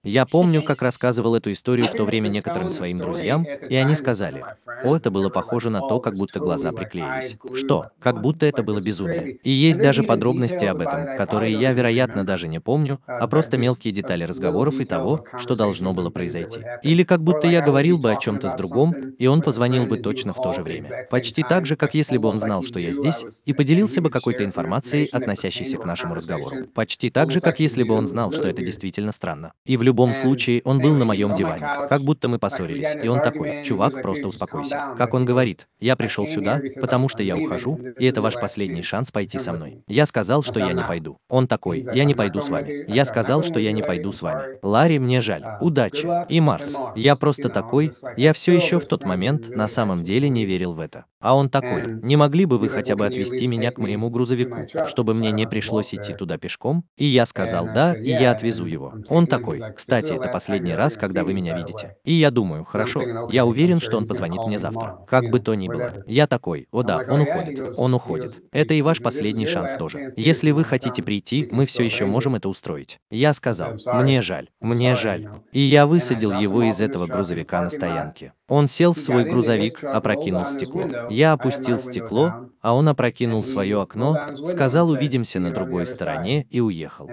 Я 0.04 0.26
помню, 0.26 0.64
как 0.64 0.82
рассказывал 0.82 1.36
эту 1.36 1.52
историю 1.52 1.88
в 1.88 1.92
то 1.94 2.06
время 2.06 2.30
некоторым 2.30 2.70
своим 2.70 3.00
друзьям, 3.00 3.44
и 3.44 3.76
они 3.76 3.96
сказали, 3.96 4.44
«О, 4.84 4.96
это 4.96 5.12
было 5.12 5.30
похоже 5.30 5.70
на 5.70 5.80
то, 5.82 6.00
как 6.00 6.16
будто 6.16 6.40
глаза 6.40 6.72
приклеились». 6.72 7.38
Что? 7.54 7.88
Как 8.00 8.22
будто 8.22 8.46
это 8.46 8.64
было 8.64 8.80
безумие. 8.80 9.36
И 9.44 9.50
есть 9.52 9.80
даже 9.80 10.04
подробности 10.04 10.66
об 10.66 10.80
этом, 10.82 11.18
которые 11.18 11.54
я, 11.54 11.74
вероятно, 11.74 12.26
даже 12.26 12.48
не 12.48 12.60
помню, 12.60 13.00
а 13.06 13.28
просто 13.28 13.58
мелкие 13.58 13.94
детали 13.94 14.24
разговоров 14.24 14.80
и 14.80 14.86
того, 14.86 15.26
что 15.38 15.56
должно 15.56 15.94
было 15.94 16.10
произойти. 16.10 16.62
Или 16.84 17.04
как 17.04 17.22
будто 17.22 17.48
я 17.48 17.62
говорил 17.62 17.98
бы 17.98 18.12
о 18.12 18.16
чем-то 18.16 18.50
с 18.50 18.56
другом, 18.56 18.94
и 19.18 19.28
он 19.28 19.42
позвонил 19.42 19.86
бы 19.86 19.98
точно 19.98 20.34
в 20.34 20.42
то 20.42 20.54
же 20.54 20.64
время. 20.64 21.08
Почти 21.10 21.44
так 21.44 21.66
же, 21.66 21.76
как 21.76 21.94
если 21.94 22.18
бы 22.18 22.30
он 22.30 22.40
знал, 22.40 22.64
что 22.64 22.80
я 22.80 22.94
здесь, 22.94 23.26
и 23.46 23.54
поделился 23.54 24.02
бы 24.02 24.10
какой-то 24.10 24.44
информацией, 24.46 25.08
относящейся 25.12 25.78
к 25.78 25.86
нашему 25.86 26.16
разговору. 26.16 26.68
Почти 26.74 27.10
так 27.10 27.32
же, 27.32 27.42
как 27.42 27.60
если 27.60 27.84
бы 27.84 27.94
он 27.96 28.08
знал, 28.08 28.32
что 28.32 28.48
это 28.48 28.62
действительно 28.64 29.09
странно. 29.12 29.53
И 29.66 29.78
в 29.78 29.84
любом 29.84 30.14
случае, 30.14 30.62
он 30.66 30.80
был 30.80 30.95
на 30.95 31.05
моем 31.05 31.34
диване, 31.34 31.88
как 31.89 32.01
будто 32.01 32.28
мы 32.28 32.39
поссорились, 32.39 32.95
и 33.01 33.07
он 33.07 33.22
такой, 33.22 33.64
чувак, 33.64 34.01
просто 34.01 34.28
успокойся. 34.28 34.95
Как 34.97 35.14
он 35.14 35.26
говорит, 35.26 35.68
я 35.80 35.95
пришел 35.95 36.28
сюда, 36.28 36.62
потому 36.82 37.10
что 37.10 37.24
я 37.24 37.38
ухожу, 37.38 37.80
и 37.99 38.05
это 38.05 38.22
ваш 38.22 38.36
последний 38.36 38.84
шанс 38.84 39.12
пойти 39.12 39.39
со 39.39 39.53
мной. 39.53 39.84
Я 39.88 40.05
сказал, 40.05 40.43
что 40.43 40.60
я 40.60 40.74
не 40.74 40.84
пойду. 40.84 41.18
Он 41.30 41.47
такой, 41.47 41.86
я 41.93 42.03
не 42.03 42.14
пойду 42.14 42.41
с 42.41 42.49
вами. 42.49 42.86
Я 42.88 43.05
сказал, 43.05 43.43
что 43.43 43.60
я 43.60 43.72
не 43.72 43.82
пойду 43.82 44.12
с 44.12 44.22
вами. 44.22 44.60
Ларри, 44.62 44.99
мне 44.99 45.22
жаль. 45.22 45.43
Удачи. 45.62 46.07
И 46.30 46.39
Марс. 46.41 46.78
Я 46.95 47.16
просто 47.16 47.49
такой, 47.49 47.91
я 48.18 48.34
все 48.34 48.53
еще 48.53 48.80
в 48.80 48.86
тот 48.86 49.03
момент 49.05 49.49
на 49.49 49.68
самом 49.68 50.03
деле 50.03 50.30
не 50.30 50.45
верил 50.45 50.74
в 50.74 50.80
это. 50.80 51.05
А 51.22 51.36
он 51.36 51.49
такой, 51.49 51.84
не 52.01 52.16
могли 52.16 52.45
бы 52.45 52.57
вы 52.57 52.70
хотя 52.70 52.95
бы 52.95 53.05
отвезти 53.05 53.47
меня 53.47 53.72
к 53.72 53.78
моему 53.78 54.10
грузовику, 54.10 54.68
чтобы 54.88 55.14
мне 55.14 55.32
не 55.32 55.47
пришлось 55.47 55.93
идти 55.93 56.14
туда 56.14 56.38
пешком? 56.38 56.86
И 56.97 57.05
я 57.05 57.26
сказал 57.26 57.66
да, 57.66 57.93
и 57.93 58.10
я 58.10 58.32
отвезу 58.32 58.66
его. 58.66 58.93
Он 59.08 59.28
такой, 59.28 59.62
кстати, 59.76 60.14
это 60.14 60.30
последний 60.30 60.74
раз, 60.74 60.97
когда 60.97 61.24
вы 61.24 61.34
меня 61.34 61.56
видите. 61.56 61.97
И 62.04 62.14
я 62.14 62.32
думаю, 62.32 62.66
хорошо, 62.66 63.30
я 63.30 63.45
уверен, 63.45 63.80
что 63.80 63.97
он 63.97 64.08
позвонит 64.08 64.45
мне 64.45 64.58
завтра. 64.58 65.00
Как 65.08 65.30
бы 65.30 65.39
то 65.39 65.54
ни 65.56 65.68
было. 65.68 66.04
Я 66.08 66.28
такой, 66.28 66.68
о 66.72 66.84
да, 66.84 67.04
он 67.08 67.22
уходит, 67.22 67.74
он 67.78 67.93
уходит. 67.93 68.43
Это 68.52 68.74
и 68.74 68.82
ваш 68.82 69.02
последний 69.02 69.47
шанс 69.47 69.76
тоже. 69.76 70.12
Если 70.16 70.52
вы 70.52 70.64
хотите 70.64 71.04
прийти, 71.04 71.47
мы 71.52 71.66
все 71.66 71.84
еще 71.84 72.06
можем 72.06 72.36
это 72.36 72.50
устроить. 72.50 73.00
Я 73.10 73.34
сказал, 73.34 73.78
мне 73.93 74.22
жаль, 74.22 74.50
мне 74.60 74.95
жаль. 74.95 75.30
И 75.52 75.60
я 75.60 75.86
высадил 75.86 76.32
его 76.32 76.64
из 76.64 76.82
этого 76.82 77.08
грузовика 77.08 77.62
на 77.62 77.70
стоянке. 77.70 78.34
Он 78.50 78.68
сел 78.68 78.93
в 78.93 79.00
свой 79.00 79.24
грузовик, 79.24 79.84
опрокинул 79.84 80.45
стекло. 80.45 81.08
Я 81.10 81.34
опустил 81.34 81.78
стекло, 81.80 82.50
а 82.62 82.76
он 82.76 82.89
опрокинул 82.89 83.43
свое 83.43 83.82
окно, 83.82 84.18
сказал 84.47 84.89
«увидимся 84.89 85.39
на 85.39 85.52
другой 85.52 85.88
стороне» 85.88 86.47
и 86.50 86.60
уехал. 86.60 87.10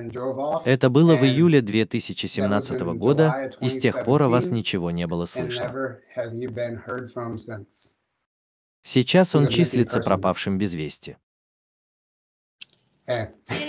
Это 0.64 0.90
было 0.90 1.14
в 1.16 1.24
июле 1.24 1.60
2017 1.60 2.80
года, 2.96 3.52
и 3.60 3.68
с 3.68 3.78
тех 3.78 4.04
пор 4.04 4.22
о 4.22 4.28
вас 4.28 4.50
ничего 4.50 4.90
не 4.90 5.06
было 5.06 5.26
слышно. 5.26 5.98
Сейчас 8.82 9.34
он 9.34 9.48
числится 9.48 10.00
пропавшим 10.00 10.58
без 10.58 10.74
вести. 10.74 11.16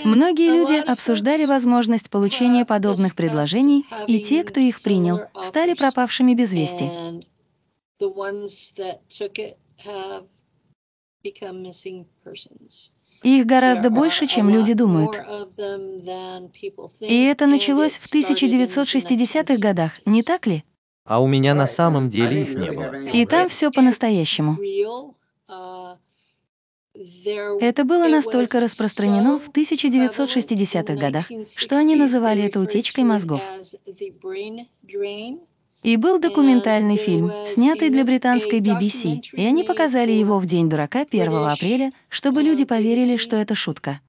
Многие 0.04 0.56
люди 0.56 0.74
обсуждали 0.74 1.44
возможность 1.44 2.10
получения 2.10 2.64
подобных 2.64 3.14
предложений, 3.14 3.86
и 4.08 4.20
те, 4.20 4.42
кто 4.42 4.58
их 4.58 4.82
принял, 4.82 5.20
стали 5.42 5.74
пропавшими 5.74 6.34
без 6.34 6.52
вести. 6.52 6.90
Их 13.22 13.46
гораздо 13.46 13.90
больше, 13.90 14.26
чем 14.26 14.48
люди 14.48 14.74
думают. 14.74 15.20
И 17.00 17.24
это 17.24 17.46
началось 17.46 17.96
в 17.96 18.14
1960-х 18.14 19.56
годах, 19.58 20.00
не 20.06 20.22
так 20.22 20.46
ли? 20.46 20.64
А 21.04 21.20
у 21.22 21.26
меня 21.26 21.54
на 21.54 21.66
самом 21.66 22.10
деле 22.10 22.42
их 22.42 22.54
не 22.54 22.70
было. 22.70 23.06
И 23.06 23.26
там 23.26 23.48
все 23.48 23.70
по-настоящему. 23.72 24.56
Это 27.60 27.84
было 27.84 28.08
настолько 28.08 28.60
распространено 28.60 29.38
в 29.38 29.50
1960-х 29.50 30.94
годах, 30.94 31.30
что 31.56 31.76
они 31.76 31.94
называли 31.96 32.42
это 32.42 32.60
утечкой 32.60 33.04
мозгов. 33.04 33.42
И 35.82 35.96
был 35.96 36.18
документальный 36.18 36.96
фильм, 36.96 37.30
снятый 37.46 37.90
для 37.90 38.04
британской 38.04 38.60
BBC, 38.60 39.20
и 39.32 39.44
они 39.44 39.62
показали 39.62 40.10
его 40.10 40.38
в 40.38 40.46
День 40.46 40.68
дурака 40.68 41.06
1 41.08 41.32
апреля, 41.32 41.92
чтобы 42.08 42.42
люди 42.42 42.64
поверили, 42.64 43.16
что 43.16 43.36
это 43.36 43.54
шутка. 43.54 44.00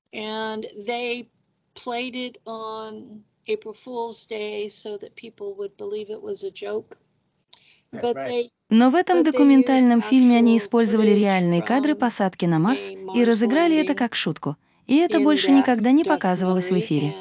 Но 8.69 8.89
в 8.89 8.95
этом 8.95 9.23
документальном 9.23 10.01
фильме 10.01 10.37
они 10.37 10.57
использовали 10.57 11.11
реальные 11.11 11.61
кадры 11.61 11.95
посадки 11.95 12.45
на 12.45 12.59
Марс 12.59 12.91
и 13.15 13.23
разыграли 13.23 13.77
это 13.77 13.93
как 13.93 14.15
шутку. 14.15 14.55
И 14.87 14.97
это 14.97 15.19
больше 15.19 15.51
никогда 15.51 15.91
не 15.91 16.03
показывалось 16.03 16.71
в 16.71 16.79
эфире. 16.79 17.15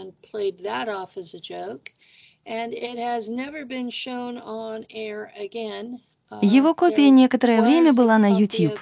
Его 6.43 6.75
копия 6.75 7.11
некоторое 7.11 7.63
время 7.63 7.93
была 7.93 8.19
на 8.19 8.31
YouTube. 8.39 8.79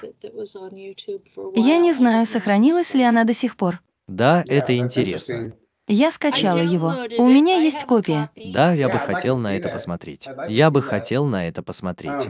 Я 1.55 1.77
не 1.77 1.91
знаю, 1.93 2.25
сохранилась 2.25 2.93
ли 2.93 3.03
она 3.03 3.23
до 3.25 3.33
сих 3.33 3.57
пор. 3.57 3.81
Да, 4.07 4.43
это 4.47 4.77
интересно. 4.77 5.53
Я 5.87 6.11
скачала 6.11 6.59
его. 6.59 6.93
У 7.17 7.27
меня 7.27 7.57
есть 7.57 7.85
копия. 7.85 8.29
Да, 8.53 8.73
я 8.73 8.89
бы 8.89 8.99
хотел 8.99 9.37
на 9.37 9.55
это 9.57 9.69
посмотреть. 9.69 10.27
Я 10.49 10.71
бы 10.71 10.81
хотел 10.81 11.25
на 11.25 11.47
это 11.47 11.61
посмотреть. 11.61 12.27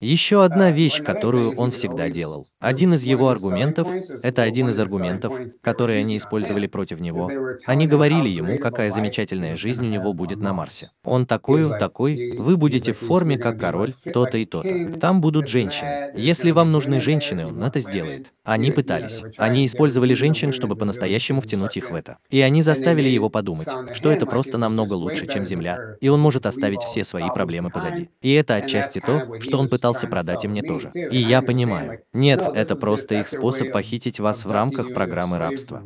Еще 0.00 0.42
одна 0.42 0.70
вещь, 0.70 1.02
которую 1.02 1.54
он 1.56 1.72
всегда 1.72 2.08
делал. 2.08 2.46
Один 2.58 2.94
из 2.94 3.04
его 3.04 3.28
аргументов, 3.28 3.86
это 4.22 4.40
один 4.40 4.70
из 4.70 4.80
аргументов, 4.80 5.34
которые 5.60 5.98
они 6.00 6.16
использовали 6.16 6.66
против 6.66 7.00
него. 7.00 7.30
Они 7.66 7.86
говорили 7.86 8.30
ему, 8.30 8.56
какая 8.56 8.90
замечательная 8.90 9.58
жизнь 9.58 9.84
у 9.84 9.90
него 9.90 10.14
будет 10.14 10.38
на 10.38 10.54
Марсе. 10.54 10.90
Он 11.04 11.26
такой, 11.26 11.68
такой, 11.78 12.38
вы 12.38 12.56
будете 12.56 12.94
в 12.94 12.98
форме 12.98 13.36
как 13.36 13.60
король, 13.60 13.94
то-то 14.10 14.38
и 14.38 14.46
то-то. 14.46 14.98
Там 14.98 15.20
будут 15.20 15.48
женщины. 15.48 16.12
Если 16.16 16.50
вам 16.50 16.72
нужны 16.72 16.98
женщины, 16.98 17.48
он 17.48 17.62
это 17.62 17.78
сделает. 17.80 18.32
Они 18.42 18.70
пытались. 18.70 19.22
Они 19.36 19.66
использовали 19.66 20.14
женщин, 20.14 20.54
чтобы 20.54 20.76
по-настоящему 20.76 21.42
втянуть 21.42 21.76
их 21.76 21.90
в 21.90 21.94
это. 21.94 22.16
И 22.30 22.40
они 22.40 22.62
заставили 22.62 23.08
его 23.10 23.28
подумать, 23.28 23.68
что 23.92 24.10
это 24.10 24.24
просто 24.24 24.56
намного 24.56 24.94
лучше, 24.94 25.26
чем 25.26 25.44
Земля, 25.44 25.96
и 26.00 26.08
он 26.08 26.20
может 26.20 26.46
оставить 26.46 26.82
все 26.84 27.04
свои 27.04 27.28
проблемы 27.34 27.68
позади. 27.68 28.08
И 28.22 28.32
это 28.32 28.54
отчасти 28.54 29.00
то, 29.00 29.38
что 29.40 29.58
он 29.58 29.68
пытался 29.68 29.89
пытался 29.90 30.06
продать 30.08 30.44
и 30.44 30.48
мне 30.48 30.62
тоже. 30.62 30.90
И 30.94 31.18
я 31.18 31.42
понимаю. 31.42 32.02
Нет, 32.12 32.42
это 32.54 32.76
просто 32.76 33.16
их 33.16 33.28
способ 33.28 33.72
похитить 33.72 34.20
вас 34.20 34.44
в 34.44 34.50
рамках 34.50 34.94
программы 34.94 35.38
рабства. 35.38 35.84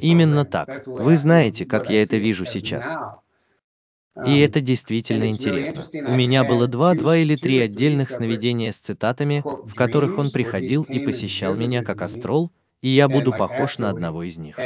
Именно 0.00 0.44
так. 0.44 0.86
Вы 0.86 1.16
знаете, 1.16 1.66
как 1.66 1.90
я 1.90 2.02
это 2.02 2.16
вижу 2.16 2.44
сейчас. 2.44 2.96
И 4.26 4.38
это 4.38 4.60
действительно 4.60 5.28
интересно. 5.28 5.86
У 5.92 6.14
меня 6.14 6.44
было 6.44 6.68
два, 6.68 6.94
два 6.94 7.16
или 7.16 7.34
три 7.34 7.58
отдельных 7.58 8.10
сновидения 8.12 8.70
с 8.70 8.78
цитатами, 8.78 9.42
в 9.44 9.74
которых 9.74 10.18
он 10.18 10.30
приходил 10.30 10.84
и 10.84 11.00
посещал 11.00 11.56
меня 11.56 11.82
как 11.82 12.00
астрол, 12.00 12.52
и 12.80 12.88
я 12.88 13.08
буду 13.08 13.32
похож 13.32 13.78
на 13.78 13.90
одного 13.90 14.22
из 14.22 14.38
них. 14.38 14.56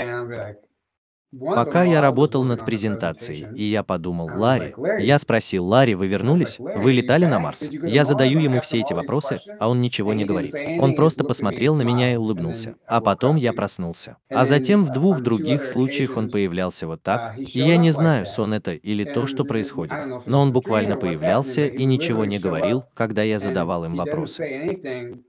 Пока 1.39 1.85
я 1.85 2.01
работал 2.01 2.43
над 2.43 2.65
презентацией, 2.65 3.49
и 3.55 3.63
я 3.65 3.83
подумал, 3.83 4.31
Ларри, 4.35 4.75
я 4.99 5.19
спросил, 5.19 5.67
Ларри, 5.67 5.95
вы 5.95 6.07
вернулись? 6.07 6.57
Вы 6.59 6.93
летали 6.93 7.27
на 7.27 7.39
Марс? 7.39 7.69
Я 7.71 8.05
задаю 8.05 8.39
ему 8.39 8.63
все 8.63 8.81
эти 8.81 8.95
вопросы, 8.95 9.41
а 9.61 9.69
он 9.69 9.83
ничего 9.83 10.15
не 10.15 10.25
говорит. 10.25 10.55
Он 10.81 10.95
просто 10.95 11.25
посмотрел 11.25 11.75
на 11.75 11.83
меня 11.83 12.15
и 12.15 12.17
улыбнулся. 12.17 12.77
А 12.87 13.03
потом 13.03 13.37
я 13.37 13.53
проснулся. 13.53 14.17
А 14.31 14.47
затем 14.47 14.87
в 14.87 14.93
двух 14.93 15.21
других 15.21 15.67
случаях 15.67 16.17
он 16.17 16.31
появлялся 16.31 16.87
вот 16.87 17.03
так, 17.03 17.37
и 17.39 17.61
я 17.61 17.77
не 17.77 17.91
знаю, 17.91 18.25
сон 18.25 18.55
это 18.55 18.73
или 18.73 19.05
то, 19.05 19.27
что 19.27 19.45
происходит, 19.45 20.25
но 20.25 20.41
он 20.41 20.53
буквально 20.53 20.97
появлялся 20.97 21.67
и 21.67 21.85
ничего 21.85 22.25
не 22.25 22.39
говорил, 22.39 22.85
когда 22.95 23.23
я 23.23 23.39
задавал 23.39 23.85
им 23.85 23.97
вопросы. 23.97 25.21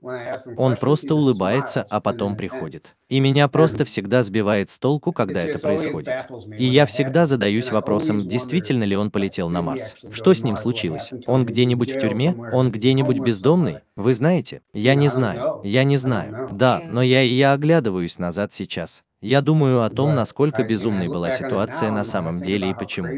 Он 0.56 0.76
просто 0.76 1.14
улыбается, 1.14 1.86
а 1.90 2.00
потом 2.00 2.36
приходит. 2.36 2.96
И 3.10 3.20
меня 3.20 3.48
просто 3.48 3.84
всегда 3.84 4.22
сбивает 4.22 4.70
с 4.70 4.78
толку, 4.78 5.12
когда 5.12 5.42
это 5.42 5.58
происходит 5.58 5.89
происходит. 5.92 6.58
И 6.58 6.64
я 6.64 6.86
всегда 6.86 7.26
задаюсь 7.26 7.70
вопросом, 7.70 8.26
действительно 8.26 8.84
ли 8.84 8.96
он 8.96 9.10
полетел 9.10 9.48
на 9.48 9.62
Марс. 9.62 9.96
Что 10.10 10.34
с 10.34 10.42
ним 10.42 10.56
случилось? 10.56 11.10
Он 11.26 11.44
где-нибудь 11.44 11.92
в 11.92 12.00
тюрьме? 12.00 12.34
Он 12.52 12.70
где-нибудь 12.70 13.18
бездомный? 13.18 13.78
Вы 13.96 14.14
знаете? 14.14 14.62
Я 14.72 14.94
не 14.94 15.08
знаю. 15.08 15.60
Я 15.64 15.84
не 15.84 15.96
знаю. 15.96 16.48
Да, 16.50 16.80
но 16.90 17.02
я 17.02 17.22
и 17.22 17.28
я 17.34 17.52
оглядываюсь 17.52 18.18
назад 18.18 18.52
сейчас. 18.52 19.04
Я 19.20 19.42
думаю 19.42 19.82
о 19.82 19.90
том, 19.90 20.14
насколько 20.14 20.64
безумной 20.64 21.08
была 21.08 21.30
ситуация 21.30 21.90
на 21.90 22.04
самом 22.04 22.40
деле 22.40 22.70
и 22.70 22.74
почему. 22.74 23.08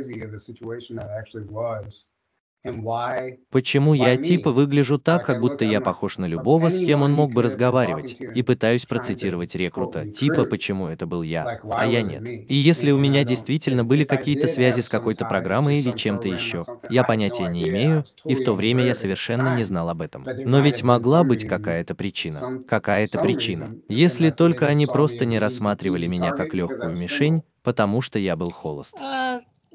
Почему 3.51 3.95
я 3.95 4.17
типа 4.17 4.53
выгляжу 4.53 4.99
так, 4.99 5.27
как 5.27 5.41
будто 5.41 5.65
я 5.65 5.81
похож 5.81 6.19
на 6.19 6.27
любого, 6.27 6.71
с 6.71 6.79
кем 6.79 7.03
он 7.03 7.13
мог 7.13 7.33
бы 7.33 7.43
разговаривать, 7.43 8.17
и 8.21 8.43
пытаюсь 8.43 8.87
процитировать 8.87 9.55
рекрута, 9.57 10.09
типа 10.09 10.45
почему 10.45 10.87
это 10.87 11.07
был 11.07 11.23
я, 11.23 11.61
а 11.71 11.87
я 11.87 12.03
нет. 12.03 12.23
И 12.29 12.55
если 12.55 12.93
у 12.93 12.99
меня 12.99 13.25
действительно 13.25 13.85
были 13.85 14.05
какие-то 14.05 14.47
связи 14.47 14.81
с 14.81 14.89
какой-то 14.89 15.25
программой 15.25 15.81
или 15.81 15.91
чем-то 15.91 16.29
еще, 16.29 16.65
я 16.89 17.03
понятия 17.03 17.49
не 17.49 17.69
имею, 17.69 18.05
и 18.25 18.35
в 18.35 18.45
то 18.45 18.55
время 18.55 18.85
я 18.85 18.95
совершенно 18.95 19.57
не 19.57 19.65
знал 19.65 19.89
об 19.89 20.01
этом. 20.01 20.25
Но 20.45 20.61
ведь 20.61 20.83
могла 20.83 21.25
быть 21.25 21.47
какая-то 21.47 21.95
причина. 21.95 22.63
Какая-то 22.69 23.21
причина. 23.21 23.75
Если 23.89 24.31
только 24.31 24.67
они 24.67 24.87
просто 24.87 25.25
не 25.25 25.39
рассматривали 25.39 26.07
меня 26.07 26.31
как 26.31 26.55
легкую 26.55 26.97
мишень, 26.97 27.43
потому 27.63 28.01
что 28.03 28.19
я 28.19 28.37
был 28.37 28.51
холост. 28.51 28.97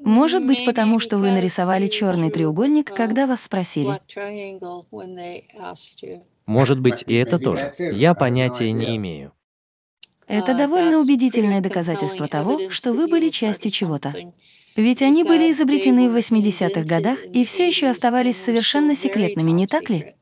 А, 0.04 0.08
может 0.08 0.46
быть, 0.46 0.64
потому 0.64 0.98
что 0.98 1.18
вы 1.18 1.30
нарисовали 1.30 1.86
черный 1.86 2.30
треугольник, 2.30 2.94
когда 2.94 3.26
вас 3.26 3.42
спросили. 3.42 4.00
Может 6.46 6.80
быть, 6.80 7.04
и 7.06 7.14
это 7.14 7.38
тоже. 7.38 7.72
Я 7.78 8.14
понятия 8.14 8.72
не 8.72 8.96
имею. 8.96 9.32
Это 10.26 10.54
довольно 10.54 10.98
убедительное 10.98 11.60
доказательство 11.60 12.28
того, 12.28 12.70
что 12.70 12.92
вы 12.92 13.08
были 13.08 13.28
частью 13.28 13.70
чего-то. 13.70 14.14
Ведь 14.76 15.02
они 15.02 15.24
были 15.24 15.50
изобретены 15.50 16.08
в 16.08 16.16
80-х 16.16 16.84
годах 16.84 17.18
и 17.24 17.44
все 17.44 17.66
еще 17.66 17.88
оставались 17.88 18.40
совершенно 18.40 18.94
секретными, 18.94 19.50
не 19.50 19.66
так 19.66 19.90
ли? 19.90 20.14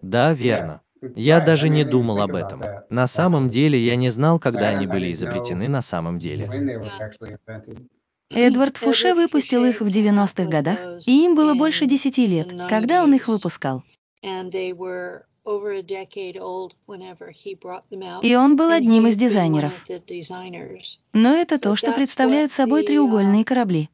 Да, 0.00 0.32
верно. 0.32 0.80
Я 1.16 1.40
даже 1.40 1.68
не 1.68 1.84
думал 1.84 2.22
об 2.22 2.34
этом. 2.36 2.62
На 2.88 3.06
самом 3.08 3.50
деле 3.50 3.78
я 3.78 3.96
не 3.96 4.08
знал, 4.08 4.38
когда 4.38 4.68
они 4.68 4.86
были 4.86 5.12
изобретены 5.12 5.68
на 5.68 5.82
самом 5.82 6.18
деле. 6.20 6.48
Эдвард 8.34 8.76
Фуше 8.76 9.14
выпустил 9.14 9.64
их 9.64 9.80
в 9.80 9.86
90-х 9.86 10.44
годах, 10.44 10.78
и 11.06 11.24
им 11.24 11.34
было 11.34 11.54
больше 11.54 11.86
10 11.86 12.18
лет, 12.18 12.52
когда 12.68 13.02
он 13.02 13.14
их 13.14 13.28
выпускал. 13.28 13.82
И 18.22 18.34
он 18.36 18.56
был 18.56 18.70
одним 18.70 19.06
из 19.06 19.16
дизайнеров. 19.16 19.86
Но 21.12 21.34
это 21.34 21.58
то, 21.58 21.76
что 21.76 21.92
представляют 21.92 22.52
собой 22.52 22.84
треугольные 22.84 23.44
корабли. 23.44 23.90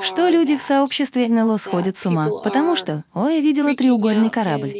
Что 0.00 0.28
люди 0.28 0.56
в 0.56 0.62
сообществе 0.62 1.28
НЛО 1.28 1.58
сходят 1.58 1.98
с 1.98 2.06
ума, 2.06 2.28
потому 2.42 2.74
что, 2.74 3.04
ой, 3.14 3.36
я 3.36 3.40
видела 3.40 3.74
треугольный 3.74 4.30
корабль. 4.30 4.72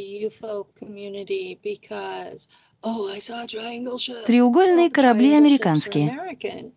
Треугольные 4.27 4.91
корабли 4.91 5.35
американские. 5.35 6.69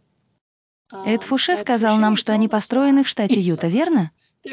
Эд 1.05 1.23
Фуше 1.23 1.57
сказал 1.57 1.97
нам, 1.97 2.15
что 2.15 2.33
они 2.33 2.47
построены 2.47 3.03
в 3.03 3.07
штате 3.07 3.39
Юта, 3.39 3.67
верно? 3.67 4.11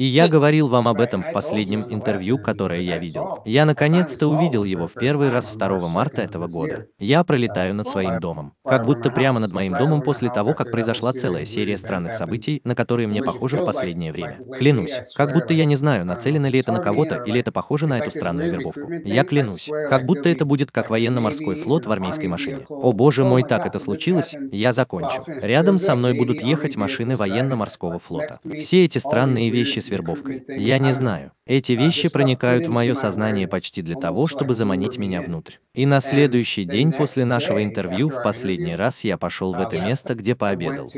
И 0.00 0.04
я 0.04 0.28
говорил 0.28 0.68
вам 0.68 0.88
об 0.88 0.98
этом 0.98 1.22
в 1.22 1.30
последнем 1.30 1.84
интервью, 1.90 2.38
которое 2.38 2.80
я 2.80 2.96
видел. 2.96 3.42
Я 3.44 3.66
наконец-то 3.66 4.28
увидел 4.28 4.64
его 4.64 4.88
в 4.88 4.94
первый 4.94 5.28
раз 5.28 5.50
2 5.50 5.88
марта 5.88 6.22
этого 6.22 6.48
года. 6.48 6.86
Я 6.98 7.22
пролетаю 7.22 7.74
над 7.74 7.86
своим 7.90 8.18
домом. 8.18 8.54
Как 8.64 8.86
будто 8.86 9.10
прямо 9.10 9.40
над 9.40 9.52
моим 9.52 9.74
домом 9.74 10.00
после 10.00 10.30
того, 10.30 10.54
как 10.54 10.70
произошла 10.70 11.12
целая 11.12 11.44
серия 11.44 11.76
странных 11.76 12.14
событий, 12.14 12.62
на 12.64 12.74
которые 12.74 13.08
мне 13.08 13.22
похоже 13.22 13.58
в 13.58 13.66
последнее 13.66 14.10
время. 14.10 14.40
Клянусь. 14.56 15.02
Как 15.14 15.34
будто 15.34 15.52
я 15.52 15.66
не 15.66 15.76
знаю, 15.76 16.06
нацелено 16.06 16.48
ли 16.48 16.60
это 16.60 16.72
на 16.72 16.80
кого-то, 16.80 17.16
или 17.26 17.38
это 17.38 17.52
похоже 17.52 17.86
на 17.86 17.98
эту 17.98 18.10
странную 18.10 18.50
вербовку. 18.50 18.90
Я 19.04 19.22
клянусь. 19.24 19.68
Как 19.90 20.06
будто 20.06 20.30
это 20.30 20.46
будет 20.46 20.70
как 20.70 20.88
военно-морской 20.88 21.56
флот 21.56 21.84
в 21.84 21.92
армейской 21.92 22.28
машине. 22.28 22.60
О 22.70 22.94
боже 22.94 23.26
мой, 23.26 23.42
так 23.42 23.66
это 23.66 23.78
случилось? 23.78 24.34
Я 24.50 24.72
закончу. 24.72 25.24
Рядом 25.26 25.78
со 25.78 25.94
мной 25.94 26.14
будут 26.14 26.40
ехать 26.40 26.76
машины 26.76 27.18
военно-морского 27.18 27.98
флота. 27.98 28.40
Все 28.56 28.86
эти 28.86 28.96
странные 28.96 29.50
вещи 29.50 29.80
с 29.90 29.92
вербовкой. 29.92 30.44
Я 30.48 30.78
не 30.78 30.92
знаю. 30.92 31.32
Эти 31.46 31.72
вещи 31.72 32.08
проникают 32.08 32.68
в 32.68 32.70
мое 32.70 32.94
сознание 32.94 33.48
почти 33.48 33.82
для 33.82 33.96
того, 33.96 34.26
чтобы 34.28 34.54
заманить 34.54 34.98
меня 34.98 35.20
внутрь. 35.20 35.54
И 35.74 35.84
на 35.84 36.00
следующий 36.00 36.64
день 36.64 36.92
после 36.92 37.24
нашего 37.24 37.64
интервью 37.64 38.08
в 38.08 38.22
последний 38.22 38.76
раз 38.76 39.04
я 39.04 39.18
пошел 39.18 39.52
в 39.52 39.60
это 39.60 39.80
место, 39.80 40.14
где 40.14 40.36
пообедал. 40.36 40.88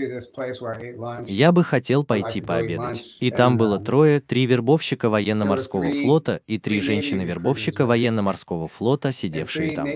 Я 1.27 1.53
бы 1.53 1.65
хотел 1.65 2.05
пойти 2.05 2.41
пообедать. 2.41 3.17
И 3.21 3.31
там 3.31 3.57
было 3.57 3.79
трое, 3.79 4.21
три 4.21 4.47
вербовщика 4.47 5.09
военно-морского 5.09 5.91
флота 5.91 6.41
и 6.47 6.59
три 6.59 6.81
женщины-вербовщика 6.81 7.87
военно-морского 7.87 8.69
флота, 8.69 9.13
сидевшие 9.13 9.73
там. 9.73 9.89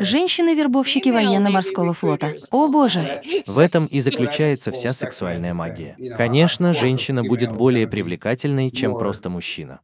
Женщины-вербовщики 0.00 1.08
военно-морского 1.08 1.94
флота. 1.94 2.34
О 2.50 2.68
боже! 2.68 3.22
В 3.46 3.58
этом 3.58 3.86
и 3.86 4.00
заключается 4.00 4.72
вся 4.72 4.92
сексуальная 4.92 5.54
магия. 5.54 5.96
Конечно, 6.16 6.74
женщина 6.74 7.22
будет 7.24 7.52
более 7.52 7.88
привлекательной, 7.88 8.70
чем 8.70 8.98
просто 8.98 9.30
мужчина. 9.30 9.80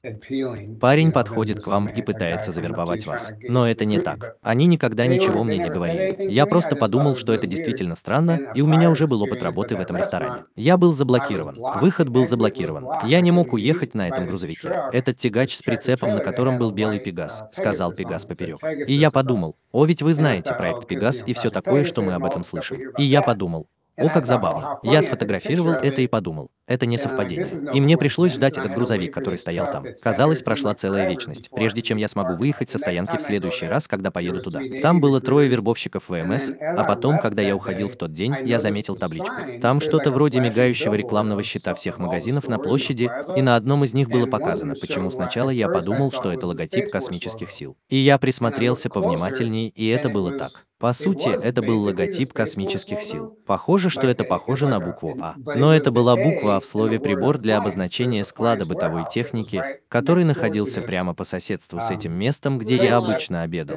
Парень 0.81 1.13
подходит 1.13 1.63
к 1.63 1.67
вам 1.67 1.87
и 1.87 2.03
пытается 2.03 2.53
завербовать 2.53 3.07
вас. 3.07 3.33
Но 3.49 3.69
это 3.69 3.85
не 3.85 3.99
так. 4.01 4.37
Они 4.43 4.67
никогда 4.67 5.07
ничего 5.07 5.45
мне 5.45 5.59
не 5.59 5.71
говорили. 5.71 6.31
Я 6.31 6.47
просто 6.47 6.77
подумал, 6.77 7.17
что 7.17 7.33
это 7.33 7.47
действительно 7.47 7.97
странно, 7.97 8.39
и 8.55 8.61
у 8.61 8.67
меня 8.67 8.91
уже 8.91 9.07
был 9.07 9.23
опыт 9.23 9.43
работы 9.43 9.77
в 9.77 9.81
этом 9.81 9.97
ресторане. 9.97 10.45
Я 10.57 10.77
был 10.77 10.93
заблокирован. 10.93 11.59
Выход 11.81 12.09
был 12.09 12.27
заблокирован. 12.27 12.87
Я 13.05 13.21
не 13.21 13.31
мог 13.31 13.53
уехать 13.53 13.95
на 13.95 14.09
этом 14.09 14.27
грузовике. 14.27 14.73
Этот 14.93 15.17
тягач 15.17 15.57
с 15.57 15.63
прицепом, 15.63 16.15
на 16.15 16.21
котором 16.21 16.59
был 16.59 16.71
белый 16.71 16.99
Пегас, 16.99 17.45
сказал 17.53 17.93
Пегас 17.93 18.25
поперек. 18.25 18.61
И 18.87 18.93
я 18.93 19.11
подумал, 19.11 19.57
о, 19.73 19.85
ведь 19.87 20.03
вы 20.03 20.15
знаете 20.15 20.55
проект 20.55 20.87
Пегас 20.87 21.25
и 21.27 21.33
все 21.33 21.51
такое, 21.51 21.85
что 21.85 22.03
мы 22.03 22.13
об 22.13 22.25
этом 22.25 22.45
слышим. 22.45 22.91
И 22.99 23.03
я 23.03 23.23
подумал, 23.23 23.69
о, 23.97 24.09
как 24.09 24.27
забавно. 24.27 24.79
Я 24.83 25.03
сфотографировал 25.03 25.73
это 25.73 26.01
и 26.01 26.07
подумал, 26.07 26.51
это 26.67 26.87
не 26.87 26.97
совпадение. 26.97 27.73
И 27.75 27.81
мне 27.81 27.99
пришлось 27.99 28.33
ждать 28.33 28.57
этот 28.57 28.75
грузовик, 28.75 29.13
который 29.13 29.39
стоял 29.39 29.71
там. 29.71 29.85
Казалось, 30.03 30.43
прошла 30.43 30.75
целая 30.75 31.09
вечность, 31.09 31.51
прежде 31.51 31.83
чем 31.83 31.99
я 31.99 32.09
смогу 32.09 32.37
выехать 32.37 32.71
со 32.71 32.79
стоянки 32.79 33.17
в 33.17 33.23
следующий 33.23 33.67
раз, 33.67 33.89
когда 33.89 34.11
поеду 34.11 34.41
туда. 34.41 34.61
Там 34.81 35.01
было 35.01 35.21
трое 35.21 35.49
вербовщиков 35.49 36.09
ВМС, 36.09 36.51
а 36.61 36.85
потом, 36.85 37.19
когда 37.19 37.43
я 37.43 37.55
уходил 37.55 37.89
в 37.89 37.97
тот 37.97 38.13
день, 38.13 38.35
я 38.45 38.59
заметил 38.59 38.97
табличку. 38.97 39.35
Там 39.61 39.81
что-то 39.81 40.11
вроде 40.11 40.41
мигающего 40.41 40.95
рекламного 40.95 41.43
щита 41.43 41.75
всех 41.75 41.99
магазинов 41.99 42.49
на 42.49 42.59
площади, 42.59 43.11
и 43.37 43.43
на 43.43 43.57
одном 43.57 43.85
из 43.85 43.95
них 43.95 44.09
было 44.09 44.27
показано, 44.27 44.75
почему 44.81 45.11
сначала 45.11 45.51
я 45.51 45.69
подумал, 45.69 46.11
что 46.13 46.33
это 46.33 46.47
логотип 46.47 46.91
космических 46.91 47.51
сил. 47.51 47.77
И 47.89 47.97
я 47.97 48.19
присмотрелся 48.19 48.89
повнимательнее, 48.89 49.69
и 49.69 49.89
это 49.89 50.09
было 50.09 50.37
так. 50.39 50.67
По 50.83 50.93
сути, 50.93 51.29
это 51.29 51.63
был 51.63 51.81
логотип 51.85 52.33
космических 52.33 53.03
сил. 53.03 53.39
Похоже, 53.47 53.89
что 53.89 54.09
это 54.09 54.25
похоже 54.25 54.67
на 54.67 54.81
букву 54.81 55.17
А. 55.21 55.37
Но 55.37 55.73
это 55.73 55.93
была 55.93 56.17
буква 56.17 56.57
А 56.57 56.61
в 56.61 56.67
слове 56.67 56.99
«прибор» 56.99 57.39
для 57.39 57.59
обозначения 57.59 58.25
склада 58.25 58.67
бытовой 58.67 59.05
техники, 59.09 59.63
который 59.89 60.25
находился 60.25 60.83
прямо 60.83 61.15
по 61.15 61.23
соседству 61.23 61.81
с 61.81 61.93
этим 61.93 62.15
местом, 62.15 62.59
где 62.59 62.75
я 62.75 62.97
обычно 62.97 63.43
обедал. 63.43 63.77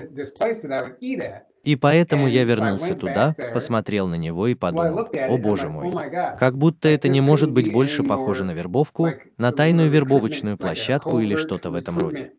И 1.64 1.76
поэтому 1.76 2.28
я 2.28 2.44
вернулся 2.44 2.96
туда, 2.96 3.36
посмотрел 3.54 4.08
на 4.08 4.16
него 4.16 4.48
и 4.48 4.56
подумал, 4.56 5.08
о 5.30 5.38
боже 5.38 5.70
мой, 5.70 5.92
как 6.40 6.58
будто 6.58 6.90
это 6.90 7.08
не 7.08 7.22
может 7.22 7.52
быть 7.52 7.72
больше 7.72 8.02
похоже 8.02 8.46
на 8.46 8.52
вербовку, 8.52 9.10
на 9.38 9.52
тайную 9.52 9.92
вербовочную 9.92 10.58
площадку 10.58 11.20
или 11.20 11.36
что-то 11.36 11.70
в 11.70 11.76
этом 11.76 12.00
роде. 12.00 12.32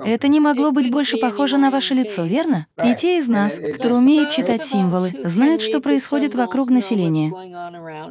Это 0.00 0.28
не 0.28 0.40
могло 0.40 0.72
быть 0.72 0.90
больше 0.90 1.16
похоже 1.16 1.58
на 1.58 1.70
ваше 1.70 1.94
лицо, 1.94 2.24
верно? 2.24 2.66
И 2.84 2.94
те 2.94 3.18
из 3.18 3.28
нас, 3.28 3.58
кто 3.74 3.94
умеет 3.94 4.30
читать 4.30 4.64
символы, 4.64 5.12
знают, 5.24 5.62
что 5.62 5.80
происходит 5.80 6.34
вокруг 6.34 6.70
населения. 6.70 7.32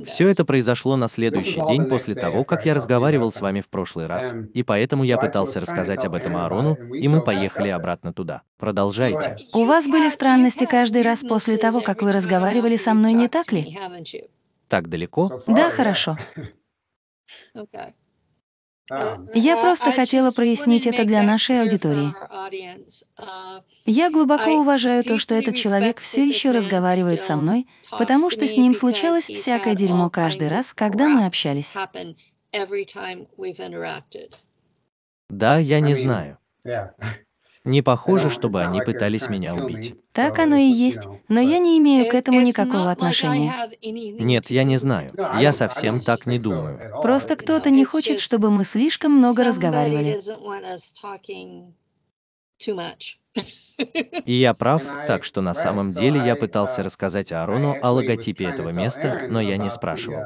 Все 0.05 0.27
это 0.27 0.45
произошло 0.45 0.95
на 0.95 1.07
следующий 1.07 1.61
день 1.67 1.85
после 1.85 2.15
того, 2.15 2.43
как 2.43 2.65
я 2.65 2.73
разговаривал 2.73 3.31
с 3.31 3.41
вами 3.41 3.61
в 3.61 3.69
прошлый 3.69 4.07
раз, 4.07 4.33
и 4.53 4.63
поэтому 4.63 5.03
я 5.03 5.17
пытался 5.17 5.59
рассказать 5.59 6.03
об 6.05 6.15
этом 6.15 6.35
Аарону, 6.37 6.75
и 6.93 7.07
мы 7.07 7.21
поехали 7.21 7.69
обратно 7.69 8.13
туда. 8.13 8.41
Продолжайте. 8.57 9.37
У 9.53 9.65
вас 9.65 9.87
были 9.87 10.09
странности 10.09 10.65
каждый 10.65 11.01
раз 11.01 11.23
после 11.23 11.57
того, 11.57 11.81
как 11.81 12.01
вы 12.01 12.11
разговаривали 12.11 12.75
со 12.75 12.93
мной, 12.93 13.13
не 13.13 13.27
так 13.27 13.51
ли? 13.51 13.77
Так 14.67 14.87
далеко? 14.89 15.41
Да, 15.47 15.69
хорошо. 15.69 16.17
Я 19.35 19.57
просто 19.57 19.91
хотела 19.91 20.31
прояснить 20.31 20.87
это 20.87 21.05
для 21.05 21.23
нашей 21.23 21.61
аудитории. 21.61 22.11
Я 23.85 24.09
глубоко 24.09 24.51
уважаю 24.51 25.03
то, 25.03 25.19
что 25.19 25.35
этот 25.35 25.55
человек 25.55 25.99
все 25.99 26.25
еще 26.25 26.51
разговаривает 26.51 27.23
со 27.23 27.35
мной, 27.35 27.67
потому 27.91 28.29
что 28.29 28.47
с 28.47 28.55
ним 28.55 28.73
случалось 28.73 29.25
всякое 29.29 29.75
дерьмо 29.75 30.09
каждый 30.09 30.47
раз, 30.47 30.73
когда 30.73 31.07
мы 31.07 31.25
общались. 31.25 31.75
Да, 35.29 35.57
я 35.57 35.79
не 35.79 35.93
знаю. 35.93 36.37
Не 37.69 37.83
похоже, 37.83 38.31
чтобы 38.31 38.63
они 38.63 38.81
пытались 38.81 39.29
меня 39.29 39.53
убить. 39.53 39.95
Так 40.11 40.39
оно 40.39 40.55
и 40.55 40.63
есть, 40.63 41.07
но 41.27 41.39
я 41.39 41.59
не 41.59 41.77
имею 41.77 42.09
к 42.09 42.15
этому 42.15 42.41
никакого 42.41 42.89
отношения. 42.89 43.53
Нет, 43.83 44.49
я 44.49 44.63
не 44.63 44.77
знаю. 44.77 45.13
Я 45.39 45.53
совсем 45.53 45.99
так 45.99 46.25
не 46.25 46.39
думаю. 46.39 46.99
Просто 47.03 47.35
кто-то 47.35 47.69
не 47.69 47.85
хочет, 47.85 48.19
чтобы 48.19 48.49
мы 48.49 48.65
слишком 48.65 49.11
много 49.11 49.43
разговаривали. 49.43 50.17
И 54.25 54.33
я 54.33 54.53
прав, 54.55 54.83
так 55.05 55.23
что 55.23 55.41
на 55.41 55.53
самом 55.53 55.93
деле 55.93 56.19
я 56.25 56.35
пытался 56.35 56.81
рассказать 56.81 57.31
Аарону 57.31 57.77
о 57.83 57.91
логотипе 57.91 58.45
этого 58.45 58.69
места, 58.69 59.27
но 59.29 59.39
я 59.41 59.57
не 59.57 59.69
спрашивал. 59.69 60.23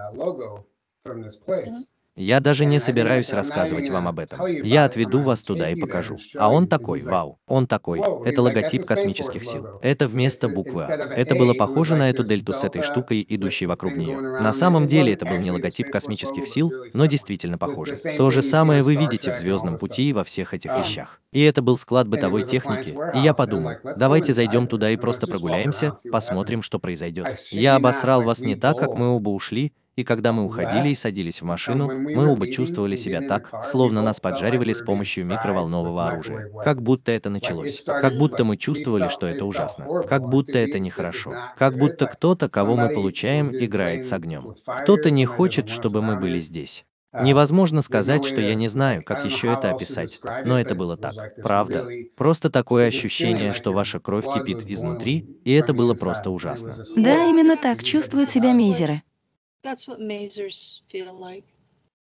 Я 2.16 2.40
даже 2.40 2.66
не 2.66 2.80
собираюсь 2.80 3.34
рассказывать 3.34 3.90
вам 3.90 4.08
об 4.08 4.20
этом. 4.20 4.46
Я 4.64 4.86
отведу 4.86 5.22
вас 5.22 5.42
туда 5.42 5.72
и 5.72 5.76
покажу. 5.76 6.18
А 6.36 6.52
он 6.52 6.68
такой, 6.68 7.02
вау, 7.02 7.40
он 7.48 7.66
такой. 7.66 8.02
Это 8.26 8.42
логотип 8.44 8.86
космических 8.86 9.44
сил. 9.44 9.80
Это 9.82 10.08
вместо 10.08 10.48
буквы 10.48 10.84
А. 10.84 10.90
Это 10.90 11.34
было 11.34 11.54
похоже 11.56 11.96
на 11.96 12.12
эту 12.12 12.24
дельту 12.24 12.54
с 12.54 12.64
этой 12.64 12.84
штукой, 12.84 13.26
идущей 13.28 13.66
вокруг 13.66 13.96
нее. 13.96 14.20
На 14.20 14.54
самом 14.54 14.88
деле 14.88 15.14
это 15.14 15.26
был 15.26 15.38
не 15.38 15.52
логотип 15.52 15.90
космических 15.90 16.48
сил, 16.48 16.72
но 16.94 17.08
действительно 17.08 17.58
похоже. 17.58 17.96
То 17.96 18.30
же 18.30 18.44
самое 18.44 18.84
вы 18.84 18.96
видите 18.96 19.34
в 19.34 19.38
Звездном 19.38 19.80
пути 19.80 20.10
и 20.10 20.14
во 20.14 20.24
всех 20.24 20.54
этих 20.54 20.72
вещах. 20.78 21.20
И 21.32 21.42
это 21.42 21.64
был 21.64 21.80
склад 21.80 22.08
бытовой 22.08 22.44
техники, 22.44 22.96
и 23.16 23.20
я 23.20 23.34
подумал, 23.34 23.78
давайте 23.98 24.34
зайдем 24.34 24.68
туда 24.68 24.92
и 24.92 24.98
просто 24.98 25.26
прогуляемся, 25.26 25.96
посмотрим, 26.12 26.62
что 26.62 26.78
произойдет. 26.78 27.40
Я 27.50 27.76
обосрал 27.76 28.22
вас 28.22 28.42
не 28.42 28.56
так, 28.56 28.78
как 28.78 28.96
мы 28.96 29.08
оба 29.08 29.30
ушли, 29.30 29.74
и 29.96 30.04
когда 30.04 30.32
мы 30.32 30.44
уходили 30.44 30.90
и 30.90 30.96
садились 30.96 31.42
в 31.42 31.46
машину, 31.46 31.88
мы 31.88 32.32
оба 32.32 32.50
чувствовали 32.50 32.96
себя 32.96 33.22
так, 33.22 33.52
словно 33.64 34.02
нас 34.02 34.20
поджаривали 34.20 34.74
с 34.74 34.82
помощью 34.82 35.26
микроволнового 35.26 36.08
оружия. 36.08 36.50
Как 36.64 36.82
будто 36.82 37.12
это 37.12 37.30
началось. 37.30 37.84
Как 37.86 38.18
будто 38.18 38.44
мы 38.44 38.58
чувствовали, 38.58 39.08
что 39.10 39.28
это 39.28 39.46
ужасно. 39.46 40.04
Как 40.04 40.28
будто 40.28 40.58
это 40.58 40.80
нехорошо. 40.80 41.34
Как 41.58 41.78
будто 41.78 42.08
кто-то, 42.08 42.50
кого 42.50 42.76
мы 42.76 42.90
получаем, 42.90 43.56
играет 43.56 44.06
с 44.06 44.14
огнем. 44.14 44.56
Кто-то 44.66 45.12
не 45.12 45.26
хочет, 45.26 45.70
чтобы 45.70 46.02
мы 46.02 46.16
были 46.16 46.40
здесь. 46.40 46.86
Невозможно 47.14 47.84
сказать, 47.84 48.26
что 48.26 48.42
я 48.42 48.56
не 48.56 48.68
знаю, 48.68 49.04
как 49.04 49.24
еще 49.24 49.54
это 49.54 49.70
описать, 49.70 50.20
но 50.46 50.60
это 50.60 50.74
было 50.74 50.98
так. 50.98 51.36
Правда. 51.44 51.88
Просто 52.18 52.50
такое 52.50 52.88
ощущение, 52.88 53.54
что 53.54 53.72
ваша 53.72 54.00
кровь 54.00 54.26
кипит 54.26 54.64
изнутри, 54.68 55.40
и 55.44 55.54
это 55.54 55.74
было 55.74 55.94
просто 55.94 56.32
ужасно. 56.32 56.84
Да, 56.96 57.26
именно 57.26 57.56
так 57.56 57.84
чувствуют 57.84 58.32
себя 58.32 58.54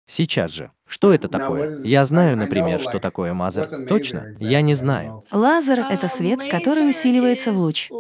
Сейчас 0.06 0.52
же. 0.52 0.70
Что 0.86 1.12
это 1.12 1.28
такое? 1.28 1.82
Я 1.84 2.04
знаю, 2.06 2.36
например, 2.36 2.80
что 2.80 2.98
такое 2.98 3.34
мазер. 3.34 3.86
Точно? 3.86 4.34
Я 4.38 4.62
не 4.62 4.74
знаю. 4.74 5.24
Лазер— 5.30 5.80
это 5.90 6.08
свет, 6.08 6.48
который 6.50 6.88
усиливается 6.88 7.52
в 7.52 7.58
луч. 7.58 7.90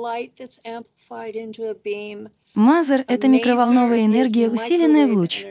Мазер— 2.58 3.04
это 3.06 3.28
микроволновая 3.28 4.04
энергия, 4.04 4.50
усиленная 4.50 5.06
в 5.06 5.12
луч. 5.12 5.46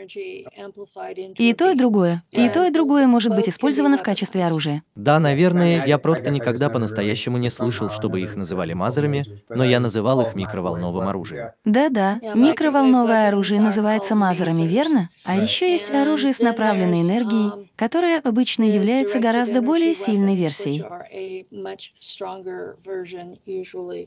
И 1.38 1.54
то, 1.54 1.72
и 1.72 1.74
другое. 1.74 2.22
И 2.32 2.50
то, 2.50 2.66
и 2.66 2.70
другое 2.70 3.08
может 3.08 3.34
быть 3.34 3.48
использовано 3.48 3.98
в 3.98 4.04
качестве 4.04 4.44
оружия. 4.46 4.84
Да, 4.94 5.18
наверное, 5.18 5.86
я 5.86 6.00
просто 6.00 6.32
никогда 6.32 6.70
по-настоящему 6.70 7.38
не 7.38 7.50
слышал, 7.50 7.90
чтобы 7.90 8.20
их 8.20 8.36
называли 8.36 8.74
мазерами, 8.74 9.24
но 9.48 9.64
я 9.64 9.80
называл 9.80 10.20
их 10.20 10.36
микроволновым 10.36 11.08
оружием. 11.08 11.52
Да-да, 11.64 12.20
микроволновое 12.36 13.30
оружие 13.30 13.62
называется 13.62 14.14
мазерами, 14.14 14.64
верно? 14.64 15.10
А 15.24 15.38
еще 15.38 15.72
есть 15.72 15.90
оружие 15.90 16.34
с 16.34 16.42
направленной 16.42 17.04
энергией, 17.04 17.70
которое 17.78 18.20
обычно 18.20 18.64
является 18.64 19.20
гораздо 19.20 19.62
более 19.62 19.96
сильной 19.96 20.36
версией. 20.36 20.84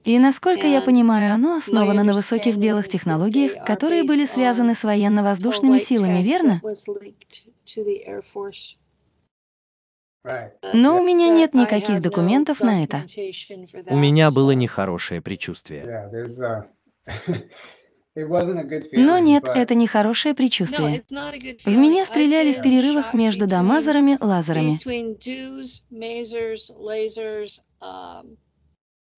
И 0.05 0.19
насколько 0.19 0.67
я 0.67 0.83
понимаю, 0.83 1.33
оно 1.33 1.57
основано 1.57 2.05
на 2.05 2.13
высоких 2.13 2.57
белых 2.57 2.90
технологиях, 2.91 3.65
которые 3.65 4.05
были 4.05 4.27
связаны 4.27 4.75
с 4.75 4.85
военно-воздушными 4.85 5.79
силами, 5.79 6.23
верно? 6.23 6.61
Но 10.75 10.99
у 10.99 11.03
меня 11.03 11.29
нет 11.29 11.55
никаких 11.55 12.03
документов 12.03 12.61
на 12.61 12.85
это. 12.85 13.05
У 13.89 13.97
меня 13.97 14.31
было 14.31 14.51
нехорошее 14.51 15.23
предчувствие. 15.23 16.11
Но 18.93 19.19
нет, 19.19 19.45
это 19.49 19.75
не 19.75 19.87
хорошее 19.87 20.35
предчувствие. 20.35 21.05
В 21.65 21.77
меня 21.77 22.05
стреляли 22.05 22.53
в 22.53 22.61
перерывах 22.61 23.15
между 23.15 23.47
дамазерами, 23.47 24.19
лазерами. 24.21 24.79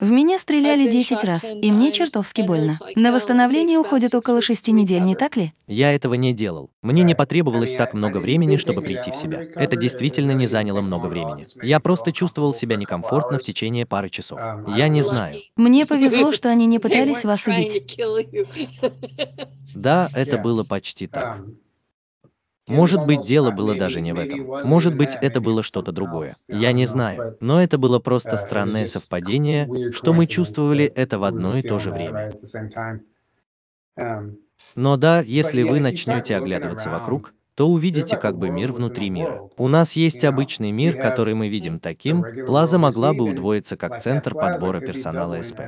В 0.02 0.10
меня 0.10 0.36
стреляли 0.40 0.90
10 0.90 1.22
раз, 1.22 1.52
и 1.52 1.70
мне 1.70 1.92
чертовски 1.92 2.40
больно. 2.40 2.76
На 2.96 3.12
восстановление 3.12 3.78
уходит 3.78 4.16
около 4.16 4.42
6 4.42 4.66
недель, 4.68 5.02
не 5.02 5.14
так 5.14 5.36
ли? 5.36 5.52
Я 5.68 5.94
этого 5.94 6.14
не 6.14 6.32
делал. 6.32 6.72
Мне 6.82 7.04
не 7.04 7.14
потребовалось 7.14 7.70
так 7.70 7.94
много 7.94 8.18
времени, 8.18 8.56
чтобы 8.56 8.82
прийти 8.82 9.12
в 9.12 9.16
себя. 9.16 9.42
Это 9.54 9.76
действительно 9.76 10.32
не 10.32 10.48
заняло 10.48 10.80
много 10.80 11.06
времени. 11.06 11.46
Я 11.62 11.78
просто 11.78 12.10
чувствовал 12.10 12.52
себя 12.52 12.74
некомфортно 12.74 13.38
в 13.38 13.44
течение 13.44 13.86
пары 13.86 14.08
часов. 14.08 14.40
Я 14.66 14.88
не 14.88 15.02
знаю. 15.02 15.36
Мне 15.54 15.86
повезло, 15.86 16.32
что 16.32 16.48
они 16.48 16.66
не 16.66 16.78
пытались 16.80 17.24
вас 17.24 17.46
убить. 17.46 17.96
Да, 19.72 20.10
это 20.16 20.36
было 20.36 20.64
почти 20.64 21.06
так. 21.06 21.44
Может 22.68 23.06
быть, 23.06 23.22
дело 23.22 23.50
было 23.50 23.74
даже 23.74 24.00
не 24.00 24.12
в 24.12 24.18
этом. 24.18 24.46
Может 24.64 24.94
быть, 24.94 25.16
это 25.20 25.40
было 25.40 25.62
что-то 25.62 25.92
другое. 25.92 26.36
Я 26.48 26.72
не 26.72 26.86
знаю. 26.86 27.36
Но 27.40 27.62
это 27.62 27.78
было 27.78 27.98
просто 27.98 28.36
странное 28.36 28.86
совпадение, 28.86 29.92
что 29.92 30.12
мы 30.12 30.26
чувствовали 30.26 30.84
это 30.84 31.18
в 31.18 31.24
одно 31.24 31.58
и 31.58 31.62
то 31.62 31.78
же 31.78 31.90
время. 31.90 32.32
Но 34.76 34.96
да, 34.96 35.20
если 35.20 35.62
вы 35.62 35.80
начнете 35.80 36.36
оглядываться 36.36 36.88
вокруг, 36.90 37.34
то 37.54 37.68
увидите 37.68 38.16
как 38.16 38.38
бы 38.38 38.50
мир 38.50 38.72
внутри 38.72 39.10
мира. 39.10 39.42
У 39.56 39.68
нас 39.68 39.94
есть 39.94 40.24
обычный 40.24 40.70
мир, 40.70 40.96
который 40.96 41.34
мы 41.34 41.48
видим 41.48 41.78
таким, 41.78 42.24
Плаза 42.46 42.78
могла 42.78 43.12
бы 43.12 43.24
удвоиться 43.24 43.76
как 43.76 44.00
центр 44.00 44.34
подбора 44.34 44.80
персонала 44.80 45.40
СП. 45.42 45.60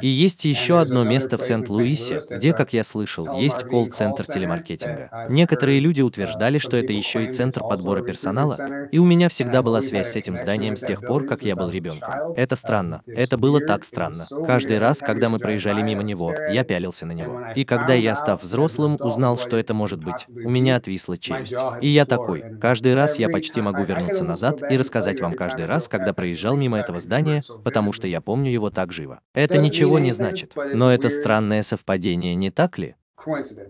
И 0.00 0.08
есть 0.08 0.44
еще 0.44 0.80
одно 0.80 1.04
место 1.04 1.38
в 1.38 1.42
Сент-Луисе, 1.42 2.22
где, 2.30 2.52
как 2.52 2.72
я 2.72 2.84
слышал, 2.84 3.38
есть 3.38 3.64
колл-центр 3.64 4.24
телемаркетинга. 4.24 5.26
Некоторые 5.28 5.80
люди 5.80 6.02
утверждали, 6.02 6.58
что 6.58 6.76
это 6.76 6.92
еще 6.92 7.24
и 7.24 7.32
центр 7.32 7.60
подбора 7.60 8.02
персонала, 8.02 8.58
и 8.90 8.98
у 8.98 9.04
меня 9.04 9.28
всегда 9.28 9.62
была 9.62 9.80
связь 9.80 10.12
с 10.12 10.16
этим 10.16 10.36
зданием 10.36 10.76
с 10.76 10.82
тех 10.82 11.00
пор, 11.00 11.26
как 11.26 11.42
я 11.42 11.56
был 11.56 11.70
ребенком. 11.70 12.32
Это 12.36 12.56
странно. 12.56 13.02
Это 13.06 13.38
было 13.38 13.60
так 13.60 13.84
странно. 13.84 14.26
Каждый 14.46 14.78
раз, 14.78 15.00
когда 15.00 15.28
мы 15.28 15.38
проезжали 15.38 15.82
мимо 15.82 16.02
него, 16.02 16.34
я 16.50 16.64
пялился 16.64 17.06
на 17.06 17.12
него. 17.12 17.40
И 17.54 17.64
когда 17.64 17.94
я, 17.94 18.14
став 18.14 18.42
взрослым, 18.42 18.96
узнал, 19.00 19.38
что 19.38 19.56
это 19.56 19.74
может 19.74 19.91
быть, 20.00 20.26
у 20.28 20.50
меня 20.50 20.76
отвисла 20.76 21.18
челюсть. 21.18 21.54
И 21.80 21.88
я 21.88 22.04
такой, 22.04 22.44
каждый 22.60 22.94
раз 22.94 23.18
я 23.18 23.28
почти 23.28 23.60
могу 23.60 23.82
вернуться 23.82 24.24
назад 24.24 24.62
и 24.70 24.76
рассказать 24.76 25.20
вам 25.20 25.34
каждый 25.34 25.66
раз, 25.66 25.88
когда 25.88 26.12
проезжал 26.12 26.56
мимо 26.56 26.78
этого 26.78 27.00
здания, 27.00 27.42
потому 27.64 27.92
что 27.92 28.06
я 28.06 28.20
помню 28.20 28.50
его 28.50 28.70
так 28.70 28.92
живо. 28.92 29.20
Это 29.34 29.58
ничего 29.58 29.98
не 29.98 30.12
значит. 30.12 30.52
Но 30.74 30.92
это 30.92 31.08
странное 31.08 31.62
совпадение, 31.62 32.34
не 32.34 32.50
так 32.50 32.78
ли? 32.78 32.94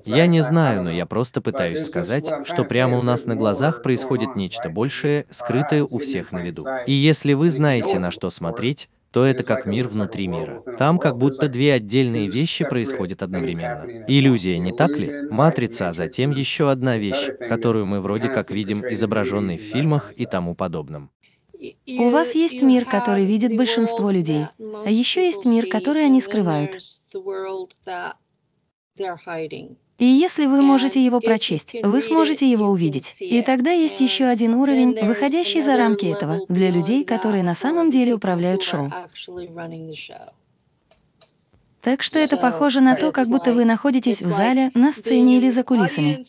Я 0.05 0.27
не 0.27 0.41
знаю, 0.41 0.83
но 0.83 0.91
я 0.91 1.07
просто 1.07 1.41
пытаюсь 1.41 1.85
сказать, 1.85 2.31
что 2.45 2.65
прямо 2.65 2.99
у 2.99 3.03
нас 3.03 3.27
на 3.27 3.37
глазах 3.37 3.83
происходит 3.83 4.35
нечто 4.35 4.71
большее, 4.71 5.27
скрытое 5.31 5.85
у 5.85 5.99
всех 5.99 6.33
на 6.33 6.39
виду. 6.39 6.65
И 6.87 6.93
если 6.93 7.35
вы 7.35 7.51
знаете, 7.51 7.99
на 7.99 8.11
что 8.11 8.31
смотреть, 8.31 8.89
то 9.13 9.27
это 9.27 9.45
как 9.45 9.67
мир 9.67 9.89
внутри 9.89 10.27
мира. 10.27 10.63
Там 10.79 10.99
как 10.99 11.19
будто 11.19 11.49
две 11.49 11.75
отдельные 11.75 12.29
вещи 12.29 12.65
происходят 12.69 13.23
одновременно. 13.23 14.05
Иллюзия, 14.09 14.59
не 14.59 14.73
так 14.73 14.91
ли? 14.99 15.29
Матрица, 15.31 15.91
а 15.91 15.93
затем 15.93 16.31
еще 16.31 16.71
одна 16.71 16.97
вещь, 16.97 17.29
которую 17.49 17.87
мы 17.87 18.01
вроде 18.01 18.29
как 18.29 18.51
видим 18.51 18.85
изображенной 18.85 19.59
в 19.59 19.63
фильмах 19.63 20.13
и 20.17 20.27
тому 20.27 20.55
подобном. 20.55 21.11
У 21.87 22.11
вас 22.11 22.35
есть 22.35 22.63
мир, 22.63 22.85
который 22.87 23.27
видит 23.27 23.57
большинство 23.57 24.11
людей, 24.11 24.47
а 24.59 24.91
еще 24.91 25.27
есть 25.27 25.45
мир, 25.45 25.67
который 25.69 26.05
они 26.05 26.21
скрывают. 26.21 26.79
И 29.99 30.05
если 30.05 30.47
вы 30.47 30.63
можете 30.63 31.05
его 31.05 31.21
прочесть, 31.21 31.77
вы 31.83 32.03
сможете 32.03 32.51
его 32.51 32.67
увидеть. 32.67 33.17
И 33.21 33.43
тогда 33.43 33.71
есть 33.71 34.01
еще 34.01 34.25
один 34.25 34.55
уровень, 34.55 34.99
выходящий 35.05 35.61
за 35.61 35.77
рамки 35.77 36.07
этого, 36.07 36.41
для 36.49 36.71
людей, 36.71 37.05
которые 37.05 37.43
на 37.43 37.55
самом 37.55 37.91
деле 37.91 38.15
управляют 38.15 38.63
шоу. 38.63 38.91
Так 41.81 42.03
что 42.03 42.19
это 42.19 42.37
похоже 42.37 42.81
на 42.81 42.95
то, 42.95 43.11
как 43.11 43.29
будто 43.29 43.53
вы 43.53 43.65
находитесь 43.65 44.23
в 44.23 44.31
зале, 44.31 44.71
на 44.75 44.93
сцене 44.93 45.39
или 45.39 45.51
за 45.51 45.65
кулисами. 45.65 46.25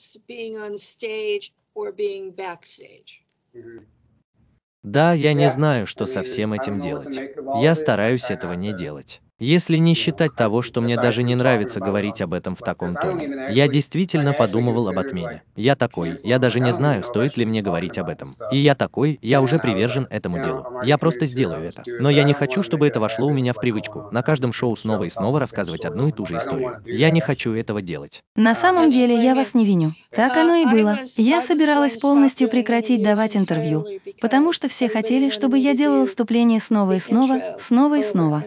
Да, 4.84 5.14
я 5.14 5.34
не 5.34 5.49
знаю, 5.49 5.88
что 5.88 6.05
со 6.05 6.24
всем 6.24 6.53
этим 6.53 6.82
делать. 6.82 7.18
Я 7.61 7.76
стараюсь 7.76 8.30
этого 8.30 8.53
не 8.53 8.74
делать. 8.74 9.22
Если 9.43 9.75
не 9.75 9.93
считать 9.93 10.36
того, 10.36 10.61
что 10.61 10.79
мне 10.79 10.95
даже 10.95 11.21
не 11.21 11.36
нравится 11.36 11.81
говорить 11.81 12.21
об 12.21 12.34
этом 12.34 12.55
в 12.55 12.59
таком 12.59 12.95
тоне. 12.95 13.47
Я 13.49 13.67
действительно 13.67 14.31
подумывал 14.31 14.88
об 14.88 14.97
отмене. 14.97 15.43
Я 15.57 15.75
такой, 15.75 16.15
я 16.23 16.39
даже 16.39 16.61
не 16.61 16.71
знаю, 16.71 17.03
стоит 17.03 17.36
ли 17.36 17.45
мне 17.45 17.61
говорить 17.61 17.97
об 17.97 18.07
этом. 18.07 18.29
И 18.51 18.57
я 18.57 18.73
такой, 18.73 19.19
я 19.21 19.41
уже 19.41 19.59
привержен 19.59 20.07
этому 20.09 20.41
делу. 20.41 20.65
Я 20.86 20.97
просто 20.97 21.25
сделаю 21.25 21.61
это. 21.67 21.84
Но 21.86 22.09
я 22.09 22.23
не 22.23 22.34
хочу, 22.34 22.63
чтобы 22.63 22.88
это 22.88 23.01
вошло 23.01 23.27
у 23.27 23.34
меня 23.34 23.51
в 23.51 23.57
привычку. 23.57 24.07
На 24.11 24.21
каждом 24.21 24.53
шоу 24.53 24.77
снова 24.77 25.03
и 25.03 25.09
снова 25.09 25.41
рассказывать 25.41 25.84
одну 25.84 26.07
и 26.07 26.13
ту 26.13 26.25
же 26.25 26.38
историю. 26.38 26.81
Я 26.86 27.11
не 27.11 27.19
хочу 27.19 27.53
этого 27.53 27.81
делать. 27.81 28.23
На 28.38 28.55
самом 28.55 28.91
деле 28.91 29.21
я 29.21 29.36
вас 29.36 29.55
не 29.55 29.65
виню. 29.65 29.93
Так 30.11 30.38
оно 30.38 30.55
и 30.55 30.65
было. 30.65 30.99
Я 31.17 31.41
собиралась 31.41 31.97
полностью 31.97 32.49
прекратить 32.49 33.03
давать 33.03 33.36
интервью, 33.36 33.86
потому 34.21 34.53
что 34.53 34.69
все 34.69 34.88
хотели, 34.88 35.29
чтобы 35.29 35.57
я 35.57 35.73
делала 35.73 36.03
выступления 36.03 36.61
снова 36.61 36.93
и 36.93 36.99
снова, 36.99 37.57
снова 37.59 37.99
и 37.99 38.03
снова. 38.03 38.43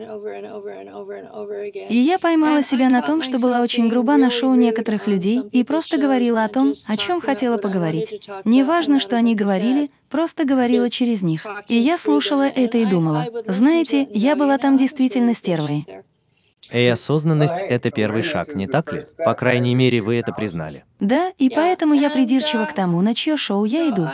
И 1.89 1.97
я 1.97 2.18
поймала 2.18 2.62
себя 2.62 2.89
на 2.89 3.03
том, 3.03 3.22
что 3.22 3.39
была 3.39 3.61
очень 3.61 3.89
груба 3.89 4.16
на 4.16 4.31
шоу 4.31 4.55
некоторых 4.55 5.07
людей 5.07 5.43
и 5.53 5.64
просто 5.64 5.97
говорила 5.99 6.45
о 6.45 6.49
том, 6.49 6.74
о 6.87 6.97
чем 6.97 7.20
хотела 7.20 7.59
поговорить. 7.59 8.29
Неважно, 8.45 9.01
что 9.01 9.16
они 9.16 9.35
говорили, 9.35 9.91
просто 10.09 10.45
говорила 10.45 10.91
через 10.91 11.22
них. 11.22 11.47
И 11.68 11.77
я 11.77 11.99
слушала 11.99 12.47
это 12.47 12.79
и 12.79 12.85
думала, 12.85 13.27
знаете, 13.47 14.09
я 14.11 14.37
была 14.37 14.59
там 14.59 14.77
действительно 14.77 15.35
стервой. 15.35 15.87
И 16.72 16.85
осознанность— 16.87 17.62
это 17.68 17.91
первый 17.91 18.22
шаг, 18.22 18.55
не 18.55 18.66
так 18.66 18.93
ли? 18.93 19.05
По 19.24 19.35
крайней 19.35 19.74
мере, 19.74 20.01
вы 20.01 20.16
это 20.16 20.33
признали. 20.33 20.85
Да, 20.99 21.33
и 21.39 21.49
поэтому 21.49 21.95
я 21.95 22.11
придирчива 22.11 22.64
к 22.64 22.72
тому, 22.72 23.01
на 23.03 23.14
чье 23.14 23.37
шоу 23.37 23.64
я 23.64 23.89
иду. 23.89 24.09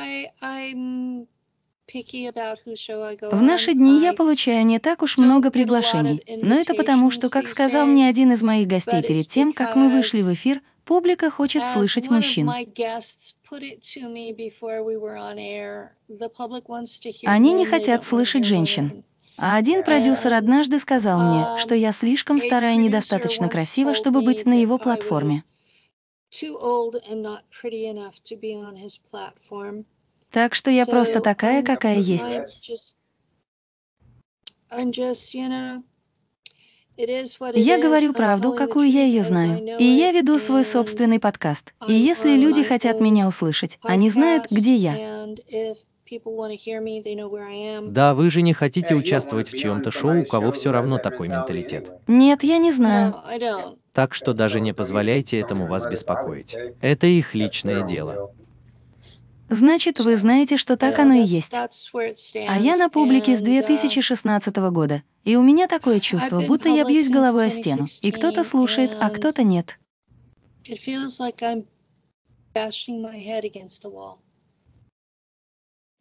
В 1.93 3.43
наши 3.43 3.75
дни 3.75 4.01
я 4.01 4.13
получаю 4.15 4.65
не 4.65 4.79
так 4.79 5.03
уж 5.03 5.19
много 5.19 5.51
приглашений, 5.51 6.23
но 6.43 6.55
это 6.55 6.75
потому, 6.75 7.11
что, 7.11 7.29
как 7.29 7.49
сказал 7.49 7.87
мне 7.87 8.09
один 8.09 8.33
из 8.33 8.43
моих 8.43 8.67
гостей 8.67 9.03
перед 9.03 9.29
тем, 9.29 9.53
как 9.53 9.77
мы 9.77 9.89
вышли 9.91 10.23
в 10.23 10.33
эфир, 10.33 10.63
публика 10.85 11.31
хочет 11.31 11.67
слышать 11.67 12.09
мужчин. 12.09 12.51
Они 17.25 17.53
не 17.53 17.67
хотят 17.67 18.05
слышать 18.05 18.45
женщин. 18.45 19.05
А 19.37 19.57
один 19.57 19.83
продюсер 19.83 20.35
однажды 20.35 20.79
сказал 20.79 21.21
мне, 21.21 21.59
что 21.59 21.75
я 21.75 21.93
слишком 21.93 22.39
старая 22.39 22.75
и 22.75 22.77
недостаточно 22.77 23.49
красива, 23.49 23.93
чтобы 23.95 24.23
быть 24.23 24.47
на 24.47 24.61
его 24.61 24.79
платформе. 24.79 25.43
Так 30.33 30.55
что 30.55 30.71
я 30.71 30.87
просто 30.87 31.21
такая, 31.21 31.63
какая 31.63 31.99
есть. 31.99 32.41
Я 37.55 37.79
говорю 37.81 38.13
правду, 38.13 38.53
какую 38.53 38.91
я 38.91 39.05
ее 39.05 39.23
знаю. 39.23 39.79
И 39.79 39.85
я 39.85 40.13
веду 40.13 40.39
свой 40.39 40.65
собственный 40.65 41.21
подкаст. 41.21 41.75
И 41.89 41.93
если 41.93 42.37
люди 42.37 42.63
хотят 42.63 43.01
меня 43.01 43.27
услышать, 43.27 43.79
они 43.83 44.11
знают, 44.11 44.47
где 44.51 44.75
я. 44.75 45.27
Да, 47.83 48.15
вы 48.15 48.31
же 48.31 48.43
не 48.43 48.53
хотите 48.53 48.95
участвовать 48.95 49.49
в 49.51 49.57
чьем-то 49.57 49.91
шоу, 49.91 50.21
у 50.21 50.25
кого 50.27 50.53
все 50.53 50.71
равно 50.71 50.99
такой 50.99 51.29
менталитет. 51.29 51.91
Нет, 52.07 52.43
я 52.43 52.59
не 52.59 52.71
знаю. 52.71 53.17
Так 53.93 54.15
что 54.15 54.35
даже 54.35 54.61
не 54.61 54.75
позволяйте 54.75 55.41
этому 55.41 55.67
вас 55.67 55.87
беспокоить. 55.87 56.57
Это 56.81 57.07
их 57.07 57.35
личное 57.35 57.83
дело. 57.83 58.35
Значит, 59.53 60.01
вы 60.01 60.17
знаете, 60.17 60.57
что 60.57 60.79
так 60.79 60.99
оно 60.99 61.13
и 61.13 61.23
есть. 61.23 61.53
А 61.55 62.59
я 62.59 62.77
на 62.77 62.89
публике 62.89 63.37
с 63.37 63.41
2016 63.41 64.57
года, 64.57 65.03
и 65.25 65.37
у 65.37 65.43
меня 65.43 65.69
такое 65.69 66.01
чувство, 66.01 66.41
будто 66.41 66.71
я 66.71 66.85
бьюсь 66.85 67.11
головой 67.11 67.49
о 67.49 67.51
стену, 67.51 67.87
и 68.01 68.11
кто-то 68.11 68.45
слушает, 68.45 68.97
а 68.99 69.11
кто-то 69.11 69.43
нет. 69.43 69.79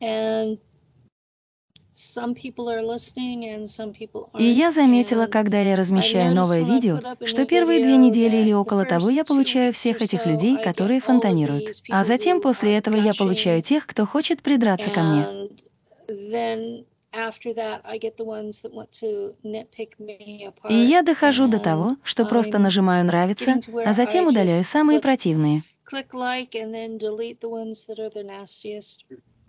And 0.04 0.58
и 4.38 4.44
я 4.44 4.72
заметила, 4.72 5.28
когда 5.28 5.60
я 5.62 5.76
размещаю 5.76 6.34
новое 6.34 6.64
видео, 6.64 7.00
что 7.26 7.46
первые 7.46 7.82
две 7.84 7.98
недели 7.98 8.38
или 8.38 8.54
около 8.54 8.86
того 8.86 9.10
я 9.10 9.24
получаю 9.24 9.72
всех 9.74 10.02
этих 10.02 10.26
людей, 10.26 10.58
которые 10.58 11.00
фонтанируют. 11.00 11.82
А 11.90 12.04
затем 12.04 12.42
после 12.42 12.78
этого 12.78 12.96
я 12.96 13.14
получаю 13.14 13.62
тех, 13.62 13.86
кто 13.86 14.06
хочет 14.06 14.42
придраться 14.42 14.90
ко 14.90 15.02
мне. 15.04 15.50
И 20.70 20.74
я 20.74 21.02
дохожу 21.02 21.48
до 21.48 21.60
того, 21.60 21.98
что 22.04 22.26
просто 22.26 22.58
нажимаю 22.58 23.06
«нравится», 23.06 23.60
а 23.86 23.94
затем 23.94 24.28
удаляю 24.28 24.64
самые 24.64 25.00
противные. 25.00 25.64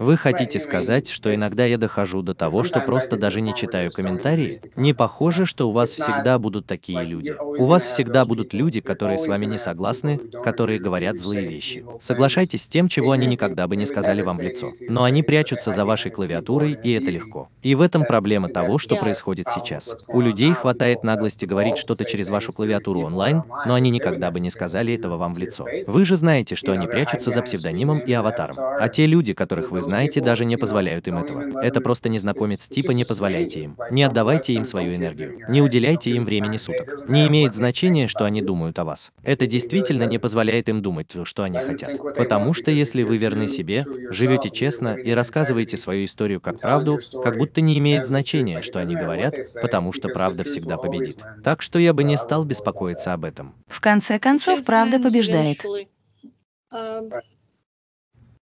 Вы 0.02 0.16
хотите 0.16 0.58
сказать, 0.58 1.08
что 1.08 1.32
иногда 1.32 1.64
я 1.64 1.78
дохожу 1.78 2.22
до 2.22 2.34
того, 2.34 2.64
что 2.64 2.80
просто 2.80 3.16
даже 3.16 3.40
не 3.40 3.54
читаю 3.54 3.92
комментарии? 3.92 4.60
Не 4.74 4.94
похоже, 4.94 5.46
что 5.46 5.68
у 5.68 5.72
вас 5.72 5.90
всегда 5.90 6.40
будут 6.40 6.66
такие 6.66 7.04
люди. 7.04 7.36
У 7.40 7.66
вас 7.66 7.86
всегда 7.86 8.24
будут 8.24 8.52
люди, 8.52 8.80
которые 8.80 9.18
с 9.18 9.28
вами 9.28 9.46
не 9.46 9.58
согласны, 9.58 10.18
которые 10.42 10.80
говорят 10.80 11.20
злые 11.20 11.46
вещи. 11.46 11.84
Соглашайтесь 12.00 12.64
с 12.64 12.68
тем, 12.68 12.88
чего 12.88 13.12
они 13.12 13.28
никогда 13.28 13.68
бы 13.68 13.76
не 13.76 13.86
сказали 13.86 14.22
вам 14.22 14.38
в 14.38 14.42
лицо. 14.42 14.72
Но 14.88 15.04
они 15.04 15.22
прячутся 15.22 15.70
за 15.70 15.84
вашей 15.84 16.10
клавиатурой, 16.10 16.76
и 16.82 16.90
это 16.94 17.12
легко. 17.12 17.48
И 17.62 17.76
в 17.76 17.80
этом 17.80 18.04
проблема 18.04 18.48
того, 18.48 18.78
что 18.78 18.96
происходит 18.96 19.50
сейчас. 19.50 19.94
У 20.08 20.20
людей 20.20 20.52
хватает 20.52 21.04
наглости 21.04 21.44
говорить 21.44 21.76
что-то 21.76 22.04
через 22.04 22.28
вашу 22.28 22.52
клавиатуру 22.52 23.02
онлайн, 23.02 23.44
но 23.66 23.74
они 23.74 23.90
никогда 23.90 24.32
бы 24.32 24.40
не 24.40 24.50
сказали 24.50 24.94
этого 24.94 25.16
вам 25.16 25.32
в 25.34 25.38
лицо. 25.38 25.64
Вы 25.86 26.04
же 26.04 26.16
знаете, 26.16 26.56
что 26.56 26.72
они 26.72 26.88
прячутся 26.88 27.30
за 27.30 27.40
псевдонимом 27.40 28.00
и 28.00 28.12
аватаром. 28.12 28.56
А 28.58 28.88
те 28.88 29.06
люди, 29.06 29.32
которых 29.32 29.70
вы 29.70 29.80
знаете, 29.80 29.91
даже 30.20 30.44
не 30.44 30.56
позволяют 30.56 31.08
им 31.08 31.18
этого. 31.18 31.60
Это 31.60 31.80
просто 31.80 32.08
незнакомец 32.08 32.68
типа 32.68 32.92
не 32.92 33.04
позволяйте 33.04 33.60
им. 33.60 33.76
Не 33.90 34.04
отдавайте 34.04 34.54
им 34.54 34.64
свою 34.64 34.94
энергию. 34.94 35.38
Не 35.48 35.62
уделяйте 35.62 36.10
им 36.10 36.24
времени 36.24 36.56
суток. 36.56 37.08
Не 37.08 37.26
имеет 37.28 37.54
значения, 37.54 38.08
что 38.08 38.24
они 38.24 38.42
думают 38.42 38.78
о 38.78 38.84
вас. 38.84 39.12
Это 39.22 39.46
действительно 39.46 40.04
не 40.04 40.18
позволяет 40.18 40.68
им 40.68 40.82
думать, 40.82 41.12
что 41.24 41.42
они 41.42 41.58
хотят. 41.58 41.98
Потому 42.16 42.54
что 42.54 42.70
если 42.70 43.02
вы 43.02 43.16
верны 43.18 43.48
себе, 43.48 43.86
живете 44.10 44.50
честно 44.50 44.94
и 44.94 45.12
рассказываете 45.12 45.76
свою 45.76 46.04
историю 46.04 46.40
как 46.40 46.60
правду, 46.60 47.00
как 47.22 47.36
будто 47.36 47.60
не 47.60 47.78
имеет 47.78 48.06
значения, 48.06 48.62
что 48.62 48.78
они 48.78 48.94
говорят, 48.94 49.34
потому 49.60 49.92
что 49.92 50.08
правда 50.08 50.44
всегда 50.44 50.76
победит. 50.76 51.20
Так 51.44 51.62
что 51.62 51.78
я 51.78 51.92
бы 51.92 52.04
не 52.04 52.16
стал 52.16 52.44
беспокоиться 52.44 53.12
об 53.12 53.24
этом. 53.24 53.54
В 53.68 53.80
конце 53.80 54.18
концов, 54.18 54.64
правда 54.64 54.98
побеждает. 54.98 55.64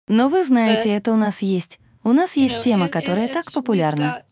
Но 0.08 0.28
вы 0.28 0.42
знаете, 0.42 0.90
это 0.90 1.12
у 1.12 1.16
нас 1.16 1.42
есть. 1.42 1.78
У 2.02 2.12
нас 2.12 2.36
есть 2.36 2.60
тема, 2.60 2.88
которая 2.88 3.28
так 3.28 3.52
популярна. 3.52 4.24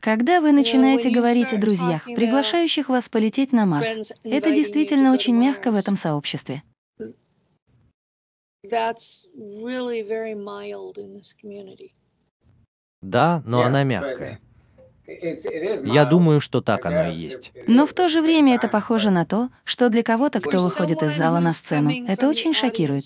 Когда 0.00 0.40
вы 0.40 0.52
начинаете 0.52 1.10
говорить 1.10 1.52
о 1.52 1.58
друзьях, 1.58 2.04
приглашающих 2.04 2.88
вас 2.88 3.08
полететь 3.08 3.52
на 3.52 3.64
Марс, 3.64 4.12
это 4.22 4.54
действительно 4.54 5.12
очень 5.12 5.34
мягко 5.34 5.72
в 5.72 5.76
этом 5.76 5.96
сообществе. 5.96 6.62
Да, 13.00 13.42
но 13.46 13.62
она 13.62 13.84
мягкая. 13.84 14.40
Я 15.06 16.04
думаю, 16.04 16.40
что 16.40 16.60
так 16.60 16.86
оно 16.86 17.10
и 17.10 17.14
есть. 17.14 17.52
Но 17.66 17.86
в 17.86 17.92
то 17.92 18.08
же 18.08 18.22
время 18.22 18.54
это 18.54 18.68
похоже 18.68 19.10
на 19.10 19.24
то, 19.26 19.50
что 19.64 19.88
для 19.88 20.02
кого-то, 20.02 20.40
кто 20.40 20.60
выходит 20.60 21.02
из 21.02 21.16
зала 21.16 21.40
на 21.40 21.52
сцену, 21.52 21.90
это 22.06 22.28
очень 22.28 22.54
шокирует. 22.54 23.04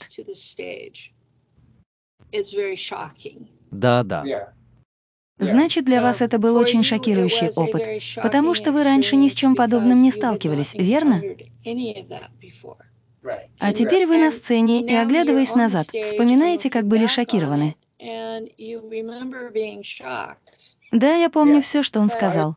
Да, 3.71 4.03
да. 4.03 4.53
Значит, 5.41 5.85
для 5.85 6.03
вас 6.03 6.21
это 6.21 6.39
был 6.39 6.57
очень 6.57 6.83
шокирующий 6.83 7.51
опыт, 7.51 8.03
потому 8.23 8.55
что 8.55 8.73
вы 8.73 8.83
раньше 8.83 9.17
ни 9.17 9.29
с 9.29 9.35
чем 9.35 9.55
подобным 9.55 10.03
не 10.03 10.11
сталкивались, 10.11 10.75
верно? 10.75 11.23
А 13.59 13.73
теперь 13.73 14.07
вы 14.07 14.19
на 14.19 14.31
сцене 14.31 14.83
и, 14.83 14.95
оглядываясь 14.95 15.55
назад, 15.55 15.87
вспоминаете, 15.87 16.71
как 16.71 16.87
были 16.87 17.07
шокированы. 17.07 17.77
Да, 20.93 21.15
я 21.15 21.31
помню 21.31 21.61
все, 21.61 21.83
что 21.83 22.01
он 22.01 22.09
сказал. 22.11 22.57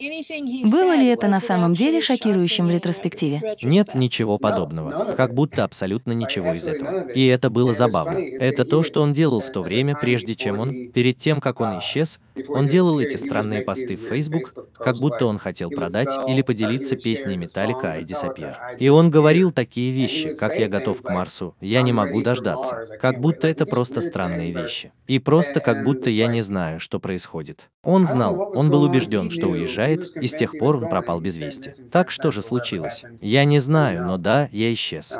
Было 0.00 0.94
ли 0.94 1.08
это 1.08 1.26
на 1.26 1.40
самом 1.40 1.74
деле 1.74 2.00
шокирующим 2.00 2.68
в 2.68 2.70
ретроспективе? 2.70 3.56
Нет 3.62 3.96
ничего 3.96 4.38
подобного. 4.38 5.12
Как 5.16 5.34
будто 5.34 5.64
абсолютно 5.64 6.12
ничего 6.12 6.54
из 6.54 6.68
этого. 6.68 7.08
И 7.08 7.26
это 7.26 7.50
было 7.50 7.72
забавно. 7.72 8.18
Это 8.18 8.64
то, 8.64 8.84
что 8.84 9.02
он 9.02 9.12
делал 9.12 9.40
в 9.40 9.50
то 9.50 9.60
время, 9.60 9.96
прежде 10.00 10.36
чем 10.36 10.60
он, 10.60 10.92
перед 10.92 11.18
тем, 11.18 11.40
как 11.40 11.60
он 11.60 11.80
исчез, 11.80 12.20
он 12.46 12.68
делал 12.68 13.00
эти 13.00 13.16
странные 13.16 13.62
посты 13.62 13.96
в 13.96 14.02
Facebook, 14.02 14.54
как 14.74 14.98
будто 14.98 15.26
он 15.26 15.36
хотел 15.38 15.68
продать 15.70 16.10
или 16.28 16.42
поделиться 16.42 16.94
песней 16.94 17.36
Металлика 17.36 17.90
I 17.90 18.04
Disappear. 18.04 18.54
И 18.78 18.88
он 18.88 19.10
говорил 19.10 19.50
такие 19.50 19.92
вещи, 19.92 20.34
как 20.34 20.60
«Я 20.60 20.68
готов 20.68 21.02
к 21.02 21.10
Марсу», 21.10 21.56
«Я 21.60 21.82
не 21.82 21.92
могу 21.92 22.22
дождаться», 22.22 22.86
как 23.00 23.20
будто 23.20 23.48
это 23.48 23.66
просто 23.66 24.00
странные 24.00 24.52
вещи. 24.52 24.92
И 25.08 25.18
просто 25.18 25.58
как 25.58 25.82
будто 25.82 26.08
я 26.08 26.28
не 26.28 26.42
знаю, 26.42 26.78
что 26.78 27.00
происходит. 27.00 27.68
Он 27.82 28.06
знал, 28.06 28.52
он 28.54 28.70
был 28.70 28.82
убежден, 28.82 29.30
что 29.30 29.48
уезжает, 29.48 29.87
и 29.94 30.26
с 30.26 30.34
тех 30.34 30.58
пор 30.58 30.76
он 30.76 30.88
пропал 30.88 31.20
без 31.20 31.36
вести. 31.36 31.72
Так 31.90 32.10
что 32.10 32.30
же 32.30 32.42
случилось? 32.42 33.04
Я 33.20 33.44
не 33.44 33.58
знаю, 33.58 34.04
но 34.06 34.18
да, 34.18 34.48
я 34.52 34.72
исчез. 34.72 35.16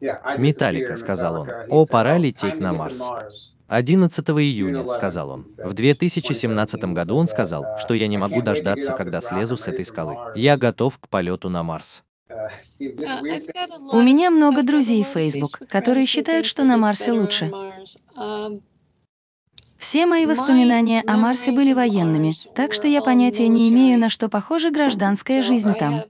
«Металлика»,— 0.00 0.96
сказал 0.96 1.40
он. 1.40 1.48
«О, 1.68 1.86
пора 1.86 2.18
лететь 2.18 2.60
на 2.60 2.72
Марс». 2.72 3.02
11 3.68 4.26
июня, 4.30 4.88
сказал 4.88 5.30
он. 5.30 5.46
В 5.62 5.74
2017 5.74 6.84
году 6.84 7.16
он 7.16 7.28
сказал, 7.28 7.64
что 7.78 7.94
я 7.94 8.06
не 8.06 8.16
могу 8.16 8.40
дождаться, 8.40 8.94
когда 8.94 9.20
слезу 9.20 9.56
с 9.56 9.68
этой 9.68 9.84
скалы. 9.84 10.16
Я 10.34 10.56
готов 10.56 10.98
к 10.98 11.08
полету 11.08 11.50
на 11.50 11.62
Марс. 11.62 12.02
У 12.78 14.00
меня 14.00 14.30
много 14.30 14.62
друзей 14.62 15.04
в 15.04 15.08
Facebook, 15.08 15.60
которые 15.68 16.06
считают, 16.06 16.46
что 16.46 16.64
на 16.64 16.76
Марсе 16.78 17.12
лучше. 17.12 17.52
Все 19.78 20.06
мои 20.06 20.26
воспоминания 20.26 21.02
о 21.06 21.16
Марсе 21.16 21.52
были 21.52 21.72
военными, 21.72 22.34
так 22.54 22.72
что 22.72 22.88
я 22.88 23.00
понятия 23.00 23.46
не 23.46 23.68
имею, 23.68 23.98
на 23.98 24.08
что 24.08 24.28
похожа 24.28 24.70
гражданская 24.70 25.40
жизнь 25.40 25.72
там. 25.78 26.02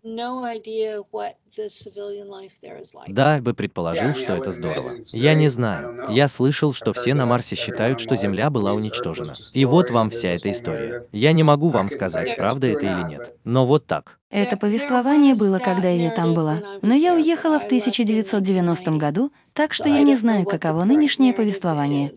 Да, 3.08 3.40
бы 3.40 3.54
предположил, 3.54 4.14
что 4.14 4.34
это 4.34 4.52
здорово. 4.52 4.96
Я 5.12 5.34
не 5.34 5.48
знаю. 5.48 6.06
Я 6.08 6.28
слышал, 6.28 6.72
что 6.72 6.92
все 6.92 7.14
на 7.14 7.26
Марсе 7.26 7.56
считают, 7.56 8.00
что 8.00 8.16
Земля 8.16 8.48
была 8.48 8.72
уничтожена. 8.72 9.34
И 9.52 9.64
вот 9.64 9.90
вам 9.90 10.10
вся 10.10 10.30
эта 10.30 10.50
история. 10.50 11.06
Я 11.12 11.32
не 11.32 11.42
могу 11.42 11.68
вам 11.68 11.90
сказать, 11.90 12.36
правда 12.36 12.68
это 12.68 12.86
или 12.86 13.08
нет. 13.08 13.34
Но 13.44 13.66
вот 13.66 13.86
так. 13.86 14.18
Это 14.30 14.56
повествование 14.56 15.34
было, 15.34 15.58
когда 15.58 15.88
я 15.88 16.10
там 16.10 16.34
была. 16.34 16.58
Но 16.82 16.94
я 16.94 17.14
уехала 17.14 17.58
в 17.58 17.64
1990 17.64 18.90
году, 18.92 19.32
так 19.52 19.72
что 19.72 19.88
я 19.88 20.02
не 20.02 20.16
знаю, 20.16 20.44
каково 20.44 20.84
нынешнее 20.84 21.32
повествование. 21.32 22.12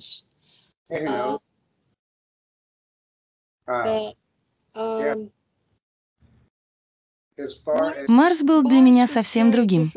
Марс 8.07 8.43
был 8.43 8.63
для 8.63 8.81
меня 8.81 9.07
совсем 9.07 9.51
другим. 9.51 9.91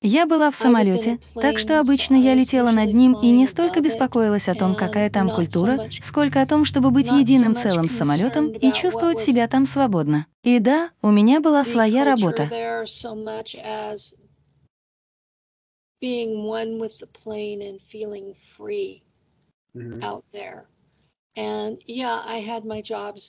Я 0.00 0.26
была 0.26 0.50
в 0.50 0.56
самолете, 0.56 1.18
так 1.34 1.58
что 1.58 1.80
обычно 1.80 2.14
я 2.14 2.34
летела 2.34 2.70
над 2.70 2.94
ним 2.94 3.14
и 3.20 3.30
не 3.30 3.48
столько 3.48 3.80
беспокоилась 3.80 4.48
о 4.48 4.54
том, 4.54 4.76
какая 4.76 5.10
там 5.10 5.28
культура, 5.30 5.88
сколько 6.00 6.40
о 6.40 6.46
том, 6.46 6.64
чтобы 6.64 6.90
быть 6.90 7.10
единым 7.10 7.56
целым 7.56 7.88
с 7.88 7.96
самолетом 7.96 8.50
и 8.50 8.72
чувствовать 8.72 9.18
себя 9.18 9.48
там 9.48 9.66
свободно. 9.66 10.26
И 10.44 10.60
да, 10.60 10.90
у 11.02 11.10
меня 11.10 11.40
была 11.40 11.64
своя 11.64 12.04
работа. 12.04 12.48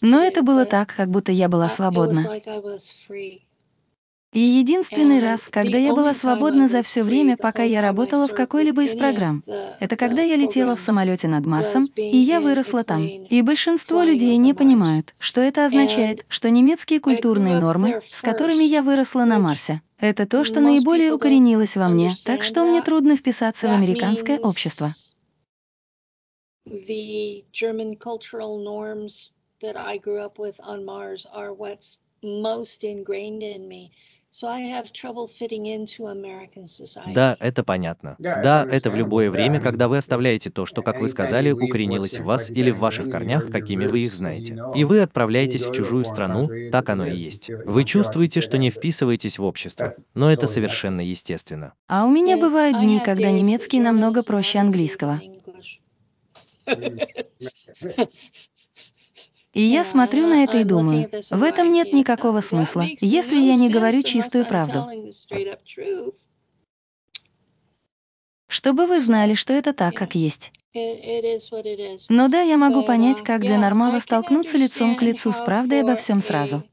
Но 0.02 0.24
это 0.24 0.42
было 0.42 0.66
так, 0.66 0.96
как 0.96 1.10
будто 1.10 1.32
я 1.32 1.48
была 1.48 1.70
свободна. 1.70 2.22
И 4.32 4.40
единственный 4.40 5.20
раз, 5.20 5.50
когда 5.50 5.80
я 5.80 5.94
была 5.94 6.14
свободна 6.14 6.68
за 6.68 6.84
все 6.84 7.02
время, 7.02 7.36
пока 7.36 7.64
я 7.64 7.82
работала 7.82 8.28
в 8.28 8.36
какой-либо 8.36 8.84
из 8.84 8.96
программ, 8.96 9.44
это 9.80 9.96
когда 9.96 10.22
я 10.22 10.36
летела 10.36 10.76
в 10.76 10.80
самолете 10.80 11.28
над 11.28 11.48
Марсом, 11.48 11.86
и 11.96 12.18
я 12.18 12.40
выросла 12.40 12.84
там. 12.84 13.04
И 13.08 13.42
большинство 13.42 14.04
людей 14.04 14.38
не 14.38 14.54
понимают, 14.54 15.16
что 15.18 15.42
это 15.42 15.66
означает, 15.66 16.26
что 16.30 16.52
немецкие 16.52 17.00
культурные 17.00 17.60
нормы, 17.60 18.02
с 18.12 18.22
которыми 18.22 18.64
я 18.64 18.84
выросла 18.84 19.26
на 19.26 19.40
Марсе, 19.40 19.82
это 20.00 20.26
то, 20.26 20.44
что 20.44 20.60
наиболее 20.62 21.14
укоренилось 21.14 21.76
во 21.78 21.90
мне, 21.90 22.14
так 22.26 22.44
что 22.44 22.66
мне 22.66 22.82
трудно 22.82 23.16
вписаться 23.16 23.68
в 23.68 23.72
американское 23.72 24.40
общество. 24.40 24.94
The 26.66 27.44
German 27.52 27.98
cultural 27.98 28.64
norms 28.64 29.32
that 29.62 29.76
I 29.76 29.98
grew 29.98 30.20
up 30.20 30.38
with 30.38 30.60
on 30.60 30.86
Mars 30.86 31.26
are 31.34 31.52
what's 31.52 31.98
most 32.22 32.84
ingrained 32.84 33.44
in 33.44 33.68
me. 33.68 33.92
Да, 37.06 37.36
это 37.40 37.64
понятно. 37.64 38.16
Да, 38.20 38.66
это 38.70 38.92
в 38.92 38.96
любое 38.96 39.32
время, 39.32 39.60
когда 39.60 39.88
вы 39.88 39.98
оставляете 39.98 40.50
то, 40.50 40.66
что, 40.66 40.84
как 40.84 41.00
вы 41.02 41.10
сказали, 41.10 41.52
укоренилось 41.52 42.20
в 42.20 42.24
вас 42.26 42.50
или 42.50 42.70
в 42.72 42.78
ваших 42.80 43.10
корнях, 43.10 43.50
какими 43.50 43.86
вы 43.86 44.00
их 44.00 44.14
знаете. 44.14 44.58
И 44.76 44.84
вы 44.84 45.02
отправляетесь 45.02 45.66
в 45.66 45.72
чужую 45.72 46.06
страну, 46.06 46.50
так 46.72 46.90
оно 46.90 47.06
и 47.08 47.16
есть. 47.16 47.50
Вы 47.66 47.84
чувствуете, 47.86 48.42
что 48.42 48.58
не 48.58 48.70
вписываетесь 48.70 49.40
в 49.40 49.44
общество, 49.44 49.94
но 50.14 50.32
это 50.32 50.48
совершенно 50.48 51.02
естественно. 51.02 51.74
А 51.88 52.06
у 52.06 52.10
меня 52.10 52.38
бывают 52.38 52.78
дни, 52.80 53.00
когда 53.00 53.32
немецкий 53.32 53.80
намного 53.80 54.24
проще 54.24 54.60
английского. 54.60 55.22
И 59.60 59.62
я 59.62 59.84
смотрю 59.84 60.26
на 60.26 60.46
это 60.46 60.60
и 60.60 60.64
думаю, 60.64 61.12
в 61.32 61.44
этом 61.44 61.74
нет 61.74 61.92
никакого 61.92 62.40
смысла, 62.40 62.86
если 63.02 63.36
я 63.36 63.58
не 63.58 63.70
говорю 63.70 64.04
чистую 64.04 64.46
правду. 64.46 64.88
Чтобы 68.48 68.88
вы 68.88 69.02
знали, 69.02 69.34
что 69.34 69.52
это 69.52 69.74
так, 69.74 69.96
как 69.96 70.16
есть. 70.16 70.54
Но 72.08 72.30
да, 72.30 72.40
я 72.40 72.56
могу 72.56 72.84
понять, 72.84 73.22
как 73.22 73.42
для 73.42 73.60
нормала 73.60 74.00
столкнуться 74.00 74.58
лицом 74.58 74.96
к 74.96 75.02
лицу 75.02 75.34
с 75.34 75.42
правдой 75.42 75.82
обо 75.82 75.98
всем 75.98 76.22
сразу. 76.22 76.64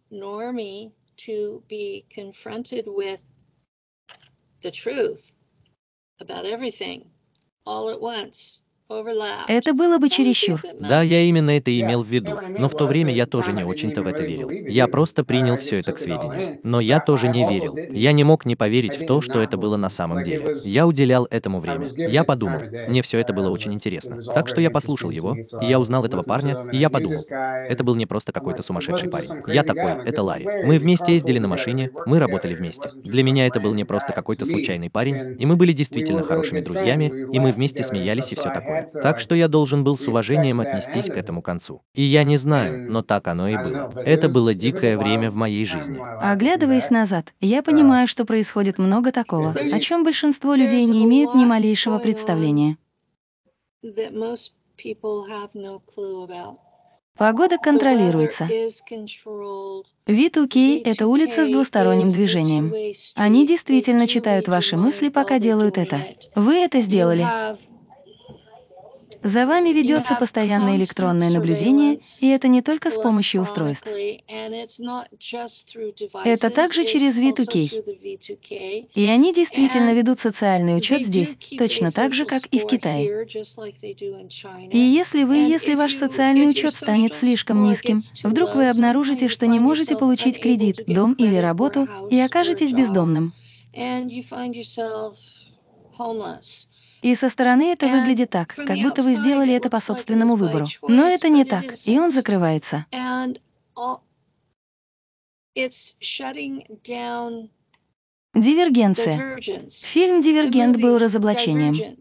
Это 8.88 9.74
было 9.74 9.98
бы 9.98 10.08
чересчур. 10.08 10.62
Да, 10.78 11.02
я 11.02 11.22
именно 11.22 11.50
это 11.50 11.72
и 11.72 11.80
имел 11.80 12.04
в 12.04 12.08
виду. 12.08 12.38
Но 12.56 12.68
в 12.68 12.76
то 12.76 12.86
время 12.86 13.12
я 13.12 13.26
тоже 13.26 13.52
не 13.52 13.64
очень-то 13.64 14.02
в 14.02 14.06
это 14.06 14.22
верил. 14.22 14.48
Я 14.50 14.86
просто 14.86 15.24
принял 15.24 15.56
все 15.56 15.80
это 15.80 15.92
к 15.92 15.98
сведению. 15.98 16.60
Но 16.62 16.80
я 16.80 17.00
тоже 17.00 17.28
не 17.28 17.46
верил. 17.48 17.76
Я 17.90 18.12
не 18.12 18.22
мог 18.22 18.46
не 18.46 18.54
поверить 18.54 18.96
в 18.96 19.04
то, 19.04 19.20
что 19.20 19.40
это 19.40 19.56
было 19.56 19.76
на 19.76 19.88
самом 19.88 20.22
деле. 20.22 20.56
Я 20.62 20.86
уделял 20.86 21.26
этому 21.30 21.58
время. 21.58 21.88
Я 21.96 22.22
подумал, 22.22 22.60
мне 22.88 23.02
все 23.02 23.18
это 23.18 23.32
было 23.32 23.50
очень 23.50 23.74
интересно. 23.74 24.22
Так 24.22 24.46
что 24.48 24.60
я 24.60 24.70
послушал 24.70 25.10
его, 25.10 25.34
и 25.34 25.66
я 25.66 25.80
узнал 25.80 26.04
этого 26.04 26.22
парня, 26.22 26.68
и 26.72 26.76
я 26.76 26.88
подумал, 26.88 27.18
это 27.28 27.82
был 27.82 27.96
не 27.96 28.06
просто 28.06 28.32
какой-то 28.32 28.62
сумасшедший 28.62 29.10
парень. 29.10 29.42
Я 29.48 29.64
такой, 29.64 30.04
это 30.04 30.22
Ларри. 30.22 30.46
Мы 30.64 30.78
вместе 30.78 31.14
ездили 31.14 31.38
на 31.38 31.48
машине, 31.48 31.90
мы 32.06 32.20
работали 32.20 32.54
вместе. 32.54 32.90
Для 33.02 33.24
меня 33.24 33.46
это 33.46 33.58
был 33.58 33.74
не 33.74 33.84
просто 33.84 34.12
какой-то 34.12 34.44
случайный 34.44 34.90
парень, 34.90 35.36
и 35.40 35.46
мы 35.46 35.56
были 35.56 35.72
действительно 35.72 36.22
хорошими 36.22 36.60
друзьями, 36.60 37.12
и 37.32 37.40
мы 37.40 37.50
вместе 37.50 37.82
смеялись 37.82 38.32
и 38.32 38.36
все 38.36 38.50
такое. 38.50 38.75
Так 39.02 39.20
что 39.20 39.34
я 39.34 39.48
должен 39.48 39.84
был 39.84 39.98
с 39.98 40.08
уважением 40.08 40.60
отнестись 40.60 41.06
к 41.06 41.16
этому 41.16 41.42
концу. 41.42 41.82
И 41.94 42.02
я 42.02 42.24
не 42.24 42.36
знаю, 42.36 42.90
но 42.90 43.02
так 43.02 43.28
оно 43.28 43.48
и 43.48 43.56
было. 43.56 43.92
Это 44.04 44.28
было 44.28 44.54
дикое 44.54 44.98
время 44.98 45.30
в 45.30 45.34
моей 45.34 45.66
жизни. 45.66 45.98
Оглядываясь 46.20 46.90
назад, 46.90 47.34
я 47.40 47.62
понимаю, 47.62 48.06
что 48.06 48.24
происходит 48.24 48.78
много 48.78 49.12
такого, 49.12 49.50
о 49.50 49.78
чем 49.80 50.04
большинство 50.04 50.54
людей 50.54 50.84
не 50.86 51.04
имеют 51.04 51.34
ни 51.34 51.44
малейшего 51.44 51.98
представления. 51.98 52.76
Погода 57.16 57.56
контролируется. 57.56 58.44
V2K— 60.06 60.82
это 60.84 61.06
улица 61.06 61.46
с 61.46 61.48
двусторонним 61.48 62.12
движением. 62.12 62.72
Они 63.14 63.46
действительно 63.46 64.06
читают 64.06 64.48
ваши 64.48 64.76
мысли, 64.76 65.08
пока 65.08 65.38
делают 65.38 65.78
это. 65.78 65.98
Вы 66.34 66.56
это 66.56 66.80
сделали. 66.80 67.26
За 69.26 69.44
вами 69.44 69.70
ведется 69.70 70.14
постоянное 70.14 70.76
электронное 70.76 71.30
наблюдение, 71.30 71.98
и 72.20 72.28
это 72.28 72.46
не 72.46 72.62
только 72.62 72.90
с 72.92 72.94
помощью 72.96 73.42
устройств. 73.42 73.90
Это 76.24 76.50
также 76.50 76.84
через 76.84 77.18
V2K. 77.18 78.86
И 78.94 79.06
они 79.06 79.34
действительно 79.34 79.92
ведут 79.94 80.20
социальный 80.20 80.76
учет 80.76 81.04
здесь, 81.04 81.36
точно 81.58 81.90
так 81.90 82.14
же, 82.14 82.24
как 82.24 82.46
и 82.46 82.60
в 82.60 82.68
Китае. 82.68 83.26
И 84.70 84.78
если 84.78 85.24
вы, 85.24 85.38
если 85.38 85.74
ваш 85.74 85.94
социальный 85.94 86.48
учет 86.48 86.76
станет 86.76 87.12
слишком 87.16 87.64
низким, 87.64 88.02
вдруг 88.22 88.54
вы 88.54 88.68
обнаружите, 88.68 89.26
что 89.26 89.48
не 89.48 89.58
можете 89.58 89.96
получить 89.96 90.40
кредит, 90.40 90.84
дом 90.86 91.14
или 91.14 91.34
работу, 91.34 91.88
и 92.10 92.20
окажетесь 92.20 92.72
бездомным. 92.72 93.32
И 97.06 97.14
со 97.14 97.28
стороны 97.28 97.72
это 97.72 97.86
выглядит 97.86 98.30
так, 98.30 98.56
как 98.56 98.76
будто 98.78 99.00
вы 99.04 99.14
сделали 99.14 99.54
это 99.54 99.70
по 99.70 99.78
собственному 99.78 100.34
выбору. 100.34 100.66
Но 100.88 101.06
это 101.06 101.28
не 101.28 101.44
так, 101.44 101.64
и 101.84 102.00
он 102.00 102.10
закрывается. 102.10 102.84
Дивергенция. 108.34 109.40
Фильм 109.70 110.20
«Дивергент» 110.20 110.78
был 110.78 110.98
разоблачением. 110.98 111.96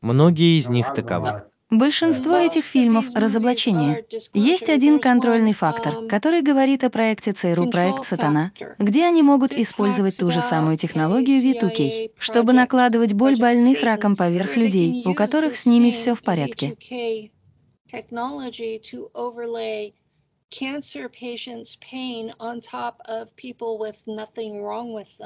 Многие 0.00 0.58
из 0.58 0.68
них 0.68 0.92
таковы. 0.92 1.44
Большинство 1.72 2.36
этих 2.36 2.64
фильмов— 2.64 3.06
разоблачение. 3.14 4.04
Есть 4.34 4.68
один 4.68 4.98
контрольный 4.98 5.54
фактор, 5.54 6.06
который 6.06 6.42
говорит 6.42 6.84
о 6.84 6.90
проекте 6.90 7.32
ЦРУ 7.32 7.70
«Проект 7.70 8.04
Сатана», 8.04 8.52
где 8.78 9.06
они 9.06 9.22
могут 9.22 9.54
использовать 9.54 10.18
ту 10.18 10.30
же 10.30 10.42
самую 10.42 10.76
технологию 10.76 11.40
V2K, 11.42 12.10
чтобы 12.18 12.52
накладывать 12.52 13.14
боль 13.14 13.38
больных 13.38 13.82
раком 13.82 14.16
поверх 14.16 14.58
людей, 14.58 15.02
у 15.06 15.14
которых 15.14 15.56
с 15.56 15.64
ними 15.64 15.90
все 15.92 16.14
в 16.14 16.22
порядке. 16.22 16.76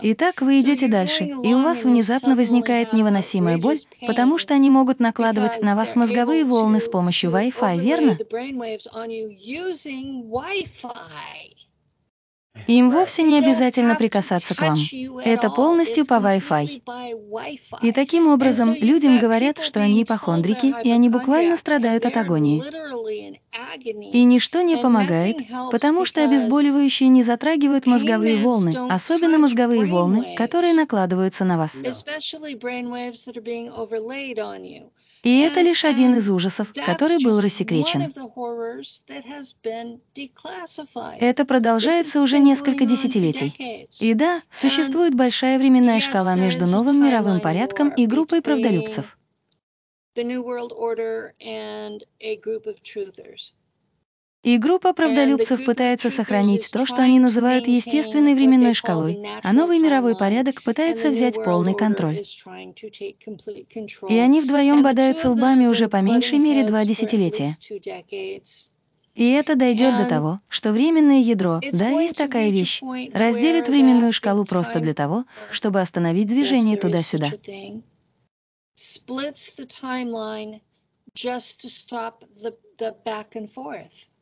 Итак, 0.02 0.40
вы 0.40 0.60
идете 0.60 0.88
дальше, 0.88 1.24
и 1.24 1.54
у 1.54 1.62
вас 1.62 1.84
внезапно 1.84 2.36
возникает 2.36 2.92
невыносимая 2.92 3.58
боль, 3.58 3.78
потому 4.06 4.38
что 4.38 4.54
они 4.54 4.70
могут 4.70 5.00
накладывать 5.00 5.60
на 5.62 5.74
вас 5.74 5.96
мозговые 5.96 6.44
волны 6.44 6.80
с 6.80 6.88
помощью 6.88 7.30
Wi-Fi, 7.30 7.78
верно? 7.78 8.18
Им 12.66 12.90
вовсе 12.90 13.22
не 13.22 13.38
обязательно 13.38 13.94
прикасаться 13.94 14.54
к 14.54 14.60
вам. 14.60 14.78
Это 15.24 15.50
полностью 15.50 16.06
по 16.06 16.14
Wi-Fi. 16.14 16.82
И 17.82 17.92
таким 17.92 18.28
образом 18.28 18.74
людям 18.74 19.18
говорят, 19.18 19.58
что 19.58 19.80
они 19.80 20.02
ипохондрики, 20.02 20.74
и 20.82 20.90
они 20.90 21.08
буквально 21.08 21.56
страдают 21.56 22.06
от 22.06 22.16
агонии. 22.16 22.62
И 24.12 24.24
ничто 24.24 24.62
не 24.62 24.76
помогает, 24.76 25.38
потому 25.70 26.04
что 26.04 26.24
обезболивающие 26.24 27.08
не 27.08 27.22
затрагивают 27.22 27.86
мозговые 27.86 28.36
волны, 28.36 28.74
особенно 28.88 29.38
мозговые 29.38 29.86
волны, 29.86 30.34
которые 30.36 30.74
накладываются 30.74 31.44
на 31.44 31.58
вас. 31.58 31.82
И 35.26 35.40
это 35.40 35.60
лишь 35.60 35.84
один 35.84 36.14
из 36.14 36.30
ужасов, 36.30 36.72
который 36.72 37.18
был 37.20 37.40
рассекречен. 37.40 38.12
Это 41.18 41.44
продолжается 41.44 42.20
уже 42.20 42.38
несколько 42.38 42.84
десятилетий. 42.84 43.88
И 43.98 44.14
да, 44.14 44.42
существует 44.52 45.16
большая 45.16 45.58
временная 45.58 45.98
шкала 45.98 46.36
между 46.36 46.66
новым 46.66 47.04
мировым 47.04 47.40
порядком 47.40 47.88
и 47.88 48.06
группой 48.06 48.40
правдолюбцев. 48.40 49.18
И 54.46 54.58
группа 54.58 54.92
правдолюбцев 54.92 55.64
пытается 55.64 56.08
сохранить 56.08 56.70
то, 56.70 56.86
что 56.86 57.02
они 57.02 57.18
называют 57.18 57.66
естественной 57.66 58.36
временной 58.36 58.74
шкалой, 58.74 59.26
а 59.42 59.52
новый 59.52 59.80
мировой 59.80 60.16
порядок 60.16 60.62
пытается 60.62 61.08
взять 61.08 61.34
полный 61.34 61.74
контроль. 61.74 62.22
И 64.08 64.18
они 64.18 64.40
вдвоем 64.40 64.84
бодаются 64.84 65.30
лбами 65.32 65.66
уже 65.66 65.88
по 65.88 66.00
меньшей 66.00 66.38
мере 66.38 66.64
два 66.64 66.84
десятилетия. 66.84 67.56
И 69.16 69.32
это 69.32 69.56
дойдет 69.56 69.96
до 69.96 70.04
того, 70.04 70.40
что 70.48 70.70
временное 70.70 71.22
ядро, 71.22 71.60
да, 71.72 71.88
есть 71.88 72.16
такая 72.16 72.50
вещь, 72.50 72.80
разделит 73.12 73.66
временную 73.66 74.12
шкалу 74.12 74.44
просто 74.44 74.78
для 74.78 74.94
того, 74.94 75.24
чтобы 75.50 75.80
остановить 75.80 76.28
движение 76.28 76.76
туда-сюда. 76.76 77.32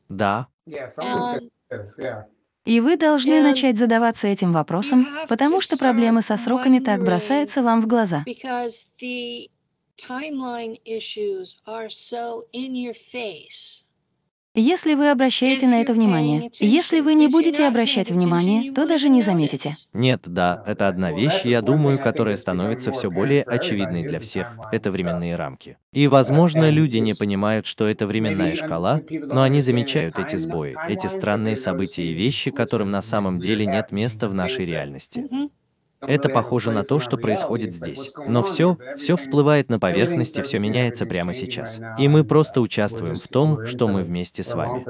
Да. 0.09 0.48
И 2.64 2.80
вы 2.80 2.96
должны 2.96 3.42
начать 3.42 3.76
задаваться 3.76 4.26
этим 4.26 4.52
вопросом, 4.52 5.07
потому 5.28 5.61
что 5.61 5.76
проблемы 5.76 6.22
со 6.22 6.36
сроками 6.36 6.78
так 6.78 7.02
бросаются 7.05 7.62
вам 7.62 7.82
в 7.82 7.86
глаза. 7.86 8.24
Если 14.57 14.94
вы 14.94 15.11
обращаете 15.11 15.66
на 15.66 15.80
это 15.80 15.92
внимание, 15.92 16.48
если 16.61 17.00
вы 17.00 17.14
не 17.14 17.26
будете 17.26 17.66
обращать 17.66 18.12
внимание, 18.12 18.70
то 18.70 18.86
даже 18.86 19.09
не 19.09 19.20
заметите. 19.20 19.74
Нет, 19.92 20.20
да, 20.26 20.62
это 20.64 20.86
одна 20.86 21.11
вещь, 21.11 21.40
я 21.42 21.61
думаю, 21.61 21.98
которая 21.98 22.36
становится 22.36 22.92
все 22.92 23.11
более 23.11 23.42
очевидной 23.42 24.05
для 24.05 24.20
всех. 24.20 24.46
Это 24.70 24.92
временные 24.92 25.34
рамки. 25.34 25.76
И, 25.92 26.07
возможно, 26.07 26.70
люди 26.70 26.98
не 26.98 27.14
понимают, 27.14 27.66
что 27.66 27.88
это 27.88 28.07
временная 28.07 28.55
шкала, 28.55 29.00
но 29.11 29.42
они 29.42 29.61
замечают 29.61 30.20
эти 30.20 30.36
сбои, 30.36 30.76
эти 30.88 31.09
странные 31.09 31.57
события 31.57 32.05
и 32.05 32.12
вещи, 32.12 32.52
которым 32.52 32.92
на 32.92 33.02
самом 33.02 33.40
деле 33.40 33.66
нет 33.66 33.90
места 33.90 34.28
в 34.28 34.34
нашей 34.34 34.66
реальности. 34.66 35.28
Это 36.07 36.28
похоже 36.28 36.70
на 36.70 36.84
то, 36.84 37.00
что 37.00 37.16
происходит 37.16 37.72
здесь. 37.72 38.11
Но 38.26 38.42
все, 38.42 38.78
все 38.96 39.16
всплывает 39.16 39.68
на 39.68 39.78
поверхности, 39.78 40.40
все 40.42 40.59
меняется 40.59 41.07
прямо 41.07 41.34
сейчас. 41.34 41.80
И 41.98 42.09
мы 42.09 42.24
просто 42.24 42.61
участвуем 42.61 43.16
в 43.16 43.28
том, 43.28 43.64
что 43.66 43.88
мы 43.88 44.02
вместе 44.02 44.42
с 44.42 44.55
вами. 44.55 44.84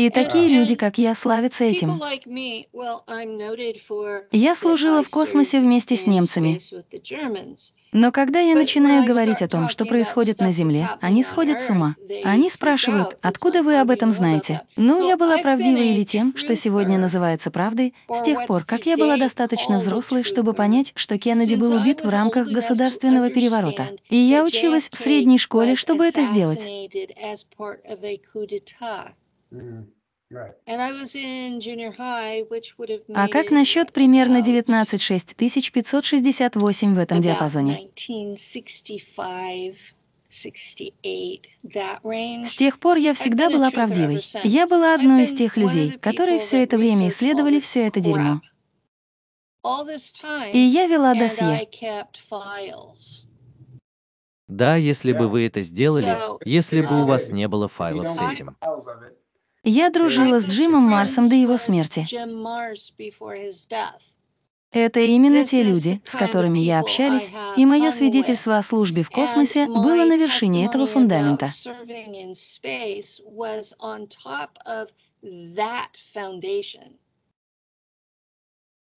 И 0.00 0.08
такие 0.08 0.48
люди, 0.48 0.76
как 0.76 0.96
я, 0.96 1.14
славятся 1.14 1.64
этим. 1.64 2.00
Я 4.32 4.54
служила 4.54 5.02
в 5.02 5.10
космосе 5.10 5.60
вместе 5.60 5.94
с 5.94 6.06
немцами. 6.06 6.58
Но 7.92 8.12
когда 8.12 8.40
я 8.40 8.54
начинаю 8.54 9.04
говорить 9.04 9.42
о 9.42 9.48
том, 9.48 9.68
что 9.68 9.84
происходит 9.84 10.38
на 10.40 10.52
Земле, 10.52 10.88
они 11.02 11.22
сходят 11.22 11.60
с 11.60 11.68
ума. 11.68 11.96
Они 12.24 12.48
спрашивают, 12.48 13.18
откуда 13.20 13.62
вы 13.62 13.78
об 13.78 13.90
этом 13.90 14.10
знаете? 14.12 14.62
Ну, 14.76 15.06
я 15.06 15.18
была 15.18 15.36
правдивой 15.38 15.88
или 15.88 16.04
тем, 16.04 16.34
что 16.34 16.56
сегодня 16.56 16.98
называется 16.98 17.50
правдой, 17.50 17.92
с 18.08 18.22
тех 18.22 18.46
пор, 18.46 18.64
как 18.64 18.86
я 18.86 18.96
была 18.96 19.18
достаточно 19.18 19.80
взрослой, 19.80 20.22
чтобы 20.22 20.54
понять, 20.54 20.92
что 20.94 21.18
Кеннеди 21.18 21.56
был 21.56 21.74
убит 21.74 22.02
в 22.02 22.08
рамках 22.08 22.48
государственного 22.48 23.28
переворота. 23.28 23.88
И 24.08 24.16
я 24.16 24.44
училась 24.44 24.88
в 24.90 24.96
средней 24.96 25.38
школе, 25.38 25.76
чтобы 25.76 26.06
это 26.06 26.22
сделать. 26.22 26.66
А 33.12 33.28
как 33.28 33.50
насчет 33.50 33.92
примерно 33.92 34.42
19 34.42 35.34
568 35.36 36.94
в 36.94 36.98
этом 36.98 37.20
диапазоне? 37.20 37.90
С 42.44 42.54
тех 42.54 42.78
пор 42.78 42.96
я 42.98 43.14
всегда 43.14 43.50
была 43.50 43.70
правдивой. 43.72 44.24
Я 44.44 44.68
была 44.68 44.94
одной 44.94 45.24
из 45.24 45.34
тех 45.34 45.56
людей, 45.56 45.98
которые 45.98 46.38
все 46.38 46.62
это 46.62 46.78
время 46.78 47.08
исследовали 47.08 47.58
все 47.58 47.88
это 47.88 47.98
дерьмо. 47.98 48.40
И 50.52 50.58
я 50.58 50.86
вела 50.86 51.14
досье. 51.14 51.68
Да, 54.46 54.76
если 54.76 55.12
бы 55.12 55.28
вы 55.28 55.46
это 55.46 55.60
сделали, 55.62 56.16
если 56.44 56.82
бы 56.82 57.02
у 57.02 57.06
вас 57.06 57.30
не 57.30 57.48
было 57.48 57.68
файлов 57.68 58.10
с 58.10 58.20
этим. 58.20 58.56
Я 59.62 59.90
дружила 59.90 60.40
с 60.40 60.46
Джимом 60.46 60.82
Марсом 60.82 61.28
до 61.28 61.34
его 61.34 61.58
смерти. 61.58 62.06
Это 64.72 65.00
именно 65.00 65.44
те 65.44 65.62
люди, 65.64 66.00
с 66.04 66.14
которыми 66.14 66.60
я 66.60 66.80
общалась, 66.80 67.32
и 67.56 67.66
мое 67.66 67.90
свидетельство 67.90 68.56
о 68.56 68.62
службе 68.62 69.02
в 69.02 69.10
космосе 69.10 69.66
было 69.66 70.04
на 70.04 70.16
вершине 70.16 70.64
этого 70.64 70.86
фундамента. 70.86 71.48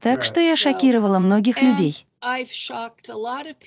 Так 0.04 0.24
что 0.26 0.42
я 0.42 0.58
шокировала 0.58 1.20
многих 1.20 1.62
людей. 1.62 2.06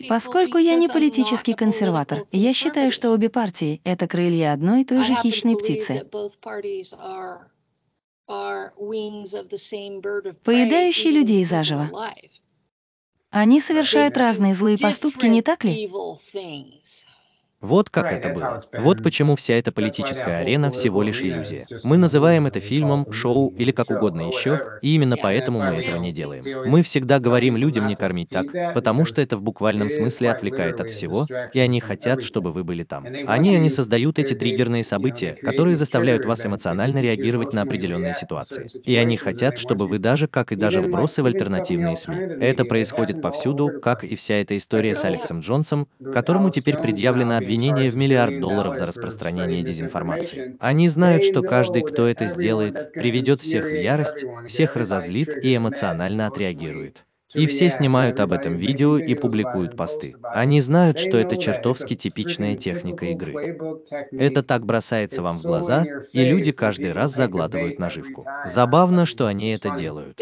Поскольку 0.09 0.59
я 0.59 0.74
не 0.76 0.89
политический 0.89 1.55
консерватор, 1.55 2.26
я 2.30 2.53
считаю, 2.53 2.93
что 2.93 3.11
обе 3.11 3.28
партии— 3.28 3.80
это 3.84 4.07
крылья 4.07 4.53
одной 4.53 4.82
и 4.82 4.84
той 4.84 5.03
же 5.03 5.14
хищной 5.14 5.57
птицы. 5.57 6.07
Поедающие 10.45 11.12
людей 11.12 11.45
заживо. 11.45 11.91
Они 13.30 13.61
совершают 13.61 14.16
разные 14.16 14.55
злые 14.55 14.78
поступки, 14.78 15.26
не 15.26 15.43
так 15.43 15.64
ли? 15.64 15.91
Вот 17.61 17.91
как 17.91 18.13
это 18.13 18.29
было. 18.29 18.63
Вот 18.73 19.03
почему 19.03 19.35
вся 19.35 19.55
эта 19.55 19.73
политическая 19.73 20.39
арена 20.39 20.71
всего 20.71 21.03
лишь 21.03 21.23
иллюзия. 21.23 21.67
Мы 21.85 21.97
называем 21.97 22.47
это 22.47 22.61
фильмом, 22.61 23.11
шоу 23.13 23.49
или 23.57 23.73
как 23.73 23.91
угодно 23.91 24.23
еще, 24.23 24.79
и 24.83 24.95
именно 24.95 25.17
поэтому 25.17 25.61
мы 25.61 25.77
этого 25.77 25.97
не 25.97 26.13
делаем. 26.13 26.69
Мы 26.69 26.83
всегда 26.83 27.19
говорим 27.19 27.57
людям 27.57 27.87
не 27.87 27.97
кормить 27.97 28.29
так, 28.29 28.47
потому 28.75 29.05
что 29.05 29.23
это 29.23 29.37
в 29.37 29.43
буквальном 29.43 29.89
смысле 29.89 30.31
отвлекает 30.31 30.81
от 30.81 30.91
всего, 30.91 31.27
и 31.53 31.59
они 31.59 31.81
хотят, 31.81 32.23
чтобы 32.23 32.53
вы 32.53 32.63
были 32.63 32.85
там. 32.85 33.07
Они, 33.27 33.57
они 33.57 33.71
создают 33.71 34.19
эти 34.19 34.35
триггерные 34.35 34.85
события, 34.85 35.33
которые 35.43 35.77
заставляют 35.77 36.27
вас 36.27 36.45
эмоционально 36.45 37.01
реагировать 37.01 37.53
на 37.53 37.63
определенные 37.63 38.15
ситуации. 38.15 38.69
И 38.85 38.95
они 38.97 39.17
хотят, 39.17 39.59
чтобы 39.59 39.87
вы 39.87 39.99
даже, 39.99 40.29
как 40.29 40.53
и 40.53 40.57
даже 40.57 40.83
вбросы 40.83 41.23
в 41.23 41.27
альтернативные 41.27 41.97
СМИ. 41.97 42.17
Это 42.41 42.65
происходит 42.65 43.23
повсюду, 43.23 43.71
как 43.83 44.05
и 44.05 44.15
вся 44.15 44.35
эта 44.35 44.57
история 44.57 44.95
с 44.95 45.05
Алексом 45.05 45.41
Джонсом, 45.41 45.89
которому 46.13 46.51
теперь 46.51 46.77
предъявлено 46.77 47.37
обвинение 47.47 47.93
в 47.93 47.97
миллиард 47.97 48.41
долларов 48.41 48.77
за 48.77 48.87
распространение 48.87 49.63
дезинформации. 49.63 50.57
Они 50.59 50.89
знают, 50.89 51.23
что 51.23 51.43
каждый, 51.43 51.83
кто 51.83 52.09
это 52.09 52.27
сделает, 52.27 52.93
приведет 52.93 53.41
всех 53.41 53.67
в 53.67 53.81
ярость, 53.81 54.25
всех 54.49 54.75
разозлит 54.75 55.45
и 55.45 55.55
эмоционально 55.57 56.27
отреагирует. 56.27 57.05
И 57.35 57.47
все 57.47 57.69
снимают 57.71 58.19
об 58.21 58.33
этом 58.33 58.57
видео 58.57 58.99
и 58.99 59.15
публикуют 59.15 59.77
посты. 59.77 60.17
Они 60.23 60.61
знают, 60.61 60.99
что 60.99 61.19
это 61.19 61.37
чертовски 61.37 61.95
типичная 61.95 62.57
техника 62.57 63.07
игры. 63.07 63.59
Это 64.13 64.43
так 64.43 64.65
бросается 64.65 65.23
вам 65.23 65.39
в 65.39 65.43
глаза, 65.43 65.85
и 66.13 66.25
люди 66.25 66.51
каждый 66.51 66.93
раз 66.93 67.15
заглатывают 67.15 67.79
наживку. 67.79 68.25
Забавно, 68.45 69.07
что 69.07 69.27
они 69.27 69.51
это 69.51 69.71
делают. 69.77 70.19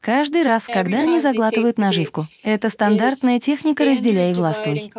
Каждый 0.00 0.42
раз, 0.42 0.66
когда 0.66 1.00
они 1.00 1.18
заглатывают 1.18 1.78
наживку. 1.78 2.28
Это 2.42 2.70
стандартная 2.70 3.40
техника 3.40 3.84
«разделяй 3.84 4.32
и 4.32 4.34
властвуй». 4.34 4.92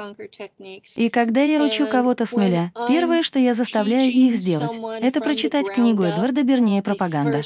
И 0.95 1.09
когда 1.09 1.41
я 1.43 1.63
учу 1.63 1.87
кого-то 1.87 2.25
с 2.25 2.33
нуля, 2.33 2.71
первое, 2.87 3.23
что 3.23 3.39
я 3.39 3.53
заставляю 3.53 4.11
их 4.11 4.35
сделать, 4.35 4.77
это 5.01 5.21
прочитать 5.21 5.67
книгу 5.69 6.03
Эдварда 6.03 6.43
Бернея 6.43 6.81
«Пропаганда». 6.81 7.41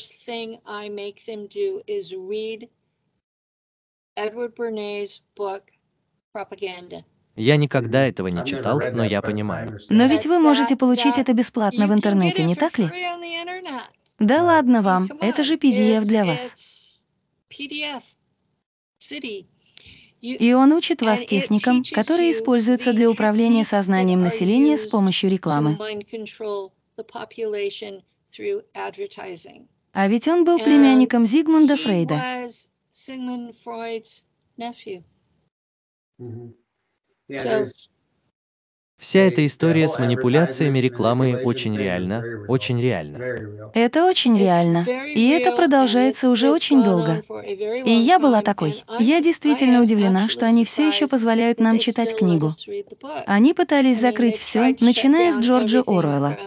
Я 7.36 7.58
никогда 7.58 8.08
этого 8.08 8.28
не 8.28 8.46
читал, 8.46 8.82
но 8.92 9.06
я 9.06 9.22
понимаю. 9.22 9.80
Но 9.90 10.06
ведь 10.06 10.26
вы 10.26 10.40
можете 10.40 10.76
получить 10.76 11.18
это 11.18 11.34
бесплатно 11.34 11.88
в 11.88 11.94
интернете, 11.94 12.44
не 12.44 12.56
так 12.56 12.78
ли? 12.78 12.90
Да 14.20 14.44
ладно 14.44 14.82
вам, 14.82 15.10
это 15.22 15.44
же 15.44 15.56
PDF 15.56 16.02
для 16.02 16.26
вас. 16.26 16.81
И 20.22 20.54
он 20.54 20.72
учит 20.72 21.02
вас 21.02 21.26
техникам, 21.26 21.84
которые 21.84 22.32
используются 22.32 22.94
для 22.94 23.10
управления 23.10 23.64
сознанием 23.64 24.22
населения 24.22 24.78
с 24.78 24.88
помощью 24.88 25.32
рекламы. 25.32 25.78
А 29.94 30.08
ведь 30.08 30.28
он 30.28 30.46
был 30.46 30.60
племянником 30.60 31.26
Зигмунда 31.26 31.76
Фрейда. 31.76 32.22
Вся 39.02 39.22
эта 39.22 39.44
история 39.48 39.88
с 39.88 39.98
манипуляциями 39.98 40.78
рекламы 40.78 41.42
очень 41.44 41.76
реальна, 41.76 42.24
очень 42.48 42.80
реальна. 42.80 43.18
Это 43.74 44.06
очень 44.06 44.38
реально. 44.38 44.86
И 45.16 45.28
это 45.30 45.56
продолжается 45.56 46.30
уже 46.30 46.52
очень 46.52 46.84
долго. 46.84 47.24
И 47.84 47.92
я 47.92 48.20
была 48.20 48.44
такой. 48.44 48.84
Я 49.00 49.20
действительно 49.20 49.82
удивлена, 49.82 50.30
что 50.30 50.46
они 50.46 50.64
все 50.66 50.88
еще 50.88 51.08
позволяют 51.08 51.60
нам 51.60 51.80
читать 51.80 52.16
книгу. 52.16 52.52
Они 53.26 53.56
пытались 53.56 54.00
закрыть 54.00 54.38
все, 54.38 54.76
начиная 54.80 55.32
с 55.32 55.40
Джорджа 55.40 55.82
Оруэлла. 55.82 56.38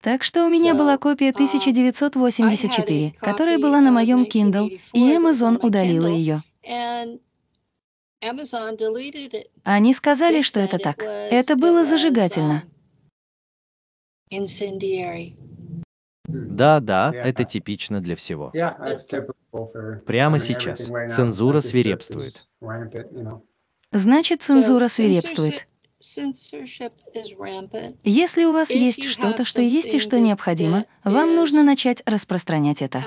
Так 0.00 0.22
что 0.22 0.46
у 0.46 0.48
меня 0.48 0.74
была 0.74 0.96
копия 0.96 1.28
1984, 1.28 3.14
которая 3.20 3.58
была 3.58 3.80
на 3.82 3.90
моем 3.90 4.22
Kindle, 4.22 4.80
и 4.94 5.00
Amazon 5.00 5.58
удалила 5.60 6.06
ее. 6.06 6.42
Они 9.64 9.94
сказали, 9.94 10.42
что 10.42 10.60
это 10.60 10.78
так. 10.78 11.02
Это 11.02 11.56
было 11.56 11.84
зажигательно. 11.84 12.64
Да, 16.28 16.80
да, 16.80 17.12
это 17.14 17.44
типично 17.44 18.00
для 18.00 18.16
всего. 18.16 18.52
Прямо 20.06 20.38
сейчас 20.38 20.90
цензура 21.14 21.60
свирепствует. 21.60 22.46
Значит, 23.92 24.42
цензура 24.42 24.88
свирепствует. 24.88 25.68
Если 28.04 28.44
у 28.44 28.52
вас 28.52 28.70
есть 28.70 29.04
что-то, 29.04 29.44
что 29.44 29.62
есть 29.62 29.94
и 29.94 29.98
что 29.98 30.18
необходимо, 30.20 30.84
вам 31.04 31.34
нужно 31.34 31.62
начать 31.62 32.02
распространять 32.06 32.82
это. 32.82 33.02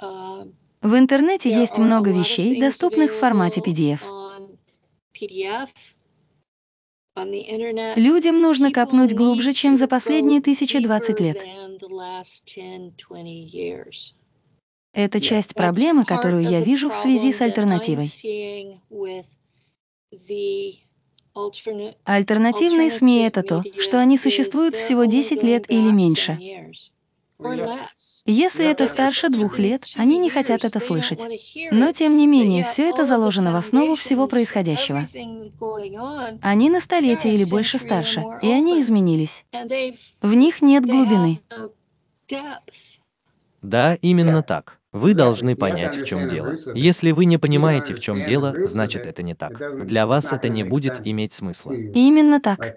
В 0.00 0.96
интернете 0.96 1.50
есть 1.50 1.78
много 1.78 2.10
вещей, 2.10 2.60
доступных 2.60 3.12
в 3.12 3.18
формате 3.18 3.60
PDF. 3.60 4.00
Людям 7.96 8.40
нужно 8.40 8.70
копнуть 8.70 9.14
глубже, 9.14 9.52
чем 9.52 9.76
за 9.76 9.88
последние 9.88 10.40
1020 10.40 11.20
лет. 11.20 11.44
Это 14.92 15.20
часть 15.20 15.54
проблемы, 15.54 16.04
которую 16.04 16.42
я 16.42 16.60
вижу 16.60 16.90
в 16.90 16.94
связи 16.94 17.32
с 17.32 17.40
альтернативой. 17.40 18.08
Альтернативные 22.04 22.90
СМИ— 22.90 23.18
это 23.26 23.42
то, 23.42 23.64
что 23.78 23.98
они 23.98 24.16
существуют 24.16 24.76
всего 24.76 25.04
10 25.04 25.42
лет 25.42 25.70
или 25.70 25.90
меньше. 25.90 26.38
Если 28.24 28.66
это 28.66 28.86
старше 28.86 29.28
двух 29.28 29.58
лет, 29.58 29.84
они 29.94 30.18
не 30.18 30.28
хотят 30.28 30.64
это 30.64 30.80
слышать. 30.80 31.20
Но, 31.70 31.92
тем 31.92 32.16
не 32.16 32.26
менее, 32.26 32.64
все 32.64 32.88
это 32.90 33.04
заложено 33.04 33.52
в 33.52 33.56
основу 33.56 33.94
всего 33.94 34.26
происходящего. 34.26 35.08
Они 36.42 36.68
на 36.68 36.80
столетие 36.80 37.34
или 37.34 37.44
больше 37.44 37.78
старше, 37.78 38.24
и 38.42 38.50
они 38.50 38.80
изменились. 38.80 39.44
В 40.20 40.34
них 40.34 40.62
нет 40.62 40.84
глубины. 40.84 41.40
Да, 43.62 43.94
именно 43.96 44.42
так. 44.42 44.77
Вы 44.92 45.12
должны 45.12 45.54
понять, 45.54 45.96
в 45.96 46.04
чем 46.06 46.28
дело. 46.28 46.56
Если 46.74 47.10
вы 47.10 47.26
не 47.26 47.36
понимаете, 47.36 47.92
в 47.92 48.00
чем 48.00 48.24
дело, 48.24 48.54
значит 48.64 49.04
это 49.04 49.22
не 49.22 49.34
так. 49.34 49.86
Для 49.86 50.06
вас 50.06 50.32
это 50.32 50.48
не 50.48 50.64
будет 50.64 51.06
иметь 51.06 51.34
смысла. 51.34 51.72
Именно 51.72 52.40
так. 52.40 52.74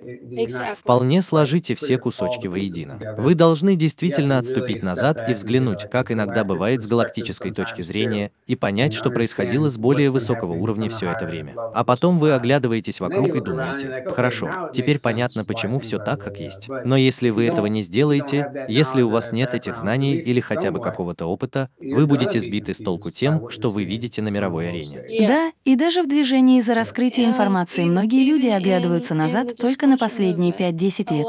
Вполне 0.77 1.21
сложите 1.21 1.73
все 1.73 1.97
кусочки 1.97 2.47
воедино. 2.47 2.99
Вы 3.17 3.33
должны 3.33 3.77
действительно 3.77 4.39
отступить 4.39 4.83
назад 4.83 5.29
и 5.29 5.33
взглянуть, 5.33 5.89
как 5.89 6.11
иногда 6.11 6.43
бывает 6.43 6.83
с 6.83 6.87
галактической 6.87 7.51
точки 7.51 7.81
зрения, 7.81 8.31
и 8.45 8.57
понять, 8.57 8.93
что 8.93 9.09
происходило 9.09 9.69
с 9.69 9.77
более 9.77 10.09
высокого 10.09 10.51
уровня 10.51 10.89
все 10.89 11.09
это 11.11 11.25
время. 11.25 11.53
А 11.73 11.85
потом 11.85 12.19
вы 12.19 12.33
оглядываетесь 12.33 12.99
вокруг 12.99 13.29
и 13.35 13.39
думаете, 13.39 14.05
хорошо, 14.13 14.69
теперь 14.73 14.99
понятно, 14.99 15.45
почему 15.45 15.79
все 15.79 15.97
так, 15.97 16.21
как 16.21 16.41
есть. 16.41 16.67
Но 16.83 16.97
если 16.97 17.29
вы 17.29 17.45
этого 17.45 17.67
не 17.67 17.81
сделаете, 17.81 18.65
если 18.67 19.01
у 19.01 19.09
вас 19.09 19.31
нет 19.31 19.53
этих 19.53 19.77
знаний 19.77 20.15
или 20.15 20.41
хотя 20.41 20.71
бы 20.71 20.81
какого-то 20.81 21.25
опыта, 21.25 21.69
вы 21.79 22.00
будете 22.07 22.39
сбиты 22.39 22.73
с 22.73 22.77
толку 22.77 23.11
тем, 23.11 23.49
что 23.49 23.71
вы 23.71 23.83
видите 23.83 24.21
на 24.21 24.29
мировой 24.29 24.69
арене. 24.69 25.27
Да, 25.27 25.51
и 25.63 25.75
даже 25.75 26.03
в 26.03 26.07
движении 26.07 26.59
за 26.61 26.73
раскрытие 26.73 27.25
информации 27.25 27.83
многие 27.83 28.23
люди 28.25 28.47
оглядываются 28.47 29.13
назад 29.13 29.55
только 29.57 29.87
на 29.87 29.97
последние 29.97 30.51
5-10 30.51 31.13
лет. 31.13 31.27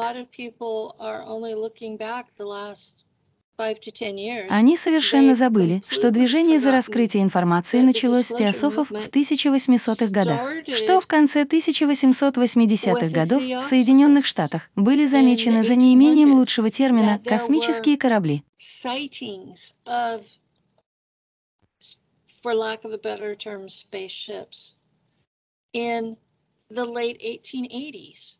Они 4.49 4.77
совершенно 4.77 5.35
забыли, 5.35 5.83
что 5.89 6.11
движение 6.11 6.59
за 6.59 6.73
раскрытие 6.73 7.23
информации 7.23 7.81
началось 7.81 8.27
с 8.27 8.35
теософов 8.35 8.91
в 8.91 8.95
1800-х 8.95 10.11
годах, 10.11 10.41
что 10.75 11.01
в 11.01 11.07
конце 11.07 11.45
1880-х 11.45 13.09
годов 13.09 13.43
в 13.43 13.63
Соединенных 13.63 14.27
Штатах 14.27 14.71
были 14.75 15.07
замечены 15.07 15.63
за 15.63 15.75
неимением 15.75 16.35
лучшего 16.35 16.71
термина 16.71 17.21
«космические 17.25 17.97
корабли». 17.97 18.43
For 22.43 22.55
lack 22.55 22.85
of 22.85 22.93
a 22.93 22.99
better 22.99 23.35
term, 23.35 23.69
spaceships 23.69 24.75
in 25.73 26.17
the 26.71 26.85
late 26.85 27.19
1880s. 27.21 28.39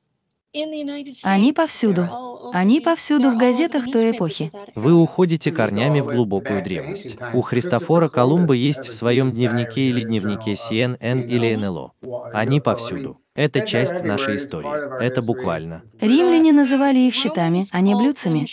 Они 1.23 1.55
повсюду. 1.55 2.09
Они 2.53 2.81
повсюду 2.81 3.31
в 3.31 3.39
газетах 3.39 3.91
той 3.91 4.11
эпохи. 4.11 4.53
Вы 4.75 4.93
уходите 4.93 5.51
корнями 5.51 6.01
в 6.01 6.09
глубокую 6.09 6.63
древность. 6.63 7.17
У 7.33 7.41
Христофора 7.41 8.11
Колумба 8.11 8.53
есть 8.53 8.87
в 8.89 8.95
своем 8.95 9.31
дневнике 9.31 9.89
или 9.89 10.03
дневнике 10.03 10.53
CNN 10.53 11.25
или 11.25 11.55
НЛО. 11.55 11.93
Они 12.35 12.61
повсюду. 12.61 13.22
Это 13.35 13.67
часть 13.67 14.03
нашей 14.03 14.37
истории. 14.37 15.03
Это 15.03 15.23
буквально. 15.23 15.83
Римляне 16.01 16.53
называли 16.53 16.99
их 16.99 17.15
щитами, 17.15 17.65
а 17.73 17.81
не 17.81 17.95
блюдцами. 17.95 18.47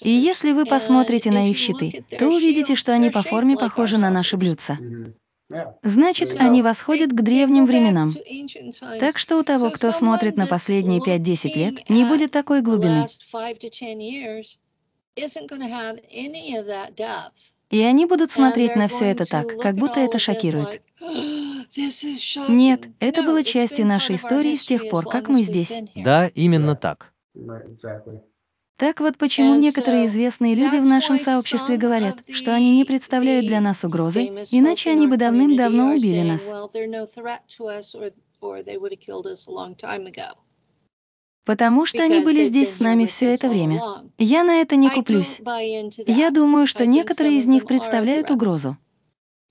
И 0.00 0.10
если 0.10 0.52
вы 0.52 0.64
посмотрите 0.64 1.30
на 1.30 1.50
их 1.50 1.58
щиты, 1.58 2.04
то 2.18 2.26
увидите, 2.28 2.74
что 2.74 2.92
они 2.92 3.10
по 3.10 3.22
форме 3.22 3.56
похожи 3.56 3.98
на 3.98 4.10
наши 4.10 4.36
блюдца. 4.36 4.78
Значит, 5.82 6.40
они 6.40 6.62
восходят 6.62 7.10
к 7.10 7.20
древним 7.20 7.66
временам. 7.66 8.10
Так 8.98 9.18
что 9.18 9.38
у 9.38 9.42
того, 9.42 9.70
кто 9.70 9.92
смотрит 9.92 10.36
на 10.36 10.46
последние 10.46 11.00
5-10 11.00 11.54
лет, 11.54 11.90
не 11.90 12.04
будет 12.04 12.30
такой 12.30 12.62
глубины. 12.62 13.06
И 17.72 17.80
они 17.82 18.04
будут 18.04 18.30
смотреть 18.30 18.76
на 18.76 18.86
все 18.86 19.06
это 19.06 19.24
так, 19.24 19.58
как 19.58 19.76
будто 19.76 19.98
это 19.98 20.18
шокирует. 20.18 20.82
Нет, 22.48 22.88
это 23.00 23.22
было 23.22 23.42
частью 23.42 23.86
нашей 23.86 24.16
истории 24.16 24.56
с 24.56 24.64
тех 24.64 24.90
пор, 24.90 25.06
как 25.06 25.28
мы 25.28 25.42
здесь. 25.42 25.80
Да, 25.96 26.28
именно 26.28 26.76
так. 26.76 27.12
Так 28.76 29.00
вот 29.00 29.16
почему 29.16 29.54
некоторые 29.54 30.04
известные 30.04 30.54
люди 30.54 30.76
в 30.76 30.86
нашем 30.86 31.18
сообществе 31.18 31.78
говорят, 31.78 32.18
что 32.30 32.54
они 32.54 32.72
не 32.72 32.84
представляют 32.84 33.46
для 33.46 33.60
нас 33.60 33.84
угрозы, 33.84 34.24
иначе 34.50 34.90
они 34.90 35.06
бы 35.06 35.16
давным-давно 35.16 35.94
убили 35.94 36.22
нас. 36.22 36.52
Потому 41.44 41.86
что 41.86 42.02
они 42.02 42.20
были 42.20 42.44
здесь 42.44 42.74
с 42.74 42.78
нами 42.78 43.04
все 43.04 43.34
это 43.34 43.48
время. 43.48 43.80
Я 44.18 44.44
на 44.44 44.60
это 44.60 44.76
не 44.76 44.88
куплюсь. 44.90 45.40
Я 46.06 46.30
думаю, 46.30 46.66
что 46.66 46.86
некоторые 46.86 47.36
из 47.36 47.46
них 47.46 47.66
представляют 47.66 48.30
угрозу. 48.30 48.76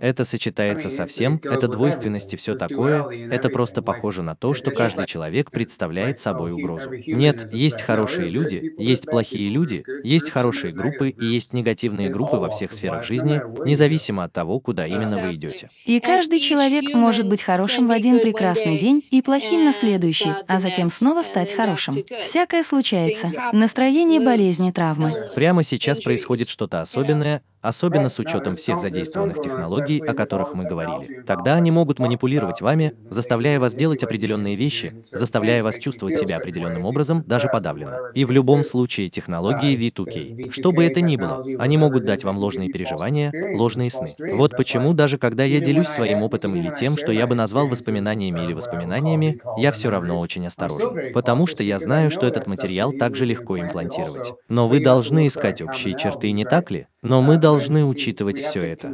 Это 0.02 0.26
сочетается 0.26 0.90
со 0.90 1.06
всем, 1.06 1.40
это 1.44 1.68
двойственность 1.68 2.34
и 2.34 2.36
все 2.36 2.56
такое, 2.56 3.08
это 3.30 3.50
просто 3.50 3.84
похоже 3.84 4.24
на 4.24 4.36
то, 4.36 4.56
что 4.56 4.72
каждый 4.72 5.06
человек 5.06 5.52
представляет 5.52 6.20
собой 6.20 6.54
угрозу. 6.54 6.90
Нет, 7.06 7.54
есть 7.54 7.84
хорошие 7.84 8.30
люди, 8.30 8.74
есть 8.80 9.06
плохие 9.06 9.50
люди, 9.50 9.84
есть 10.04 10.32
хорошие 10.32 10.74
группы 10.74 11.10
и 11.10 11.26
есть 11.26 11.54
негативные 11.54 12.10
группы 12.10 12.38
во 12.38 12.50
всех 12.50 12.74
сферах 12.74 13.04
жизни, 13.04 13.42
независимо 13.64 14.24
от 14.24 14.34
того, 14.34 14.60
куда 14.60 14.88
именно 14.88 15.20
вы 15.20 15.36
идете. 15.36 15.70
И 15.86 16.00
каждый 16.00 16.40
человек 16.40 16.96
может 16.96 17.28
быть 17.28 17.44
хорошим 17.44 17.88
в 17.88 17.92
один 17.92 18.20
прекрасный 18.22 18.80
день 18.80 19.04
и 19.12 19.22
плохим 19.22 19.66
на 19.66 19.74
следующий, 19.74 20.32
а 20.48 20.60
затем 20.60 20.90
снова 20.90 21.22
стать 21.22 21.54
хорошим. 21.54 22.04
Всякое 22.22 22.64
случается. 22.64 23.30
Настроение, 23.54 24.20
болезни, 24.20 24.72
травмы. 24.72 25.30
Прямо 25.36 25.62
сейчас 25.62 26.02
происходит 26.02 26.50
что-то 26.50 26.82
особенное, 26.82 27.44
особенно 27.62 28.10
с 28.10 28.20
учетом 28.20 28.56
всех 28.56 28.80
задействованных 28.80 29.40
технологий, 29.42 30.00
о 30.00 30.14
которых 30.14 30.54
мы 30.54 30.66
говорили. 30.66 31.24
Тогда 31.26 31.56
они 31.56 31.72
могут 31.72 32.00
манипулировать 32.00 32.62
вами, 32.62 32.94
заставляя 33.10 33.60
вас 33.60 33.76
делать 33.76 34.04
определенные 34.04 34.56
вещи, 34.56 35.04
заставляя 35.12 35.64
вас 35.64 35.78
чувствовать 35.78 36.18
себя 36.18 36.38
определенным 36.38 36.86
образом, 36.86 37.24
даже 37.28 37.48
подавленно. 37.48 38.12
И 38.14 38.26
в 38.26 38.32
любом 38.32 38.64
случае 38.64 39.10
технологии 39.10 39.78
V2K, 39.78 40.52
что 40.52 40.72
бы 40.72 40.84
это 40.84 41.02
ни 41.02 41.16
было, 41.16 41.46
они 41.60 41.78
могут 41.78 42.06
дать 42.06 42.24
вам 42.24 42.38
ложные 42.38 42.70
переживания, 42.70 43.32
ложные 43.58 43.92
сны. 43.92 44.16
Вот 44.18 44.58
почему 44.58 44.94
даже 44.94 45.18
когда 45.18 45.44
я 45.44 45.60
делюсь 45.60 45.88
своим 45.88 46.24
опытом 46.24 46.56
или 46.56 46.74
тем, 46.74 46.98
что 46.98 47.12
я 47.12 47.28
бы 47.28 47.36
назвал 47.36 47.68
воспоминаниями 47.68 48.42
или 48.42 48.54
воспоминаниями, 48.54 49.40
я 49.58 49.72
все 49.72 49.90
равно 49.90 50.20
очень 50.20 50.46
осторожен, 50.48 51.14
потому 51.14 51.48
что 51.48 51.64
я 51.64 51.80
знаю, 51.80 52.12
что 52.12 52.26
этот 52.26 52.48
материал 52.48 52.92
также 52.92 53.26
легко 53.26 53.60
имплантировать. 53.60 54.34
Но 54.50 54.68
вы 54.68 54.80
должны 54.80 55.28
искать 55.28 55.62
общие 55.62 55.96
черты, 55.96 56.32
не 56.32 56.46
так 56.46 56.72
ли? 56.72 56.88
Но 57.04 57.22
мы 57.22 57.38
должны 57.38 57.84
учитывать 57.84 58.40
все 58.40 58.60
это. 58.60 58.94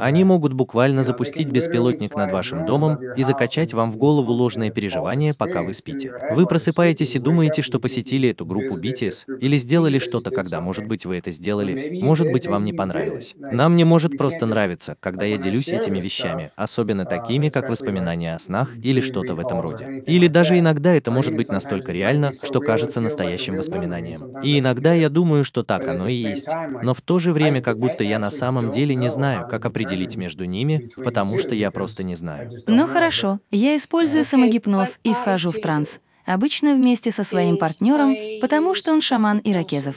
Они 0.00 0.24
могут 0.24 0.52
буквально 0.52 1.04
запустить 1.04 1.48
беспилотник 1.48 2.16
над 2.16 2.32
вашим 2.32 2.66
домом 2.66 2.98
и 3.16 3.22
закачать 3.22 3.72
вам 3.72 3.92
в 3.92 3.96
голову 3.96 4.32
ложные 4.32 4.72
переживания, 4.72 5.32
пока 5.32 5.62
вы 5.62 5.74
спите. 5.74 6.12
Вы 6.32 6.46
просыпаетесь 6.46 7.14
и 7.14 7.20
думаете, 7.20 7.62
что 7.62 7.78
посетили 7.78 8.30
эту 8.30 8.44
группу 8.44 8.76
BTS 8.76 9.38
или 9.38 9.56
сделали 9.58 10.00
что-то, 10.00 10.30
когда, 10.30 10.60
может 10.60 10.86
быть, 10.86 11.06
вы 11.06 11.16
это 11.18 11.30
сделали, 11.30 12.00
может 12.02 12.32
быть, 12.32 12.48
вам 12.48 12.64
не 12.64 12.72
понравилось. 12.72 13.34
Нам 13.38 13.76
не 13.76 13.84
может 13.84 14.18
просто 14.18 14.46
нравиться, 14.46 14.96
когда 14.98 15.24
я 15.24 15.36
делюсь 15.36 15.68
этими 15.68 16.00
вещами, 16.00 16.50
особенно 16.56 17.04
такими, 17.04 17.48
как 17.48 17.70
воспоминания 17.70 18.34
о 18.34 18.38
снах 18.40 18.70
или 18.82 19.00
что-то 19.00 19.36
в 19.36 19.40
этом 19.40 19.60
роде. 19.60 20.02
Или 20.06 20.26
даже 20.26 20.58
иногда 20.58 20.92
это 20.92 21.12
может 21.12 21.34
быть 21.36 21.48
настолько 21.48 21.92
реально, 21.92 22.32
что 22.42 22.58
кажется 22.58 23.00
настоящим 23.00 23.56
воспоминанием. 23.56 24.40
И 24.42 24.58
иногда 24.58 24.94
я 24.94 25.08
думаю, 25.08 25.44
что 25.44 25.62
так 25.62 25.86
оно 25.86 26.08
и 26.08 26.14
есть. 26.14 26.48
Но 26.82 26.92
в 26.92 27.03
то 27.04 27.18
же 27.18 27.32
время 27.32 27.60
как 27.60 27.78
будто 27.78 28.04
я 28.04 28.18
на 28.18 28.30
самом 28.30 28.70
деле 28.70 28.94
не 28.94 29.08
знаю, 29.08 29.46
как 29.48 29.64
определить 29.64 30.16
между 30.16 30.44
ними, 30.44 30.90
потому 30.96 31.38
что 31.38 31.54
я 31.54 31.70
просто 31.70 32.02
не 32.02 32.14
знаю. 32.14 32.50
Ну 32.66 32.86
хорошо, 32.86 33.40
я 33.50 33.76
использую 33.76 34.24
самогипноз 34.24 35.00
и 35.04 35.12
вхожу 35.12 35.50
в 35.50 35.58
транс. 35.60 36.00
Обычно 36.26 36.74
вместе 36.74 37.10
со 37.10 37.22
своим 37.22 37.58
партнером, 37.58 38.16
потому 38.40 38.74
что 38.74 38.92
он 38.92 39.00
шаман 39.00 39.40
иракезов. 39.44 39.96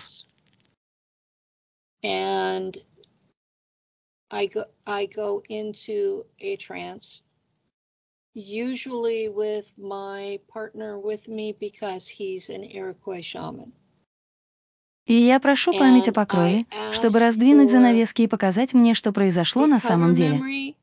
usually 8.38 9.30
with 9.30 9.72
my 9.80 10.40
partner 10.48 11.00
with 11.00 11.28
me 11.28 11.56
because 11.60 12.08
he's 12.08 12.50
an 12.50 12.64
Iroquois 12.64 13.26
shaman. 13.26 13.74
И 15.08 15.14
я 15.14 15.40
прошу 15.40 15.72
память 15.72 16.10
о 16.10 16.14
покрове, 16.14 16.66
чтобы 16.92 17.20
раздвинуть 17.20 17.72
занавески 17.72 18.24
и 18.24 18.28
показать 18.28 18.74
мне, 18.74 18.94
что 18.94 19.14
произошло 19.14 19.66
на 19.66 19.80
самом 19.80 20.14
деле. 20.14 20.76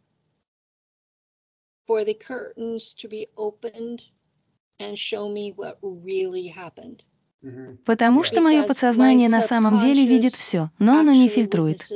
Потому 7.84 8.22
что 8.22 8.40
мое 8.40 8.62
подсознание 8.62 9.28
на 9.28 9.42
самом 9.42 9.78
деле 9.78 10.06
видит 10.06 10.32
все, 10.32 10.70
но 10.78 11.00
оно 11.00 11.12
не 11.12 11.28
фильтрует. 11.28 11.86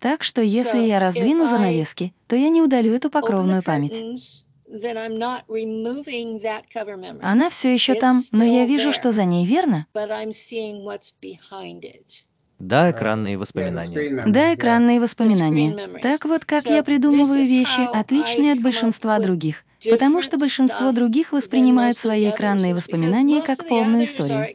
Так 0.00 0.22
что 0.24 0.42
если 0.42 0.78
я 0.80 0.98
раздвину 0.98 1.46
занавески, 1.46 2.12
то 2.26 2.34
я 2.34 2.48
не 2.48 2.60
удалю 2.60 2.92
эту 2.92 3.10
покровную 3.10 3.62
память. 3.62 4.44
Она 7.22 7.50
все 7.50 7.72
еще 7.72 7.94
там, 7.94 8.22
но 8.32 8.44
я 8.44 8.64
вижу, 8.66 8.92
что 8.92 9.12
за 9.12 9.24
ней, 9.24 9.46
верно? 9.46 9.86
Да, 12.58 12.90
экранные 12.90 13.38
воспоминания. 13.38 14.24
Да, 14.26 14.54
экранные 14.54 15.00
воспоминания. 15.00 15.76
Так 16.00 16.24
вот, 16.24 16.44
как 16.44 16.64
я 16.66 16.82
придумываю 16.82 17.44
вещи, 17.44 17.88
отличные 17.92 18.52
от 18.52 18.60
большинства 18.60 19.18
других. 19.18 19.64
Потому 19.88 20.22
что 20.22 20.36
большинство 20.38 20.90
других 20.92 21.32
воспринимают 21.32 21.98
свои 21.98 22.30
экранные 22.30 22.74
воспоминания 22.74 23.42
как 23.42 23.66
полную 23.66 24.04
историю. 24.04 24.48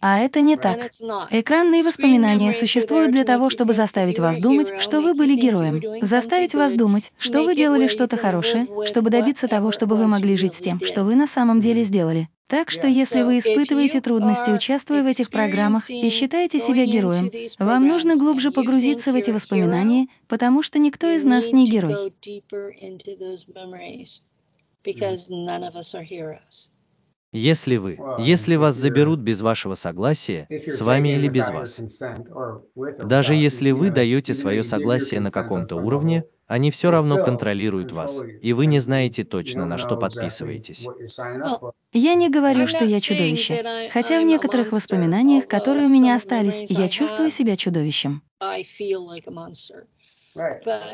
А 0.00 0.18
это 0.18 0.40
не 0.40 0.56
так. 0.56 0.90
Экранные 1.30 1.82
воспоминания 1.82 2.52
существуют 2.52 3.12
для 3.12 3.24
того, 3.24 3.50
чтобы 3.50 3.72
заставить 3.72 4.18
вас 4.18 4.38
думать, 4.38 4.72
что 4.80 5.00
вы 5.00 5.14
были 5.14 5.34
героем, 5.34 5.82
заставить 6.02 6.54
вас 6.54 6.72
думать, 6.72 7.12
что 7.18 7.42
вы 7.42 7.54
делали 7.54 7.86
что-то 7.86 8.16
хорошее, 8.16 8.66
чтобы 8.84 9.10
добиться 9.10 9.48
того, 9.48 9.72
чтобы 9.72 9.96
вы 9.96 10.06
могли 10.06 10.36
жить 10.36 10.54
с 10.54 10.60
тем, 10.60 10.80
что 10.84 11.04
вы 11.04 11.14
на 11.14 11.26
самом 11.26 11.60
деле 11.60 11.82
сделали. 11.82 12.28
Так 12.48 12.70
что 12.70 12.86
если 12.86 13.22
вы 13.22 13.38
испытываете 13.38 14.00
трудности, 14.00 14.50
участвуя 14.50 15.02
в 15.02 15.06
этих 15.06 15.30
программах, 15.30 15.90
и 15.90 16.08
считаете 16.10 16.60
себя 16.60 16.86
героем, 16.86 17.30
вам 17.58 17.88
нужно 17.88 18.16
глубже 18.16 18.52
погрузиться 18.52 19.12
в 19.12 19.16
эти 19.16 19.30
воспоминания, 19.30 20.06
потому 20.28 20.62
что 20.62 20.78
никто 20.78 21.10
из 21.10 21.24
нас 21.24 21.50
не 21.50 21.68
герой. 21.68 22.12
Если 27.36 27.76
вы, 27.76 27.98
если 28.18 28.56
вас 28.56 28.76
заберут 28.76 29.20
без 29.20 29.42
вашего 29.42 29.74
согласия, 29.74 30.46
с 30.48 30.80
вами 30.80 31.10
или 31.10 31.28
без 31.28 31.50
вас, 31.50 31.82
даже 33.04 33.34
если 33.34 33.72
вы 33.72 33.90
даете 33.90 34.32
свое 34.32 34.64
согласие 34.64 35.20
на 35.20 35.30
каком-то 35.30 35.76
уровне, 35.76 36.24
они 36.46 36.70
все 36.70 36.90
равно 36.90 37.22
контролируют 37.22 37.92
вас, 37.92 38.22
и 38.40 38.54
вы 38.54 38.64
не 38.64 38.78
знаете 38.78 39.22
точно, 39.22 39.66
на 39.66 39.76
что 39.76 39.98
подписываетесь. 39.98 40.86
Я 41.92 42.14
не 42.14 42.30
говорю, 42.30 42.66
что 42.66 42.86
я 42.86 43.00
чудовище, 43.00 43.90
хотя 43.92 44.18
в 44.18 44.24
некоторых 44.24 44.72
воспоминаниях, 44.72 45.46
которые 45.46 45.88
у 45.88 45.90
меня 45.90 46.14
остались, 46.14 46.64
я 46.70 46.88
чувствую 46.88 47.28
себя 47.28 47.56
чудовищем. 47.56 48.22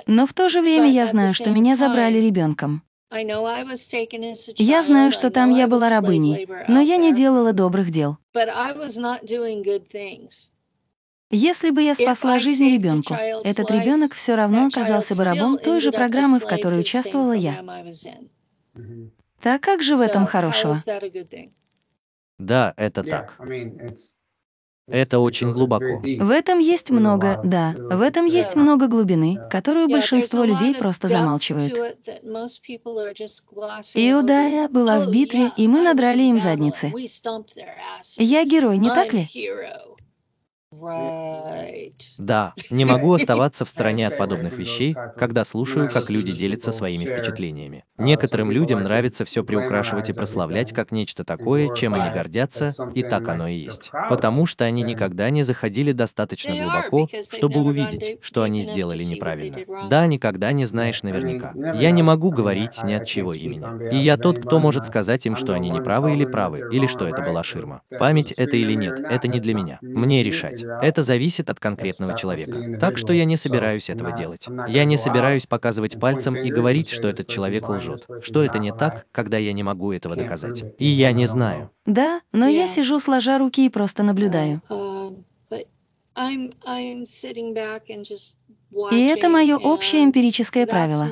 Но 0.08 0.26
в 0.26 0.34
то 0.34 0.48
же 0.48 0.60
время 0.60 0.90
я 0.90 1.06
знаю, 1.06 1.34
что 1.34 1.50
меня 1.50 1.76
забрали 1.76 2.18
ребенком. 2.18 2.82
Я 4.56 4.82
знаю, 4.82 5.12
что 5.12 5.30
там 5.30 5.50
я 5.50 5.68
была 5.68 5.88
рабыней, 5.90 6.48
но 6.68 6.80
я 6.80 6.96
не 6.96 7.14
делала 7.14 7.52
добрых 7.52 7.90
дел. 7.90 8.18
Если 11.34 11.70
бы 11.70 11.82
я 11.82 11.94
спасла 11.94 12.38
жизнь 12.38 12.64
ребенку, 12.68 13.14
этот 13.14 13.70
ребенок 13.70 14.12
все 14.12 14.34
равно 14.34 14.66
оказался 14.66 15.16
бы 15.16 15.24
рабом 15.24 15.58
той 15.58 15.80
же 15.80 15.92
программы, 15.92 16.40
в 16.40 16.46
которой 16.46 16.80
участвовала 16.80 17.32
я. 17.32 17.64
Так 19.40 19.60
как 19.62 19.82
же 19.82 19.96
в 19.96 20.00
этом 20.00 20.26
хорошего? 20.26 20.76
Да, 22.38 22.74
это 22.76 23.02
так. 23.02 23.38
Это 24.88 25.20
очень 25.20 25.52
глубоко. 25.52 26.00
В 26.02 26.30
этом 26.30 26.58
есть 26.58 26.90
много, 26.90 27.40
да, 27.44 27.74
в 27.76 28.00
этом 28.00 28.26
есть 28.26 28.56
много 28.56 28.88
глубины, 28.88 29.38
которую 29.50 29.88
большинство 29.88 30.44
людей 30.44 30.74
просто 30.74 31.08
замалчивают. 31.08 31.78
Иудая 33.94 34.68
была 34.68 35.00
в 35.00 35.10
битве, 35.10 35.52
и 35.56 35.68
мы 35.68 35.82
надрали 35.82 36.24
им 36.24 36.38
задницы. 36.38 36.92
Я 38.18 38.44
герой, 38.44 38.78
не 38.78 38.88
так 38.88 39.12
ли? 39.12 39.28
Да, 42.18 42.56
не 42.70 42.84
могу 42.84 43.12
оставаться 43.14 43.64
в 43.64 43.68
стороне 43.68 44.06
от 44.06 44.16
подобных 44.16 44.58
вещей, 44.58 45.00
когда 45.16 45.44
слушаю, 45.44 45.88
как 45.88 46.10
люди 46.10 46.32
делятся 46.32 46.70
своими 46.72 47.06
впечатлениями. 47.06 47.84
Некоторым 47.98 48.50
людям 48.50 48.82
нравится 48.82 49.24
все 49.24 49.44
приукрашивать 49.44 50.08
и 50.08 50.12
прославлять 50.12 50.72
как 50.72 50.92
нечто 50.92 51.24
такое, 51.24 51.70
чем 51.70 51.94
они 51.94 52.10
гордятся, 52.10 52.76
и 52.92 53.02
так 53.02 53.28
оно 53.28 53.48
и 53.48 53.54
есть. 53.56 53.94
Потому 54.06 54.46
что 54.46 54.64
они 54.64 54.82
никогда 54.82 55.30
не 55.30 55.42
заходили 55.42 55.92
достаточно 55.92 56.56
глубоко, 56.56 57.10
чтобы 57.28 57.60
увидеть, 57.62 58.14
что 58.20 58.42
они 58.42 58.62
сделали 58.62 59.04
неправильно. 59.04 59.64
Да, 59.80 60.06
никогда 60.06 60.52
не 60.52 60.64
знаешь 60.66 61.02
наверняка. 61.02 61.56
Я 61.70 61.90
не 61.90 62.02
могу 62.02 62.30
говорить 62.32 62.80
ни 62.82 62.92
от 62.92 63.04
чего 63.04 63.32
имени. 63.34 63.74
И 63.88 63.96
я 63.96 64.16
тот, 64.18 64.38
кто 64.38 64.58
может 64.60 64.86
сказать 64.86 65.26
им, 65.26 65.36
что 65.36 65.52
они 65.54 65.70
неправы 65.70 66.12
или 66.12 66.24
правы, 66.24 66.64
или 66.68 66.86
что 66.86 67.06
это 67.08 67.22
была 67.22 67.42
ширма. 67.42 67.82
Память 67.96 68.32
это 68.32 68.56
или 68.56 68.74
нет, 68.74 69.02
это 69.08 69.28
не 69.28 69.40
для 69.40 69.54
меня. 69.54 69.80
Мне 69.94 70.22
решать. 70.22 70.61
Это 70.82 71.02
зависит 71.02 71.50
от 71.50 71.60
конкретного 71.60 72.16
человека. 72.16 72.78
Так 72.80 72.98
что 72.98 73.12
я 73.12 73.24
не 73.24 73.36
собираюсь 73.36 73.90
этого 73.90 74.12
делать. 74.12 74.46
Я 74.68 74.84
не 74.84 74.96
собираюсь 74.96 75.46
показывать 75.46 75.98
пальцем 75.98 76.36
и 76.36 76.50
говорить, 76.50 76.88
что 76.88 77.08
этот 77.08 77.28
человек 77.28 77.68
лжет, 77.68 78.06
что 78.22 78.42
это 78.42 78.58
не 78.58 78.72
так, 78.72 79.06
когда 79.12 79.38
я 79.38 79.52
не 79.52 79.62
могу 79.62 79.92
этого 79.92 80.16
доказать. 80.16 80.64
И 80.78 80.86
я 80.86 81.12
не 81.12 81.26
знаю. 81.26 81.70
Да, 81.86 82.20
но 82.32 82.46
я 82.46 82.66
сижу 82.66 82.98
сложа 82.98 83.38
руки 83.38 83.66
и 83.66 83.68
просто 83.68 84.02
наблюдаю. 84.02 84.60
И 88.90 89.06
это 89.06 89.28
мое 89.28 89.58
общее 89.58 90.04
эмпирическое 90.04 90.66
правило. 90.66 91.08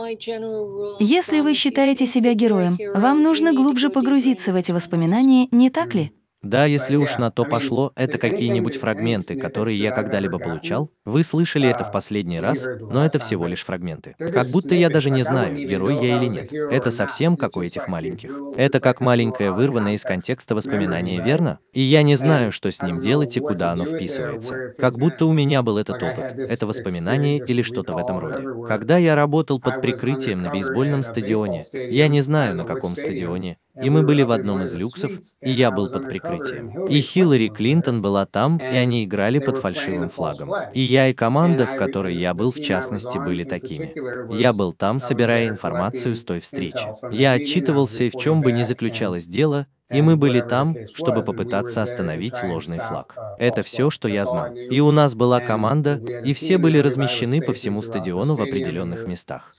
Если 0.98 1.40
вы 1.40 1.54
считаете 1.54 2.06
себя 2.06 2.32
героем, 2.34 2.78
вам 2.94 3.22
нужно 3.22 3.52
глубже 3.52 3.90
погрузиться 3.90 4.52
в 4.52 4.56
эти 4.56 4.72
воспоминания, 4.72 5.48
не 5.50 5.68
так 5.70 5.94
ли? 5.94 6.12
Да, 6.42 6.64
если 6.66 6.96
уж 6.96 7.18
на 7.18 7.30
то 7.30 7.44
пошло, 7.46 7.92
это 7.96 8.18
какие-нибудь 8.18 8.76
фрагменты, 8.76 9.36
которые 9.36 9.80
я 9.80 9.92
когда-либо 9.92 10.38
получал. 10.38 10.92
Вы 11.10 11.24
слышали 11.24 11.68
это 11.68 11.82
в 11.82 11.90
последний 11.90 12.38
раз, 12.38 12.68
но 12.80 13.04
это 13.04 13.18
всего 13.18 13.48
лишь 13.48 13.64
фрагменты. 13.64 14.14
Как 14.16 14.46
будто 14.46 14.76
я 14.76 14.88
даже 14.88 15.10
не 15.10 15.24
знаю, 15.24 15.56
герой 15.56 15.96
я 15.96 16.18
или 16.18 16.26
нет. 16.26 16.52
Это 16.52 16.92
совсем 16.92 17.36
как 17.36 17.56
у 17.56 17.62
этих 17.62 17.88
маленьких. 17.88 18.30
Это 18.56 18.78
как 18.78 19.00
маленькое 19.00 19.50
вырванное 19.50 19.94
из 19.94 20.04
контекста 20.04 20.54
воспоминание, 20.54 21.20
верно? 21.20 21.58
И 21.72 21.80
я 21.80 22.02
не 22.02 22.14
знаю, 22.14 22.52
что 22.52 22.70
с 22.70 22.80
ним 22.80 23.00
делать 23.00 23.36
и 23.36 23.40
куда 23.40 23.72
оно 23.72 23.86
вписывается. 23.86 24.72
Как 24.78 24.94
будто 24.98 25.26
у 25.26 25.32
меня 25.32 25.62
был 25.62 25.78
этот 25.78 26.00
опыт, 26.00 26.38
это 26.38 26.66
воспоминание 26.66 27.38
или 27.44 27.62
что-то 27.62 27.94
в 27.94 27.98
этом 27.98 28.20
роде. 28.20 28.46
Когда 28.68 28.96
я 28.96 29.16
работал 29.16 29.60
под 29.60 29.82
прикрытием 29.82 30.42
на 30.42 30.50
бейсбольном 30.50 31.02
стадионе, 31.02 31.64
я 31.72 32.06
не 32.06 32.20
знаю, 32.20 32.54
на 32.54 32.64
каком 32.64 32.94
стадионе, 32.94 33.58
и 33.82 33.88
мы 33.88 34.02
были 34.02 34.22
в 34.22 34.30
одном 34.30 34.62
из 34.62 34.74
люксов, 34.74 35.12
и 35.40 35.50
я 35.50 35.70
был 35.70 35.88
под 35.88 36.08
прикрытием. 36.08 36.86
И 36.86 37.00
Хиллари 37.00 37.48
Клинтон 37.48 38.02
была 38.02 38.26
там, 38.26 38.58
и 38.58 38.76
они 38.76 39.04
играли 39.04 39.38
под 39.38 39.56
фальшивым 39.58 40.10
флагом. 40.10 40.52
И 40.74 40.80
я 40.80 40.99
и 41.08 41.14
команда, 41.14 41.66
в 41.66 41.74
которой 41.76 42.14
я 42.16 42.34
был, 42.34 42.52
в 42.52 42.60
частности, 42.60 43.18
были 43.18 43.44
такими. 43.44 43.94
Я 44.28 44.52
был 44.52 44.72
там, 44.72 45.00
собирая 45.00 45.48
информацию 45.48 46.16
с 46.16 46.24
той 46.24 46.40
встречи. 46.40 46.94
Я 47.10 47.32
отчитывался, 47.32 48.04
и 48.04 48.10
в 48.10 48.16
чем 48.16 48.42
бы 48.42 48.52
ни 48.52 48.62
заключалось 48.62 49.26
дело, 49.26 49.66
и 49.90 50.02
мы 50.02 50.16
были 50.16 50.40
там, 50.40 50.76
чтобы 50.94 51.22
попытаться 51.22 51.82
остановить 51.82 52.42
ложный 52.42 52.78
флаг. 52.78 53.16
Это 53.38 53.62
все, 53.62 53.90
что 53.90 54.08
я 54.08 54.24
знал. 54.24 54.54
И 54.54 54.80
у 54.80 54.90
нас 54.90 55.14
была 55.14 55.40
команда, 55.40 55.96
и 56.24 56.32
все 56.34 56.58
были 56.58 56.78
размещены 56.78 57.40
по 57.40 57.52
всему 57.52 57.82
стадиону 57.82 58.36
в 58.36 58.42
определенных 58.42 59.06
местах. 59.06 59.54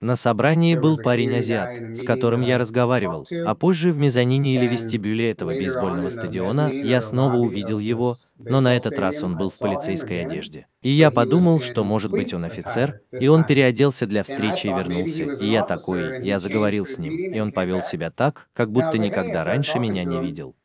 На 0.00 0.16
собрании 0.16 0.76
был 0.76 0.98
парень-азиат, 0.98 1.98
с 1.98 2.02
которым 2.04 2.42
я 2.42 2.58
разговаривал, 2.58 3.26
а 3.46 3.54
позже 3.54 3.92
в 3.92 3.98
мезонине 3.98 4.54
или 4.54 4.66
вестибюле 4.66 5.30
этого 5.30 5.50
бейсбольного 5.50 6.08
стадиона 6.08 6.70
я 6.72 7.00
снова 7.00 7.36
увидел 7.36 7.78
его, 7.78 8.16
но 8.38 8.60
на 8.60 8.76
этот 8.76 8.98
раз 8.98 9.22
он 9.22 9.36
был 9.36 9.50
в 9.50 9.58
полицейской 9.58 10.24
одежде. 10.24 10.66
И 10.82 10.90
я 10.90 11.10
подумал, 11.10 11.60
что 11.60 11.84
может 11.84 12.10
быть 12.10 12.34
он 12.34 12.44
офицер, 12.44 13.00
и 13.12 13.28
он 13.28 13.44
переоделся 13.44 14.06
для 14.06 14.22
встречи 14.24 14.66
и 14.66 14.70
вернулся, 14.70 15.22
и 15.22 15.46
я 15.46 15.62
такой, 15.62 16.24
я 16.24 16.38
заговорил 16.38 16.86
с 16.86 16.98
ним, 16.98 17.12
и 17.32 17.38
он 17.38 17.52
повел 17.52 17.82
себя 17.82 18.10
так, 18.10 18.48
как 18.52 18.70
будто 18.70 18.98
никогда 18.98 19.44
раньше 19.44 19.78
меня 19.78 20.04
не 20.04 20.20
видел. 20.20 20.56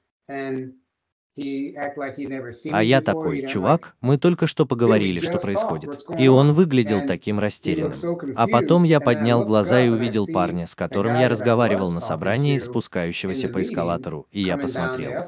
А 2.72 2.84
я 2.84 3.02
такой, 3.02 3.46
чувак, 3.46 3.96
мы 4.02 4.18
только 4.18 4.48
что 4.48 4.66
поговорили, 4.66 5.20
что 5.20 5.38
происходит. 5.38 6.04
И 6.18 6.28
он 6.28 6.54
выглядел 6.54 7.06
таким 7.06 7.40
растерянным. 7.40 7.94
А 8.36 8.48
потом 8.48 8.84
я 8.84 9.00
поднял 9.00 9.46
глаза 9.46 9.80
и 9.82 9.90
увидел 9.90 10.26
парня, 10.26 10.66
с 10.66 10.74
которым 10.74 11.16
я 11.16 11.30
разговаривал 11.30 11.92
на 11.92 12.02
собрании, 12.02 12.58
спускающегося 12.58 13.50
по 13.50 13.62
эскалатору, 13.62 14.28
и 14.32 14.42
я 14.42 14.58
посмотрел. 14.58 15.22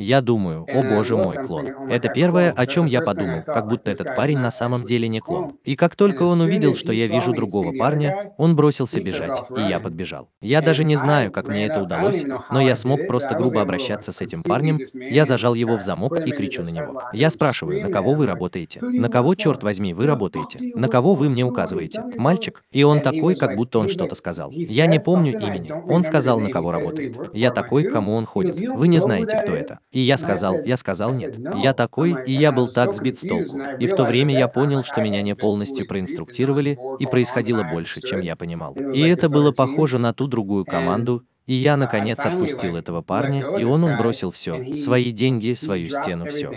Я 0.00 0.22
думаю, 0.22 0.66
о 0.66 0.82
боже 0.82 1.14
мой, 1.14 1.36
клон. 1.36 1.66
Это 1.90 2.08
первое, 2.08 2.52
о 2.52 2.66
чем 2.66 2.86
я 2.86 3.02
подумал, 3.02 3.42
как 3.42 3.68
будто 3.68 3.90
этот 3.90 4.16
парень 4.16 4.38
на 4.38 4.50
самом 4.50 4.86
деле 4.86 5.08
не 5.08 5.20
клон. 5.20 5.58
И 5.62 5.76
как 5.76 5.94
только 5.94 6.22
он 6.22 6.40
увидел, 6.40 6.74
что 6.74 6.90
я 6.90 7.06
вижу 7.06 7.34
другого 7.34 7.76
парня, 7.76 8.32
он 8.38 8.56
бросился 8.56 8.98
бежать, 9.02 9.42
и 9.54 9.60
я 9.60 9.78
подбежал. 9.78 10.30
Я 10.40 10.62
даже 10.62 10.84
не 10.84 10.96
знаю, 10.96 11.30
как 11.30 11.48
мне 11.48 11.66
это 11.66 11.82
удалось, 11.82 12.24
но 12.50 12.62
я 12.62 12.76
смог 12.76 13.06
просто 13.06 13.34
грубо 13.34 13.60
обращаться 13.60 14.10
с 14.10 14.22
этим 14.22 14.42
парнем. 14.42 14.80
Я 14.94 15.26
зажал 15.26 15.52
его 15.52 15.76
в 15.76 15.82
замок 15.82 16.18
и 16.26 16.30
кричу 16.30 16.62
на 16.62 16.70
него. 16.70 17.02
Я 17.12 17.28
спрашиваю, 17.28 17.82
на 17.82 17.90
кого 17.90 18.14
вы 18.14 18.26
работаете? 18.26 18.80
На 18.80 19.10
кого, 19.10 19.34
черт 19.34 19.62
возьми, 19.62 19.92
вы 19.92 20.06
работаете? 20.06 20.72
На 20.76 20.88
кого 20.88 21.14
вы 21.14 21.28
мне 21.28 21.44
указываете? 21.44 22.02
Мальчик? 22.16 22.64
И 22.72 22.82
он 22.84 23.00
такой, 23.00 23.34
как 23.34 23.54
будто 23.54 23.78
он 23.78 23.90
что-то 23.90 24.14
сказал. 24.14 24.50
Я 24.50 24.86
не 24.86 24.98
помню 24.98 25.38
имени. 25.38 25.70
Он 25.70 26.02
сказал, 26.04 26.40
на 26.40 26.48
кого 26.48 26.72
работает. 26.72 27.18
Я 27.34 27.50
такой, 27.50 27.84
к 27.84 27.92
кому 27.92 28.14
он 28.14 28.24
ходит. 28.24 28.56
Вы 28.56 28.88
не 28.88 28.98
знаете, 28.98 29.36
кто 29.36 29.52
это. 29.52 29.80
И 29.92 30.00
я 30.00 30.16
сказал, 30.16 30.62
я 30.64 30.76
сказал 30.76 31.12
нет. 31.12 31.36
Я 31.56 31.72
такой, 31.74 32.16
и 32.24 32.32
я 32.32 32.52
был 32.52 32.68
так 32.68 32.94
сбит 32.94 33.18
с 33.18 33.22
толку. 33.22 33.60
И 33.80 33.86
в 33.86 33.94
то 33.94 34.04
время 34.04 34.36
я 34.36 34.46
понял, 34.46 34.84
что 34.84 35.00
меня 35.00 35.20
не 35.22 35.34
полностью 35.34 35.86
проинструктировали, 35.86 36.78
и 37.00 37.06
происходило 37.06 37.64
больше, 37.64 38.00
чем 38.00 38.20
я 38.20 38.36
понимал. 38.36 38.74
И 38.74 39.00
это 39.00 39.28
было 39.28 39.50
похоже 39.50 39.98
на 39.98 40.14
ту 40.14 40.28
другую 40.28 40.64
команду, 40.64 41.24
и 41.46 41.54
я, 41.54 41.76
наконец, 41.76 42.24
отпустил 42.24 42.76
этого 42.76 43.02
парня, 43.02 43.58
и 43.58 43.64
он, 43.64 43.80
бросил 43.96 44.30
все, 44.30 44.76
свои 44.76 45.10
деньги, 45.10 45.54
свою 45.54 45.88
стену, 45.88 46.26
все. 46.26 46.48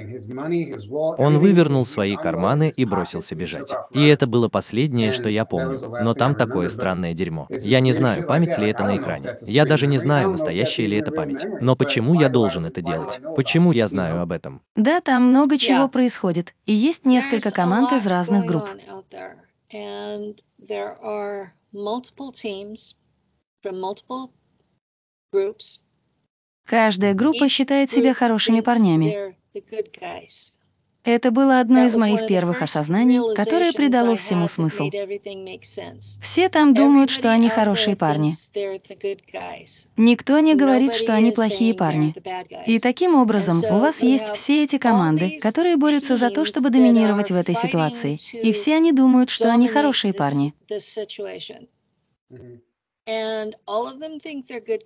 Он 1.18 1.40
вывернул 1.40 1.86
свои 1.86 2.16
карманы 2.16 2.72
и 2.76 2.86
бросился 2.86 3.34
бежать. 3.36 3.72
И 3.92 4.06
это 4.06 4.28
было 4.28 4.50
последнее, 4.50 5.12
что 5.12 5.30
я 5.30 5.46
помню. 5.46 5.80
Но 6.04 6.14
там 6.14 6.36
такое 6.36 6.70
странное 6.70 7.14
дерьмо. 7.14 7.48
Я 7.50 7.80
не 7.80 7.92
знаю, 7.92 8.28
память 8.28 8.58
ли 8.58 8.70
это 8.70 8.84
на 8.84 8.98
экране. 8.98 9.38
Я 9.42 9.66
даже 9.66 9.88
не 9.88 9.98
знаю, 9.98 10.32
настоящая 10.32 10.86
ли 10.86 10.98
это 10.98 11.12
память. 11.12 11.44
Но 11.62 11.76
почему 11.76 12.20
я 12.20 12.30
должен 12.30 12.66
это 12.66 12.82
делать? 12.82 13.20
Почему 13.36 13.72
я 13.72 13.88
знаю 13.88 14.22
об 14.22 14.32
этом? 14.32 14.62
Да, 14.76 15.02
там 15.02 15.30
много 15.30 15.58
чего 15.58 15.88
происходит. 15.88 16.54
И 16.66 16.74
есть 16.74 17.06
несколько 17.06 17.52
команд 17.52 17.92
из 17.94 18.06
разных 18.06 18.46
групп. 18.46 18.70
Каждая 26.66 27.14
группа 27.14 27.50
считает 27.50 27.92
себя 27.92 28.14
хорошими 28.14 28.62
парнями. 28.62 29.36
Это 31.04 31.32
было 31.32 31.60
одно 31.60 31.84
из 31.84 31.96
моих 31.98 32.28
первых 32.28 32.62
осознаний, 32.62 33.36
которое 33.36 33.74
придало 33.74 34.16
всему 34.16 34.48
смысл. 34.48 34.90
Все 36.22 36.48
там 36.48 36.74
думают, 36.74 37.10
что 37.10 37.30
они 37.30 37.50
хорошие 37.50 37.98
парни. 37.98 38.36
Никто 39.98 40.40
не 40.40 40.56
говорит, 40.56 40.96
что 40.96 41.14
они 41.14 41.32
плохие 41.32 41.74
парни. 41.74 42.16
И 42.66 42.80
таким 42.80 43.16
образом 43.16 43.62
у 43.70 43.80
вас 43.80 44.02
есть 44.02 44.30
все 44.34 44.64
эти 44.64 44.78
команды, 44.78 45.40
которые 45.42 45.76
борются 45.76 46.16
за 46.16 46.30
то, 46.30 46.46
чтобы 46.46 46.70
доминировать 46.70 47.32
в 47.32 47.36
этой 47.36 47.56
ситуации. 47.56 48.18
И 48.32 48.54
все 48.54 48.76
они 48.76 48.94
думают, 48.94 49.30
что 49.30 49.52
они 49.52 49.68
хорошие 49.68 50.14
парни. 50.14 50.54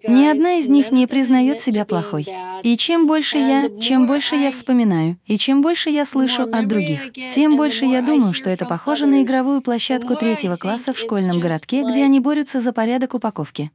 Ни 0.07 0.25
одна 0.25 0.55
из 0.55 0.67
них 0.67 0.91
не 0.91 1.05
признает 1.05 1.61
себя 1.61 1.85
плохой. 1.85 2.25
И 2.63 2.75
чем 2.75 3.05
больше 3.05 3.37
я, 3.37 3.69
чем 3.79 4.07
больше 4.07 4.35
я 4.35 4.51
вспоминаю, 4.51 5.19
и 5.27 5.37
чем 5.37 5.61
больше 5.61 5.91
я 5.91 6.03
слышу 6.03 6.43
от 6.43 6.67
других, 6.67 7.13
тем 7.33 7.55
больше 7.57 7.85
я 7.85 8.01
думаю, 8.01 8.33
что 8.33 8.49
это 8.49 8.65
похоже 8.65 9.05
на 9.05 9.21
игровую 9.21 9.61
площадку 9.61 10.15
третьего 10.15 10.57
класса 10.57 10.93
в 10.93 10.99
школьном 10.99 11.39
городке, 11.39 11.83
где 11.83 12.03
они 12.03 12.19
борются 12.19 12.59
за 12.59 12.73
порядок 12.73 13.13
упаковки. 13.13 13.71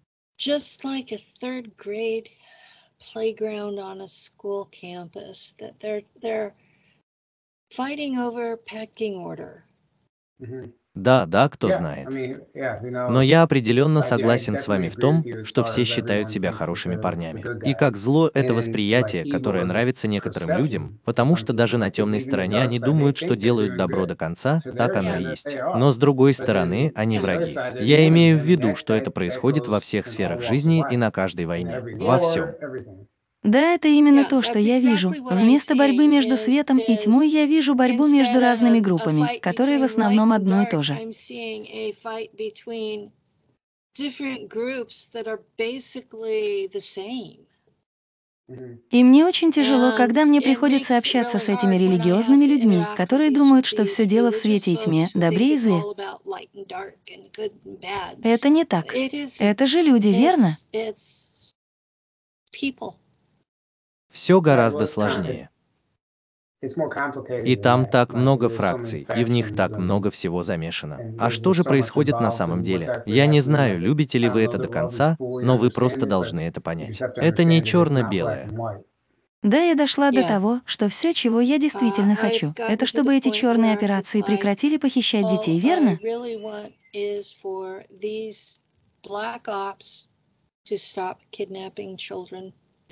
Mm-hmm. 10.40 10.73
Да, 10.94 11.24
да, 11.24 11.48
кто 11.48 11.70
знает. 11.70 12.09
Но 12.55 13.23
я 13.23 13.43
определенно 13.43 14.02
согласен 14.02 14.56
с 14.56 14.69
вами 14.69 14.90
в 14.90 14.97
том, 14.97 15.24
что 15.44 15.64
все 15.64 15.85
считают 15.85 16.31
себя 16.31 16.52
хорошими 16.52 16.97
парнями. 16.97 17.44
И 17.66 17.74
как 17.74 17.97
зло— 17.97 18.31
это 18.35 18.52
восприятие, 18.52 19.24
которое 19.24 19.64
нравится 19.64 20.06
некоторым 20.06 20.59
людям, 20.59 21.01
потому 21.05 21.36
что 21.36 21.52
даже 21.52 21.78
на 21.78 21.90
темной 21.90 22.20
стороне 22.20 22.60
они 22.60 22.78
думают, 22.78 23.16
что 23.16 23.36
делают 23.36 23.77
добро 23.77 24.05
до 24.06 24.16
конца, 24.16 24.60
так 24.77 24.97
оно 24.97 25.16
и 25.16 25.24
есть. 25.24 25.56
Но 25.74 25.90
с 25.90 25.97
другой 25.97 26.35
стороны, 26.35 26.93
они 26.94 27.19
враги. 27.19 27.56
Я 27.81 28.06
имею 28.09 28.39
в 28.39 28.43
виду, 28.43 28.74
что 28.74 28.94
это 28.94 29.10
происходит 29.10 29.69
во 29.69 29.81
всех 29.81 30.06
сферах 30.06 30.43
жизни 30.43 30.85
и 30.90 30.97
на 30.97 31.10
каждой 31.10 31.47
войне. 31.47 31.81
Во 31.81 32.19
всем. 32.19 32.51
Да, 33.43 33.74
это 33.74 33.89
именно 33.89 34.24
то, 34.24 34.40
что 34.40 34.59
я 34.59 34.78
вижу. 34.78 35.10
Вместо 35.10 35.74
борьбы 35.74 36.06
между 36.06 36.36
светом 36.36 36.78
и 36.78 36.97
тьмой 36.97 37.28
я 37.28 37.44
вижу 37.47 37.74
борьбу 37.74 38.06
между 38.06 38.39
разными 38.39 38.78
группами, 38.78 39.39
которые 39.40 39.78
в 39.78 39.82
основном 39.82 40.32
одно 40.32 40.62
и 40.62 40.70
то 40.70 40.82
же. 40.82 40.94
И 48.90 49.05
мне 49.05 49.24
очень 49.24 49.52
тяжело, 49.52 49.93
когда 49.97 50.24
мне 50.24 50.40
приходится 50.40 50.98
общаться 50.98 51.39
с 51.39 51.48
этими 51.48 51.77
религиозными 51.77 52.44
людьми, 52.44 52.85
которые 52.97 53.31
думают, 53.31 53.66
что 53.66 53.85
все 53.85 54.05
дело 54.05 54.31
в 54.31 54.36
свете 54.36 54.73
и 54.73 54.77
тьме, 54.77 55.09
добре 55.14 55.55
и 55.55 55.56
зле. 55.56 55.81
Это 58.23 58.48
не 58.48 58.64
так. 58.64 58.94
Это 58.94 59.66
же 59.66 59.82
люди, 59.82 60.09
верно? 60.09 60.51
Все 64.12 64.40
гораздо 64.43 64.86
сложнее. 64.86 65.48
И 67.44 67.56
там 67.56 67.86
так 67.86 68.12
много 68.12 68.48
фракций, 68.48 69.06
и 69.16 69.24
в 69.24 69.30
них 69.30 69.56
так 69.56 69.72
много 69.72 70.12
всего 70.12 70.44
замешано. 70.44 71.16
А 71.18 71.30
что 71.30 71.55
же 71.55 71.64
происходит 71.64 72.20
на 72.20 72.30
самом 72.30 72.62
деле? 72.62 73.02
Я 73.05 73.26
не 73.26 73.40
знаю, 73.40 73.80
любите 73.80 74.18
ли 74.18 74.28
вы 74.28 74.43
это 74.43 74.59
до 74.59 74.68
конца, 74.68 75.16
но 75.18 75.56
вы 75.56 75.70
просто 75.70 76.06
должны 76.06 76.40
это 76.40 76.60
понять. 76.60 77.01
Это 77.16 77.43
не 77.43 77.64
черно-белое. 77.64 78.48
Да, 79.43 79.60
я 79.60 79.74
дошла 79.74 80.12
до 80.12 80.22
того, 80.22 80.60
что 80.66 80.89
все, 80.89 81.12
чего 81.12 81.40
я 81.40 81.59
действительно 81.59 82.14
хочу, 82.14 82.55
это 82.56 82.86
чтобы 82.86 83.16
эти 83.16 83.30
черные 83.30 83.74
операции 83.74 84.22
прекратили 84.22 84.76
похищать 84.76 85.28
детей, 85.28 85.59
верно? 85.59 85.98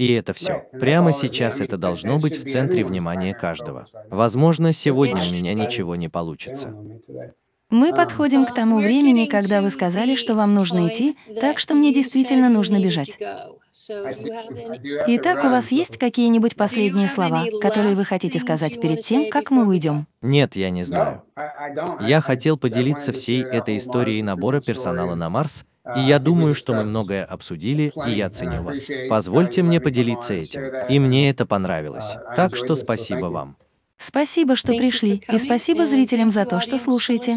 И 0.00 0.14
это 0.14 0.32
все. 0.32 0.64
Прямо 0.80 1.12
сейчас 1.12 1.60
это 1.60 1.76
должно 1.76 2.18
быть 2.18 2.38
в 2.38 2.50
центре 2.50 2.86
внимания 2.86 3.34
каждого. 3.34 3.86
Возможно, 4.08 4.72
сегодня 4.72 5.22
у 5.22 5.30
меня 5.30 5.52
ничего 5.52 5.94
не 5.94 6.08
получится. 6.08 6.74
Мы 7.68 7.94
подходим 7.94 8.46
к 8.46 8.54
тому 8.54 8.78
времени, 8.78 9.26
когда 9.26 9.60
вы 9.60 9.68
сказали, 9.68 10.14
что 10.14 10.34
вам 10.34 10.54
нужно 10.54 10.88
идти, 10.88 11.18
так 11.38 11.58
что 11.58 11.74
мне 11.74 11.92
действительно 11.92 12.48
нужно 12.48 12.82
бежать. 12.82 13.18
Итак, 15.06 15.44
у 15.44 15.48
вас 15.48 15.70
есть 15.70 15.98
какие-нибудь 15.98 16.56
последние 16.56 17.06
слова, 17.06 17.44
которые 17.60 17.94
вы 17.94 18.04
хотите 18.04 18.38
сказать 18.38 18.80
перед 18.80 19.02
тем, 19.02 19.28
как 19.28 19.50
мы 19.50 19.66
уйдем? 19.66 20.06
Нет, 20.22 20.56
я 20.56 20.70
не 20.70 20.82
знаю. 20.82 21.24
Я 22.00 22.22
хотел 22.22 22.56
поделиться 22.56 23.12
всей 23.12 23.42
этой 23.42 23.76
историей 23.76 24.22
набора 24.22 24.62
персонала 24.62 25.14
на 25.14 25.28
Марс, 25.28 25.66
и 25.96 26.00
я 26.00 26.18
думаю, 26.18 26.54
что 26.54 26.74
мы 26.74 26.84
многое 26.84 27.24
обсудили, 27.24 27.92
и 28.06 28.10
я 28.10 28.30
ценю 28.30 28.62
вас. 28.62 28.88
Позвольте 29.08 29.62
мне 29.62 29.80
поделиться 29.80 30.34
этим. 30.34 30.62
И 30.88 30.98
мне 30.98 31.30
это 31.30 31.46
понравилось. 31.46 32.16
Так 32.36 32.56
что 32.56 32.76
спасибо 32.76 33.26
вам. 33.26 33.56
Спасибо, 33.96 34.56
что 34.56 34.68
пришли, 34.74 35.22
и 35.30 35.38
спасибо 35.38 35.84
зрителям 35.84 36.30
за 36.30 36.46
то, 36.46 36.60
что 36.60 36.78
слушаете. 36.78 37.34